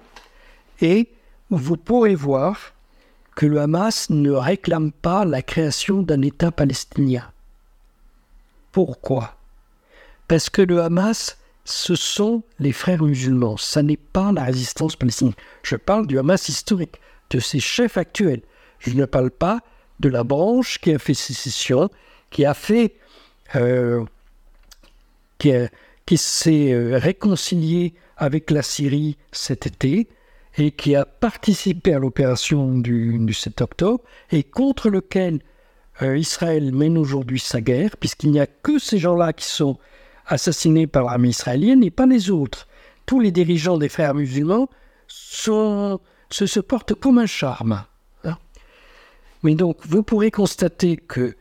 [0.80, 1.10] et
[1.50, 2.72] vous pourrez voir
[3.36, 7.30] que le Hamas ne réclame pas la création d'un État palestinien.
[8.72, 9.36] Pourquoi?
[10.26, 13.56] Parce que le Hamas ce sont les frères musulmans.
[13.56, 15.34] Ça n'est pas la résistance palestinienne.
[15.62, 18.42] Je parle du Hamas historique, de ses chefs actuels.
[18.78, 19.60] Je ne parle pas
[20.00, 21.88] de la branche qui a fait sécession,
[22.30, 22.94] qui a fait,
[23.54, 24.04] euh,
[25.38, 25.52] qui,
[26.06, 30.08] qui s'est euh, réconcilié avec la Syrie cet été
[30.58, 35.40] et qui a participé à l'opération du, 7 octobre et contre lequel
[36.02, 39.78] euh, Israël mène aujourd'hui sa guerre, puisqu'il n'y a que ces gens-là qui sont
[40.32, 42.66] assassinés par l'armée israélienne et pas les autres.
[43.06, 44.68] Tous les dirigeants des frères musulmans
[45.08, 47.84] se, portent comme un charme.
[48.24, 48.36] Hein.
[49.42, 51.36] Mais donc, vous pourrez constater que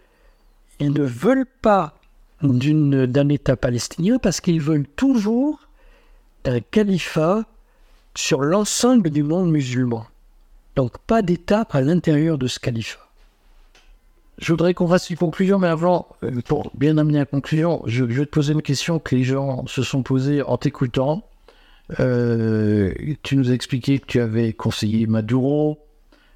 [0.80, 2.00] ils ne veulent pas
[2.42, 5.68] d'un État palestinien parce qu'ils veulent toujours
[6.46, 7.46] un califat
[8.16, 10.08] sur l'ensemble du monde musulman.
[10.76, 13.11] Donc pas d'État à l'intérieur de ce califat.
[14.42, 18.04] Je voudrais qu'on fasse une conclusion, mais avant, euh, pour bien amener la conclusion, je,
[18.04, 21.24] vais te poser une question que les gens se sont posées en t'écoutant.
[22.00, 22.92] Euh,
[23.22, 25.78] tu nous as expliqué que tu avais conseillé Maduro,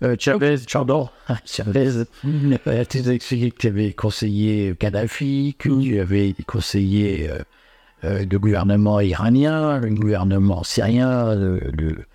[0.04, 1.10] euh, Chavez, pardon,
[1.46, 2.06] Chavez.
[2.22, 5.82] tu nous as expliqué que tu avais conseillé Kadhafi, que mm.
[5.82, 7.30] tu avais conseillé
[8.04, 12.06] le gouvernement iranien, le gouvernement syrien, le, le,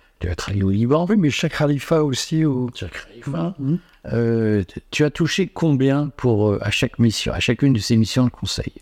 [0.63, 1.05] au Liban.
[1.09, 2.45] Oui, mais chaque khalifa aussi.
[2.45, 2.67] Au...
[2.67, 3.55] Khalifa.
[3.59, 3.75] Mm.
[4.13, 8.25] Euh, tu as touché combien pour euh, à chaque mission, à chacune de ces missions
[8.25, 8.73] de conseil?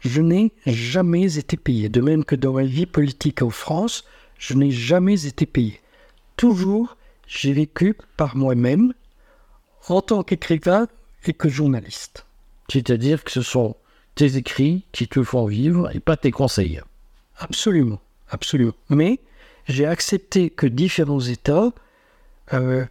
[0.00, 1.88] Je n'ai jamais été payé.
[1.88, 4.04] De même que dans ma vie politique en France,
[4.38, 5.80] je n'ai jamais été payé.
[6.36, 6.96] Toujours,
[7.26, 8.94] j'ai vécu par moi-même
[9.88, 10.88] en tant qu'écrivain
[11.24, 12.26] et que journaliste.
[12.68, 13.76] C'est-à-dire que ce sont
[14.14, 16.80] tes écrits qui te font vivre et pas tes conseils?
[17.38, 18.74] Absolument, absolument.
[18.88, 19.20] Mais
[19.68, 21.72] j'ai accepté que différents États
[22.52, 22.84] euh,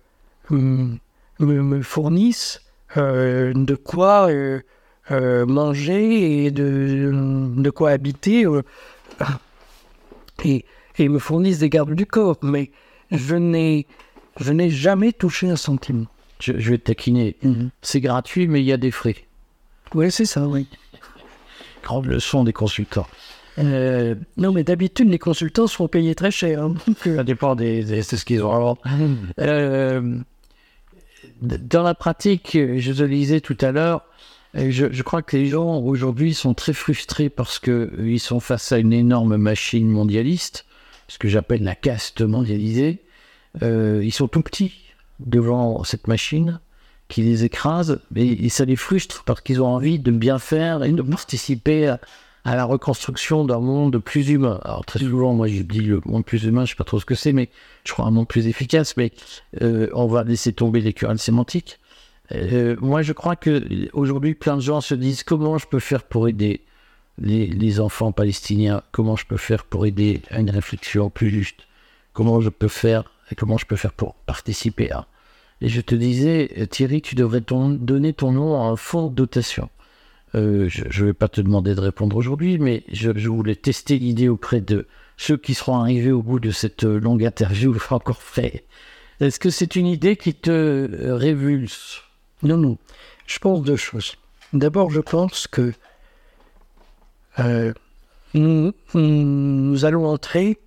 [0.49, 0.99] me,
[1.39, 2.61] me fournissent
[2.98, 7.11] euh, de quoi euh, manger et de,
[7.56, 8.45] de quoi habiter
[10.45, 10.65] et,
[10.98, 12.38] et me fournissent des gardes du corps.
[12.41, 12.72] Mais
[13.11, 13.88] je n'ai,
[14.39, 16.06] je n'ai jamais touché un centime.
[16.39, 17.38] Je, je vais te taquiner.
[17.81, 19.15] C'est gratuit, mais il y a des frais.
[19.93, 20.68] Oui, c'est ça, oui.
[21.84, 23.07] Grande leçon des consultants.
[23.60, 26.64] Euh, non, mais d'habitude, les consultants sont payés très cher.
[26.64, 26.76] hein.
[26.88, 28.78] Donc, euh, Ça dépend des, des- de ce qu'ils ont avant.
[29.40, 30.18] Euh,
[31.41, 34.03] dans la pratique, je te le disais tout à l'heure,
[34.56, 38.19] euh, je, je crois que les gens aujourd'hui sont très frustrés parce que euh, ils
[38.19, 40.65] sont face à une énorme machine mondialiste,
[41.07, 42.99] ce que j'appelle la caste mondialisée.
[43.64, 44.73] Euh, ils sont tout petits
[45.19, 46.60] devant cette machine
[47.07, 50.84] qui les écrase, mais et ça les frustre parce qu'ils ont envie de bien faire
[50.84, 51.99] et de participer à,
[52.43, 54.59] à la reconstruction d'un monde plus humain.
[54.63, 57.05] Alors très souvent, moi je dis le monde plus humain, je sais pas trop ce
[57.05, 57.49] que c'est, mais
[57.85, 59.11] je crois un monde plus efficace, mais
[59.61, 61.80] euh, on va laisser tomber les querelles sémantiques.
[62.31, 66.03] Euh, moi je crois que aujourd'hui plein de gens se disent comment je peux faire
[66.03, 66.61] pour aider
[67.19, 71.68] les, enfants palestiniens, comment je peux faire pour aider à une réflexion plus juste,
[72.13, 75.05] comment je peux faire, et comment je peux faire pour participer à?
[75.59, 79.69] Et je te disais, Thierry, tu devrais donner ton nom à un fonds de dotation.
[80.34, 84.30] Euh, je ne vais pas te demander de répondre aujourd'hui, mais je, voulais tester l'idée
[84.30, 84.88] auprès de
[85.18, 88.64] ceux qui seront arrivés au bout de cette euh, longue interview encore frais.
[89.20, 92.02] Est-ce que c'est une idée qui te euh, révulse?
[92.44, 92.78] Non, non.
[93.28, 94.16] Je pense deux choses.
[94.53, 95.74] D'abord, je pense que
[98.34, 100.60] nous, nous allons entrer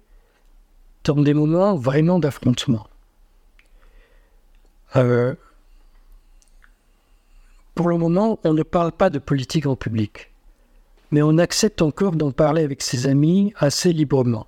[1.04, 2.86] dans des moments vraiment d'affrontement.
[4.96, 5.34] Euh,
[7.74, 10.30] pour le moment, on ne parle pas de politique en public,
[11.10, 14.46] mais on accepte encore d'en parler avec ses amis assez librement.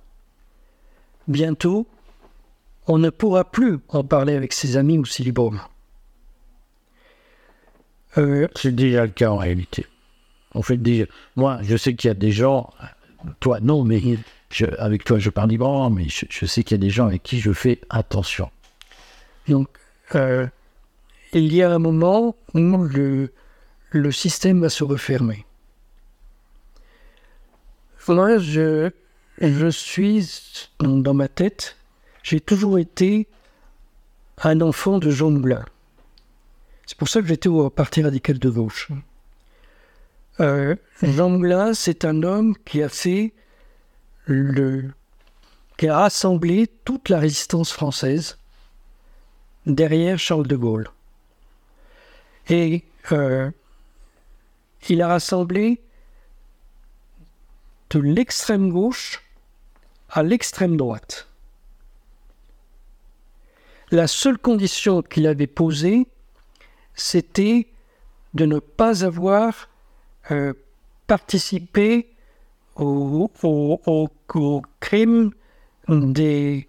[1.27, 1.87] Bientôt,
[2.87, 5.59] on ne pourra plus en parler avec ses amis aussi librement.
[8.17, 9.85] Euh, C'est déjà le cas en réalité.
[10.53, 11.05] En fait, déjà,
[11.35, 12.69] moi, je sais qu'il y a des gens,
[13.41, 14.01] toi non, mais
[14.49, 17.07] je- avec toi je parle librement, mais je, je sais qu'il y a des gens
[17.07, 18.49] avec qui je fais attention.
[19.47, 19.67] Donc,
[20.15, 20.47] euh,
[21.37, 22.87] il y a un moment où
[23.91, 25.45] le, système va se refermer.
[28.07, 28.91] Je,
[29.69, 31.77] suis, dans, ma tête,
[32.23, 33.27] j'ai toujours été
[34.43, 35.65] un enfant de Jean Moulin.
[36.85, 38.89] C'est pour ça que j'étais au Parti radical de gauche.
[40.39, 43.33] Euh, Jean Moulin, c'est un homme qui a fait
[45.77, 48.37] qui a rassemblé toute la résistance française
[49.65, 50.89] derrière Charles de Gaulle.
[52.49, 52.83] Et
[54.89, 55.81] il a rassemblé
[57.89, 59.21] de l'extrême gauche
[60.09, 61.27] à l'extrême droite.
[63.91, 66.07] La seule condition qu'il avait posée,
[66.93, 67.67] c'était
[68.33, 69.69] de ne pas avoir
[70.31, 70.53] euh,
[71.07, 72.09] participé
[72.75, 73.31] au,
[74.79, 75.31] crime
[75.87, 76.67] des,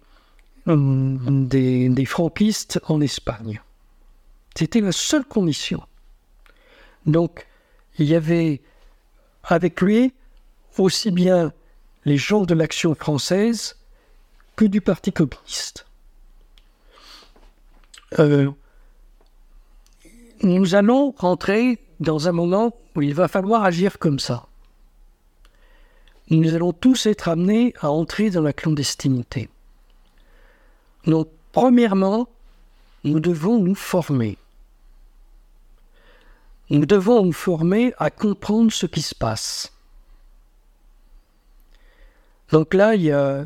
[0.65, 3.61] des franquistes en Espagne.
[4.59, 5.81] C'était la seule condition.
[7.05, 7.47] Donc,
[7.97, 8.61] il y avait
[9.41, 10.13] avec lui
[10.77, 11.53] aussi bien
[12.03, 13.77] les gens de l'action française
[14.57, 15.85] que du Parti communiste.
[18.19, 18.51] Euh,
[20.41, 24.45] nous allons rentrer dans un moment où il va falloir agir comme ça.
[26.31, 29.47] Nous allons tous être amenés à entrer dans la clandestinité.
[31.05, 32.27] Donc, premièrement,
[33.05, 34.37] nous devons nous former.
[36.69, 39.73] Nous devons nous former à comprendre ce qui se passe.
[42.51, 43.45] Donc là, il y a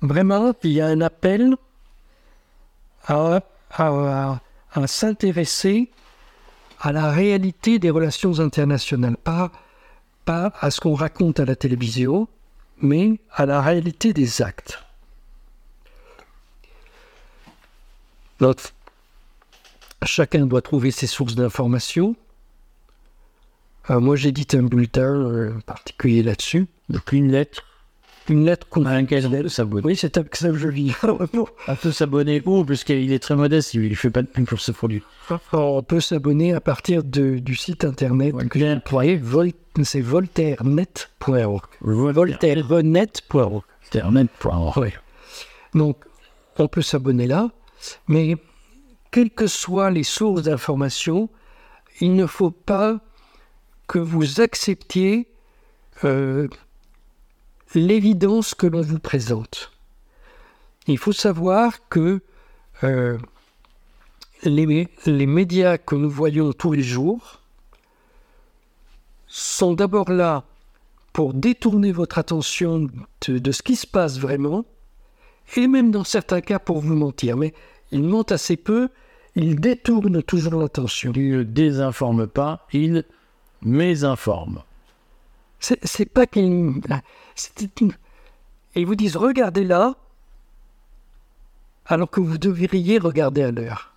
[0.00, 1.56] vraiment un appel
[3.06, 3.40] à,
[4.86, 5.90] s'intéresser
[6.80, 9.50] à la réalité des relations internationales, pas,
[10.26, 12.28] à ce qu'on raconte à la télévision,
[12.80, 14.78] mais à la réalité des actes.
[20.04, 22.14] Chacun doit trouver ses sources d'information.
[23.90, 26.66] Euh, moi, j'édite un bulletin euh, particulier là-dessus.
[26.88, 27.62] Donc une lettre
[28.28, 29.82] Une lettre laquelle on peut s'abonner.
[29.86, 30.92] Oui, c'est avec ça que je vis.
[31.02, 32.64] On peut s'abonner où?
[32.64, 35.02] Puisqu'il est très modeste, il ne fait pas de pub pour ce produit.
[35.52, 39.52] On peut s'abonner à partir de- du site internet que j'ai employé, Vol-
[39.82, 41.62] c'est voltairenet.org.
[41.80, 43.62] Voltairenet.org.
[43.86, 44.76] Internet.org.
[44.76, 44.88] Oui.
[45.74, 45.96] Donc,
[46.58, 47.50] on peut s'abonner là,
[48.08, 48.36] mais
[49.10, 51.30] quelles que soient les sources d'information,
[52.00, 53.00] il ne faut pas
[53.88, 55.28] que vous acceptiez
[56.04, 56.46] euh,
[57.74, 59.72] l'évidence que l'on vous présente.
[60.86, 62.20] Il faut savoir que
[62.84, 63.18] euh,
[64.44, 67.40] les, les médias que nous voyons tous les jours
[69.26, 70.44] sont d'abord là
[71.12, 72.88] pour détourner votre attention
[73.26, 74.64] de, de, ce qui se passe vraiment,
[75.56, 77.36] et même dans certains cas pour vous mentir.
[77.36, 77.54] Mais
[77.90, 78.88] ils mentent assez peu,
[79.34, 81.12] ils détournent toujours l'attention.
[81.16, 83.04] Ils ne désinforment pas, ils
[83.62, 84.62] mésinforment.
[85.60, 86.80] C'est pas qu'ils.
[88.74, 89.96] Ils vous disent regardez là,
[91.86, 93.92] alors que vous devriez regarder à l'heure.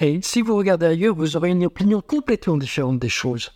[0.00, 3.52] Et si vous regardez ailleurs, vous aurez une opinion complètement différente des choses.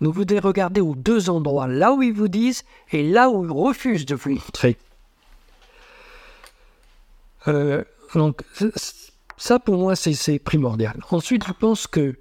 [0.00, 3.50] Vous devez regarder aux deux endroits, là où ils vous disent et là où ils
[3.50, 4.76] refusent de vous montrer.
[7.46, 8.42] Euh, donc
[9.36, 11.00] ça pour moi c'est primordial.
[11.10, 12.16] Ensuite je pense que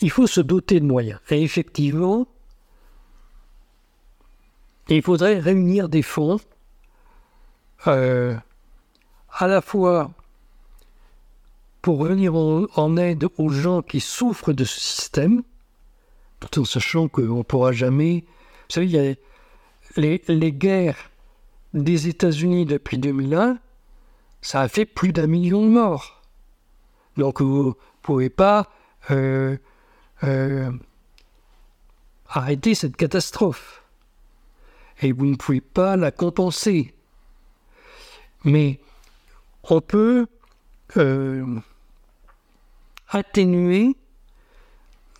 [0.00, 1.20] il faut se doter de moyens.
[1.30, 2.26] Et effectivement,
[4.88, 6.40] il faudrait réunir des fonds
[7.86, 8.36] euh,
[9.30, 10.10] à la fois
[11.82, 15.42] pour venir en, aide aux gens qui souffrent de ce système,
[16.40, 18.24] tout en sachant qu'on ne pourra jamais...
[18.68, 19.14] Vous savez, il y a
[19.96, 21.10] les, guerres
[21.74, 23.58] des États-Unis depuis 2001,
[24.40, 26.22] ça a fait plus d'un million de morts.
[27.18, 27.72] Donc vous ne
[28.02, 28.70] pouvez pas
[29.10, 29.58] euh,
[30.22, 30.70] euh,
[32.28, 33.82] arrêter cette catastrophe.
[35.02, 36.94] Et vous ne pouvez pas la compenser.
[38.44, 38.78] Mais
[39.64, 40.26] on peut
[40.96, 41.58] euh,
[43.08, 43.96] atténuer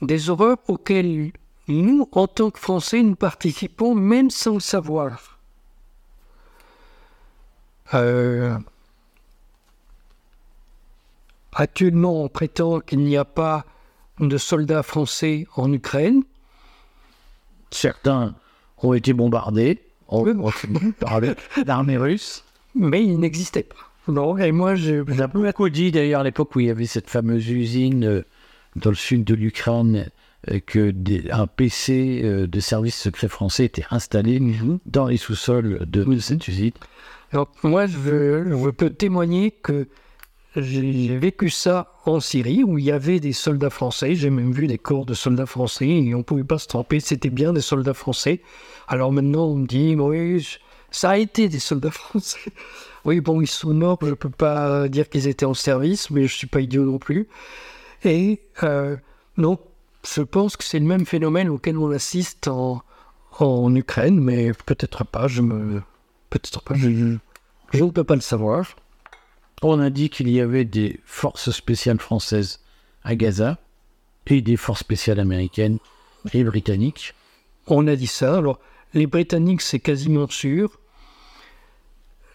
[0.03, 1.33] des horreurs auxquelles
[1.69, 5.39] nous, en tant que Français, nous participons même sans le savoir.
[7.95, 8.59] Euh,
[11.53, 13.65] actuellement, on prétend qu'il n'y a pas
[14.21, 16.23] de soldats français en Ukraine.
[17.71, 18.35] Certains
[18.83, 19.81] ont été bombardés
[21.01, 21.21] par
[21.67, 22.45] l'armée russe.
[22.75, 23.77] Mais ils n'existaient pas.
[24.13, 25.03] Non, et moi, je...
[25.11, 28.23] On a beaucoup dit d'ailleurs à l'époque où il y avait cette fameuse usine euh,
[28.77, 30.11] dans le sud de l'Ukraine
[30.51, 34.41] euh, que des- un PC euh, de service secret français était installé
[34.87, 36.73] dans les sous-sols de cette usine.
[37.33, 39.89] Donc, moi, je, je peux témoigner que
[40.57, 44.15] j'ai vécu ça en Syrie, où il y avait des soldats français.
[44.15, 47.01] J'ai même vu des corps de soldats français et on ne pouvait pas se tromper.
[47.01, 48.41] C'était bien des soldats français.
[48.87, 50.47] Alors maintenant, on me dit, oui,
[50.91, 52.39] ça a été des soldats français.
[53.05, 53.99] Oui, bon, ils sont morts.
[54.03, 56.85] Je ne peux pas dire qu'ils étaient en service, mais je ne suis pas idiot
[56.85, 57.29] non plus.
[58.05, 58.97] Et euh,
[59.39, 59.61] donc,
[60.07, 62.83] je pense que c'est le même phénomène auquel on assiste en,
[63.39, 65.27] en Ukraine, mais peut-être pas.
[65.29, 65.83] Je me,
[66.31, 66.75] peut-être pas.
[66.75, 67.17] Je, je-
[67.73, 68.77] je ne peux pas le savoir.
[69.63, 72.61] On a dit qu'il y avait des forces spéciales françaises
[73.03, 73.59] à Gaza
[74.27, 75.79] et des forces spéciales américaines
[76.33, 77.15] et britanniques.
[77.67, 78.39] On a dit ça.
[78.39, 78.59] Alors,
[78.93, 80.79] les Britanniques, c'est quasiment sûr.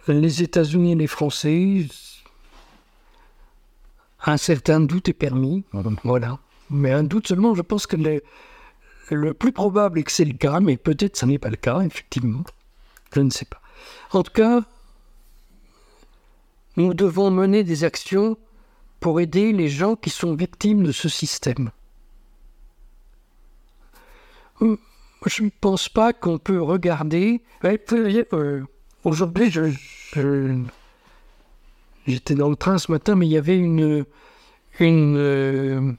[0.07, 1.85] Les États-Unis et les Français,
[4.25, 5.63] un certain doute est permis.
[6.03, 6.39] Voilà.
[6.69, 8.23] Mais un doute seulement, je pense que le,
[9.09, 11.81] le plus probable est que c'est le cas, mais peut-être ce n'est pas le cas,
[11.81, 12.43] effectivement.
[13.13, 13.61] Je ne sais pas.
[14.11, 14.63] En tout cas,
[16.79, 18.37] nous devons mener des actions
[18.99, 21.71] pour aider les gens qui sont victimes de ce système.
[24.61, 24.77] Hum,
[25.25, 27.41] Je ne pense pas qu'on peut regarder.
[27.61, 28.63] Voyez, euh,
[29.03, 29.71] Aujourd'hui, je-
[30.13, 30.63] je-
[32.07, 34.05] j'étais dans le train ce matin, mais il y avait une,
[34.79, 35.91] une, euh,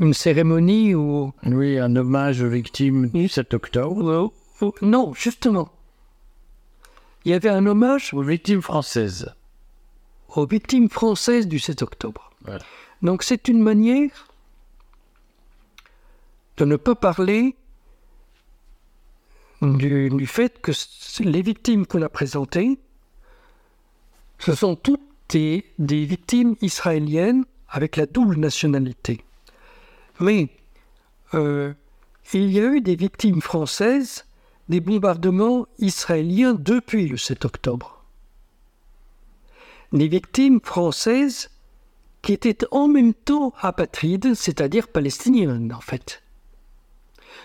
[0.00, 4.30] une cérémonie où Oui, un hommage aux victimes du 7 octobre.
[4.30, 5.70] Oh, oh, non, justement.
[7.24, 9.32] Il y avait un hommage Aux victimes françaises.
[10.28, 12.30] aux victimes françaises du 7 octobre.
[13.02, 14.28] Donc c'est une manière
[16.56, 17.56] de ne pas parler
[19.60, 20.72] du, du fait que
[21.20, 22.78] les victimes qu'on a présentées,
[24.38, 29.24] ce sont toutes des, des victimes israéliennes avec la double nationalité.
[30.20, 30.48] Mais
[31.34, 31.72] euh,
[32.34, 34.24] il y a eu des victimes françaises
[34.68, 38.04] des bombardements israéliens depuis le 7 octobre.
[39.92, 41.50] Des victimes françaises
[42.22, 46.22] qui étaient en même temps apatrides, c'est-à-dire palestiniennes en fait.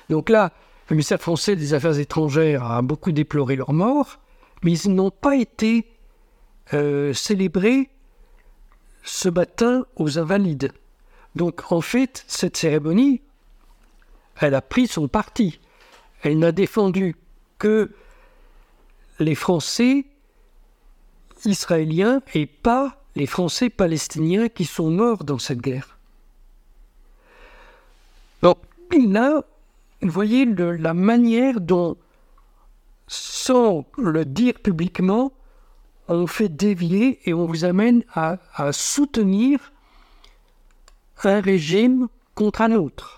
[0.10, 0.54] Donc là,
[0.90, 4.20] le ministère français des Affaires étrangères a beaucoup déploré leur mort,
[4.64, 5.88] mais ils n'ont pas été
[6.74, 7.90] euh, célébrés
[9.04, 10.72] ce matin aux Invalides.
[11.36, 13.22] Donc en fait, cette cérémonie,
[14.40, 15.60] elle a pris son parti.
[16.22, 17.16] Elle n'a défendu
[17.58, 17.92] que
[19.20, 20.06] les Français
[21.46, 25.98] israéliens et pas les Français palestiniens qui sont morts dans cette guerre.
[28.42, 28.58] Donc
[28.92, 29.44] là,
[30.02, 31.98] vous voyez la manière dont,
[33.08, 35.32] sans le dire publiquement,
[36.08, 39.72] on fait dévier et on vous amène à, à soutenir
[41.24, 43.17] un régime contre un autre.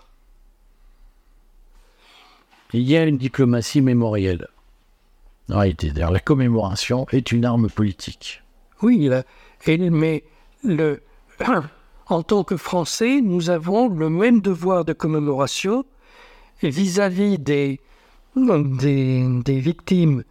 [2.71, 4.47] Il y a une diplomatie mémorielle.
[5.51, 8.43] En réalité, la commémoration est une arme politique.
[8.83, 9.09] Oui,
[9.67, 10.23] mais
[10.63, 11.01] le,
[12.07, 15.83] en tant que Français, nous avons le même devoir de commémoration
[16.61, 17.79] vis-à-vis des,
[18.35, 20.23] des, des victimes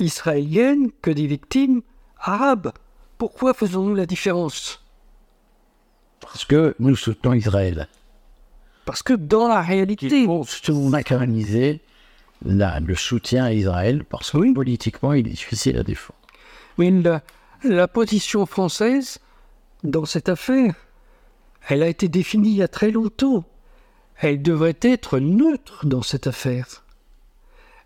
[0.00, 1.82] israéliennes que des victimes
[2.18, 2.72] arabes.
[3.18, 4.84] Pourquoi faisons-nous la différence?
[6.20, 7.88] Parce que nous soutenons Israël.
[8.84, 10.06] Parce que dans la réalité.
[10.22, 11.80] Il faut macroniser
[12.44, 16.18] le soutien à Israël, parce que politiquement, il est difficile à défendre.
[16.78, 17.22] Oui, la,
[17.62, 19.18] la position française
[19.82, 20.74] dans cette affaire,
[21.68, 23.44] elle a été définie il y a très longtemps.
[24.18, 26.84] Elle devrait être neutre dans cette affaire.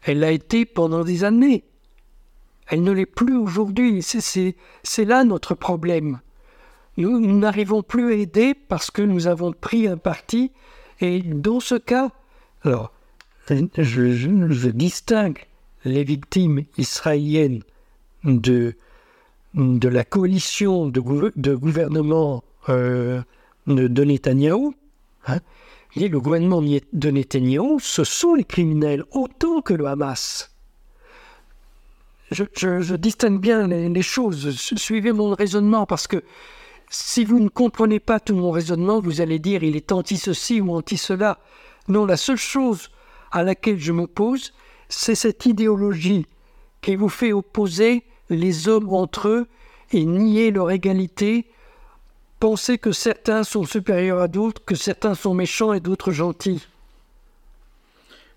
[0.03, 1.65] Elle l'a été pendant des années.
[2.66, 4.03] Elle ne l'est plus aujourd'hui.
[4.03, 6.20] C'est là notre problème.
[6.97, 10.53] Nous n'arrivons plus à aider parce que nous avons pris un parti.
[11.01, 12.11] Et dans ce cas,
[12.62, 12.93] alors,
[13.49, 15.47] je, distingue
[15.85, 17.62] les victimes israéliennes
[18.25, 18.75] de,
[19.55, 23.23] de la coalition de, gouvernement euh,
[23.66, 24.75] de, de Netanyahou.
[25.27, 25.39] Hein.
[25.97, 30.53] le gouvernement de Netanyahou, ce sont les criminels autant que le Hamas.
[32.31, 34.51] Je, distingue bien les, choses.
[34.77, 36.23] Suivez mon raisonnement parce que
[36.90, 40.74] si vous ne comprenez pas tout mon raisonnement, vous allez dire il est anti-ceci ou
[40.74, 41.39] anti-cela.
[41.89, 42.90] Non, la seule chose
[43.31, 44.52] à laquelle je m'oppose,
[44.89, 46.27] c'est cette idéologie
[46.81, 49.47] qui vous fait opposer les hommes entre eux
[49.93, 51.47] et nier leur égalité,
[52.40, 56.66] penser que certains sont supérieurs à d'autres, que certains sont méchants et d'autres gentils.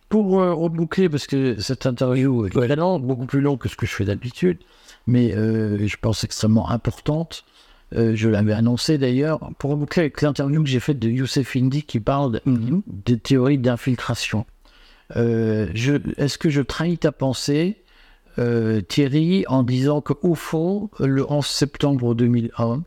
[0.10, 3.86] Pour euh, reboucler, parce que cette interview est vraiment beaucoup plus longue que ce que
[3.86, 4.58] je fais d'habitude,
[5.08, 7.46] mais euh, je pense extrêmement importante.
[7.94, 11.84] Euh, je l'avais annoncé d'ailleurs, pour reboucler avec l'interview que j'ai faite de Youssef Indy
[11.84, 12.82] qui parle mhm.
[12.88, 14.46] des théories d'infiltration.
[15.18, 15.68] Euh,
[16.18, 17.84] est-ce que je trahis ta pensée,
[18.40, 22.84] euh, Thierry, en disant qu'au fond, le 11 septembre 2001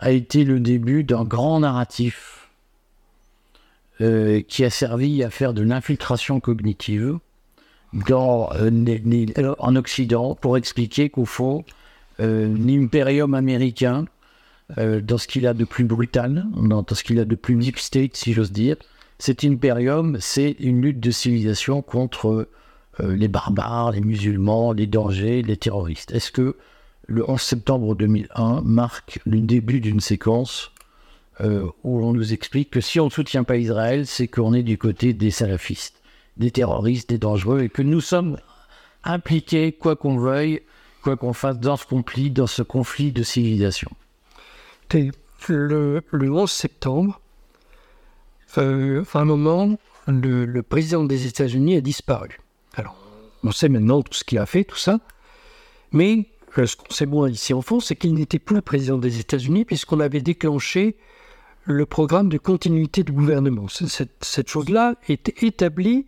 [0.00, 2.34] a été le début d'un grand narratif
[4.00, 7.18] qui a servi à faire de l'infiltration cognitive
[7.92, 8.48] dans,
[9.58, 11.64] en Occident pour expliquer qu'au fond,
[12.18, 14.06] l'impérium américain,
[14.76, 18.16] dans ce qu'il a de plus brutal, dans ce qu'il a de plus deep state,
[18.16, 18.76] si j'ose dire,
[19.18, 22.48] cet impérium, c'est une lutte de civilisation contre
[23.00, 26.12] euh, les barbares, les musulmans, les dangers, les terroristes.
[26.12, 26.56] Est-ce que
[27.06, 30.70] le 11 septembre 2001 marque le début d'une séquence
[31.40, 34.62] euh, où on nous explique que si on ne soutient pas Israël, c'est qu'on est
[34.62, 36.00] du côté des salafistes,
[36.36, 38.38] des terroristes, des dangereux, et que nous sommes
[39.02, 40.62] impliqués, quoi qu'on veuille,
[41.02, 43.90] quoi qu'on fasse, dans ce conflit, dans ce conflit de civilisation.
[45.48, 47.20] Le, le 11 septembre,
[48.56, 52.40] euh, à un moment, le, président des États-Unis a disparu.
[52.74, 52.96] Alors,
[53.44, 55.00] on sait maintenant tout ce qu'il a fait, tout ça,
[55.92, 56.26] mais
[56.56, 59.64] euh, ce qu'on sait moins ici en France, c'est qu'il n'était plus président des États-Unis
[59.64, 60.96] puisqu'on avait déclenché
[61.64, 63.66] le programme de continuité du gouvernement.
[63.68, 66.06] Cette, chose-là est établie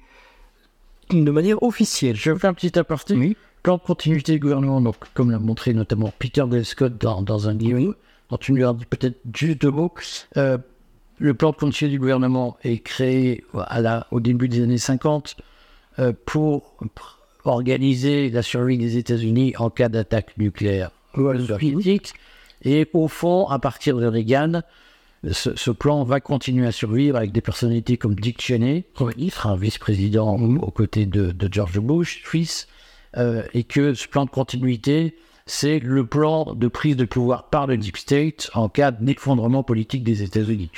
[1.11, 2.17] de manière officielle.
[2.17, 3.15] Je vais faire un petit aparté.
[3.15, 3.37] Oui.
[3.63, 7.49] Plan de continuité du gouvernement, donc, comme l'a montré notamment Peter Bell Scott dans, dans
[7.49, 7.95] un livre,
[8.31, 9.93] dont tu nous as dit peut-être juste deux mots.
[10.37, 10.57] Euh,
[11.19, 15.37] le plan de continuité du gouvernement est créé à la, au début des années 50
[15.99, 16.77] euh, pour
[17.45, 22.15] organiser la survie des États-Unis en cas d'attaque nucléaire soviétique.
[22.63, 24.63] Et au fond, à partir de Reagan,
[25.31, 28.85] ce, plan va continuer à survivre avec des personnalités comme Dick Cheney,
[29.15, 32.69] qui sera vice-président aux côtés de, George Bush, fils,
[33.17, 35.17] euh, et que ce plan de continuité
[35.51, 40.05] c'est le plan de prise de pouvoir par le Deep State en cas d'effondrement politique
[40.05, 40.71] des États-Unis.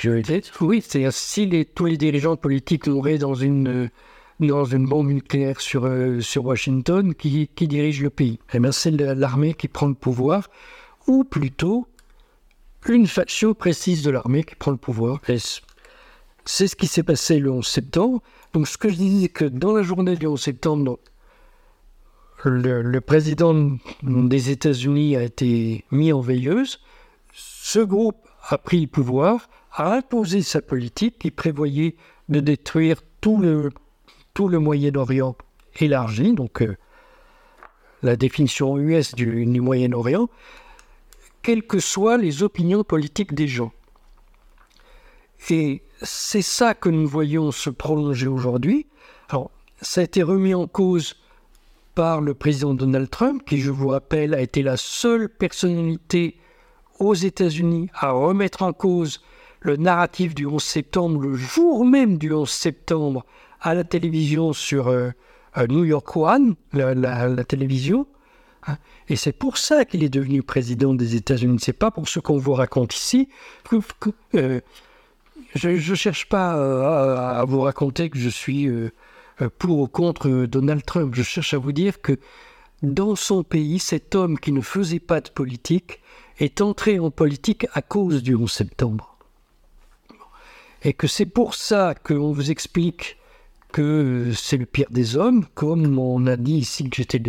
[0.61, 3.91] Oui, c'est-à-dire si tous les dirigeants politiques mouraient dans une,
[4.39, 8.91] dans une bombe nucléaire sur, euh, sur Washington, qui, qui, dirige le pays eh C'est
[8.91, 10.49] l'armée qui prend le pouvoir,
[11.05, 11.87] ou plutôt
[12.89, 15.21] une faction précise de l'armée qui prend le pouvoir.
[16.45, 18.21] C'est ce qui s'est passé le 11 septembre.
[18.53, 20.99] Donc ce que je disais, c'est que dans la journée du 11 septembre,
[22.49, 26.79] le, président des États-Unis a été mis en veilleuse.
[27.33, 31.95] Ce groupe a pris le pouvoir, a imposé sa politique qui prévoyait
[32.29, 33.71] de détruire tout le,
[34.59, 35.35] Moyen-Orient
[35.79, 36.75] élargi, donc euh,
[38.01, 40.29] la définition US du, du Moyen-Orient,
[41.41, 43.71] quelles que soient les opinions politiques des gens.
[45.49, 48.87] Et c'est ça que nous voyons se prolonger aujourd'hui.
[49.29, 49.51] Alors,
[49.81, 51.15] ça a été remis en cause
[51.95, 56.37] par le président Donald Trump, qui, je vous rappelle, a été la seule personnalité
[56.99, 59.21] aux États-Unis à remettre en cause
[59.59, 63.25] le narratif du 11 septembre, le jour même du 11 septembre,
[63.61, 65.11] à la télévision sur euh,
[65.57, 68.05] euh, New York One, la, télévision.
[68.67, 68.77] Hein.
[69.07, 71.59] Et c'est pour ça qu'il est devenu président des États-Unis.
[71.61, 73.29] C'est pas pour ce qu'on vous raconte ici.
[74.35, 74.59] Euh,
[75.55, 78.67] je ne cherche pas à, vous raconter que je suis
[79.57, 81.13] pour ou contre Donald Trump.
[81.15, 82.17] Je cherche à vous dire que
[82.81, 86.01] dans son pays, cet homme qui ne faisait pas de politique
[86.39, 89.17] est entré en politique à cause du 11 septembre.
[90.83, 93.17] Et que c'est pour ça qu'on vous explique
[93.71, 97.21] que c'est le pire des hommes, comme on a dit ici que j'étais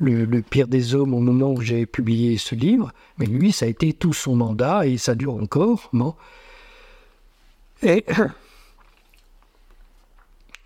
[0.00, 3.68] le, pire des hommes au moment où j'ai publié ce livre, mais lui, ça a
[3.68, 5.88] été tout son mandat et ça dure encore.
[5.92, 6.14] Bon.
[7.82, 8.04] Et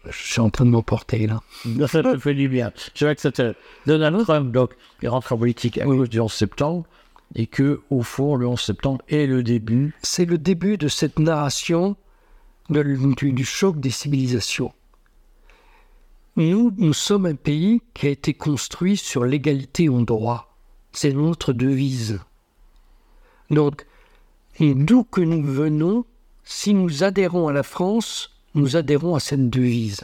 [0.05, 1.41] je suis en train de m'emporter là.
[1.87, 2.73] Ça te fait du bien.
[2.95, 3.55] Je vois que c'était
[3.87, 6.87] Donald Trump, donc, il rentre en politique à cause du 11 septembre
[7.35, 9.95] et que, au fond, le 11 septembre est le début.
[10.03, 11.97] C'est le début de cette narration
[12.71, 14.73] du, choc des civilisations.
[16.37, 20.57] Nous, nous sommes un pays qui a été construit sur l'égalité en droit.
[20.93, 22.21] C'est notre devise.
[23.51, 23.87] Donc,
[24.61, 26.05] d'où que nous venons,
[26.45, 30.03] si nous adhérons à la France, nous adhérons à cette devise.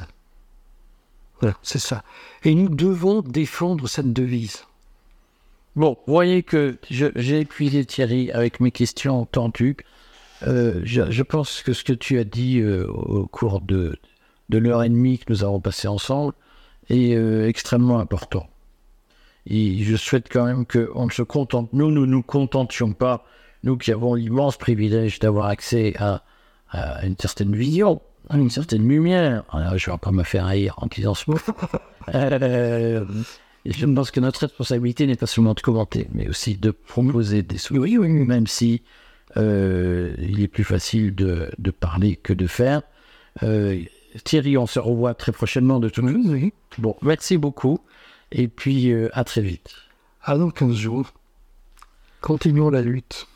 [1.41, 2.03] Voilà, c'est ça.
[2.45, 4.65] Et nous devons défendre cette devise.
[5.77, 9.77] Bon, vous voyez que j'ai épuisé Thierry avec mes questions tendues.
[10.47, 13.99] Euh, je, pense que ce que tu as dit euh, au cours de,
[14.51, 16.35] de l'heure et demie que nous avons passé ensemble
[16.89, 18.49] est euh, extrêmement important.
[19.47, 23.27] Et je souhaite quand même qu'on ne se contente, nous, nous nous contentions pas,
[23.63, 26.23] nous qui avons l'immense privilège d'avoir accès à,
[27.05, 28.01] une certaine vision, à
[28.33, 29.45] une certaine lumière.
[29.51, 31.39] Alors, je vais pas me faire haïr en disant ce mot.
[33.67, 37.59] je pense que notre responsabilité n'est pas seulement de commenter, mais aussi de proposer des
[37.59, 38.27] solutions, oui, oui.
[38.27, 38.83] même si
[39.37, 42.83] euh, il est plus facile de, de, parler que de faire.
[43.43, 43.83] Euh,
[44.23, 46.23] Thierry, on se revoit très prochainement de toute façon.
[46.27, 46.53] Oui.
[46.79, 47.81] Bon, merci beaucoup,
[48.33, 49.75] et puis euh, à très vite.
[50.23, 51.13] À dans 15 jours.
[52.21, 53.27] Continuons la lutte.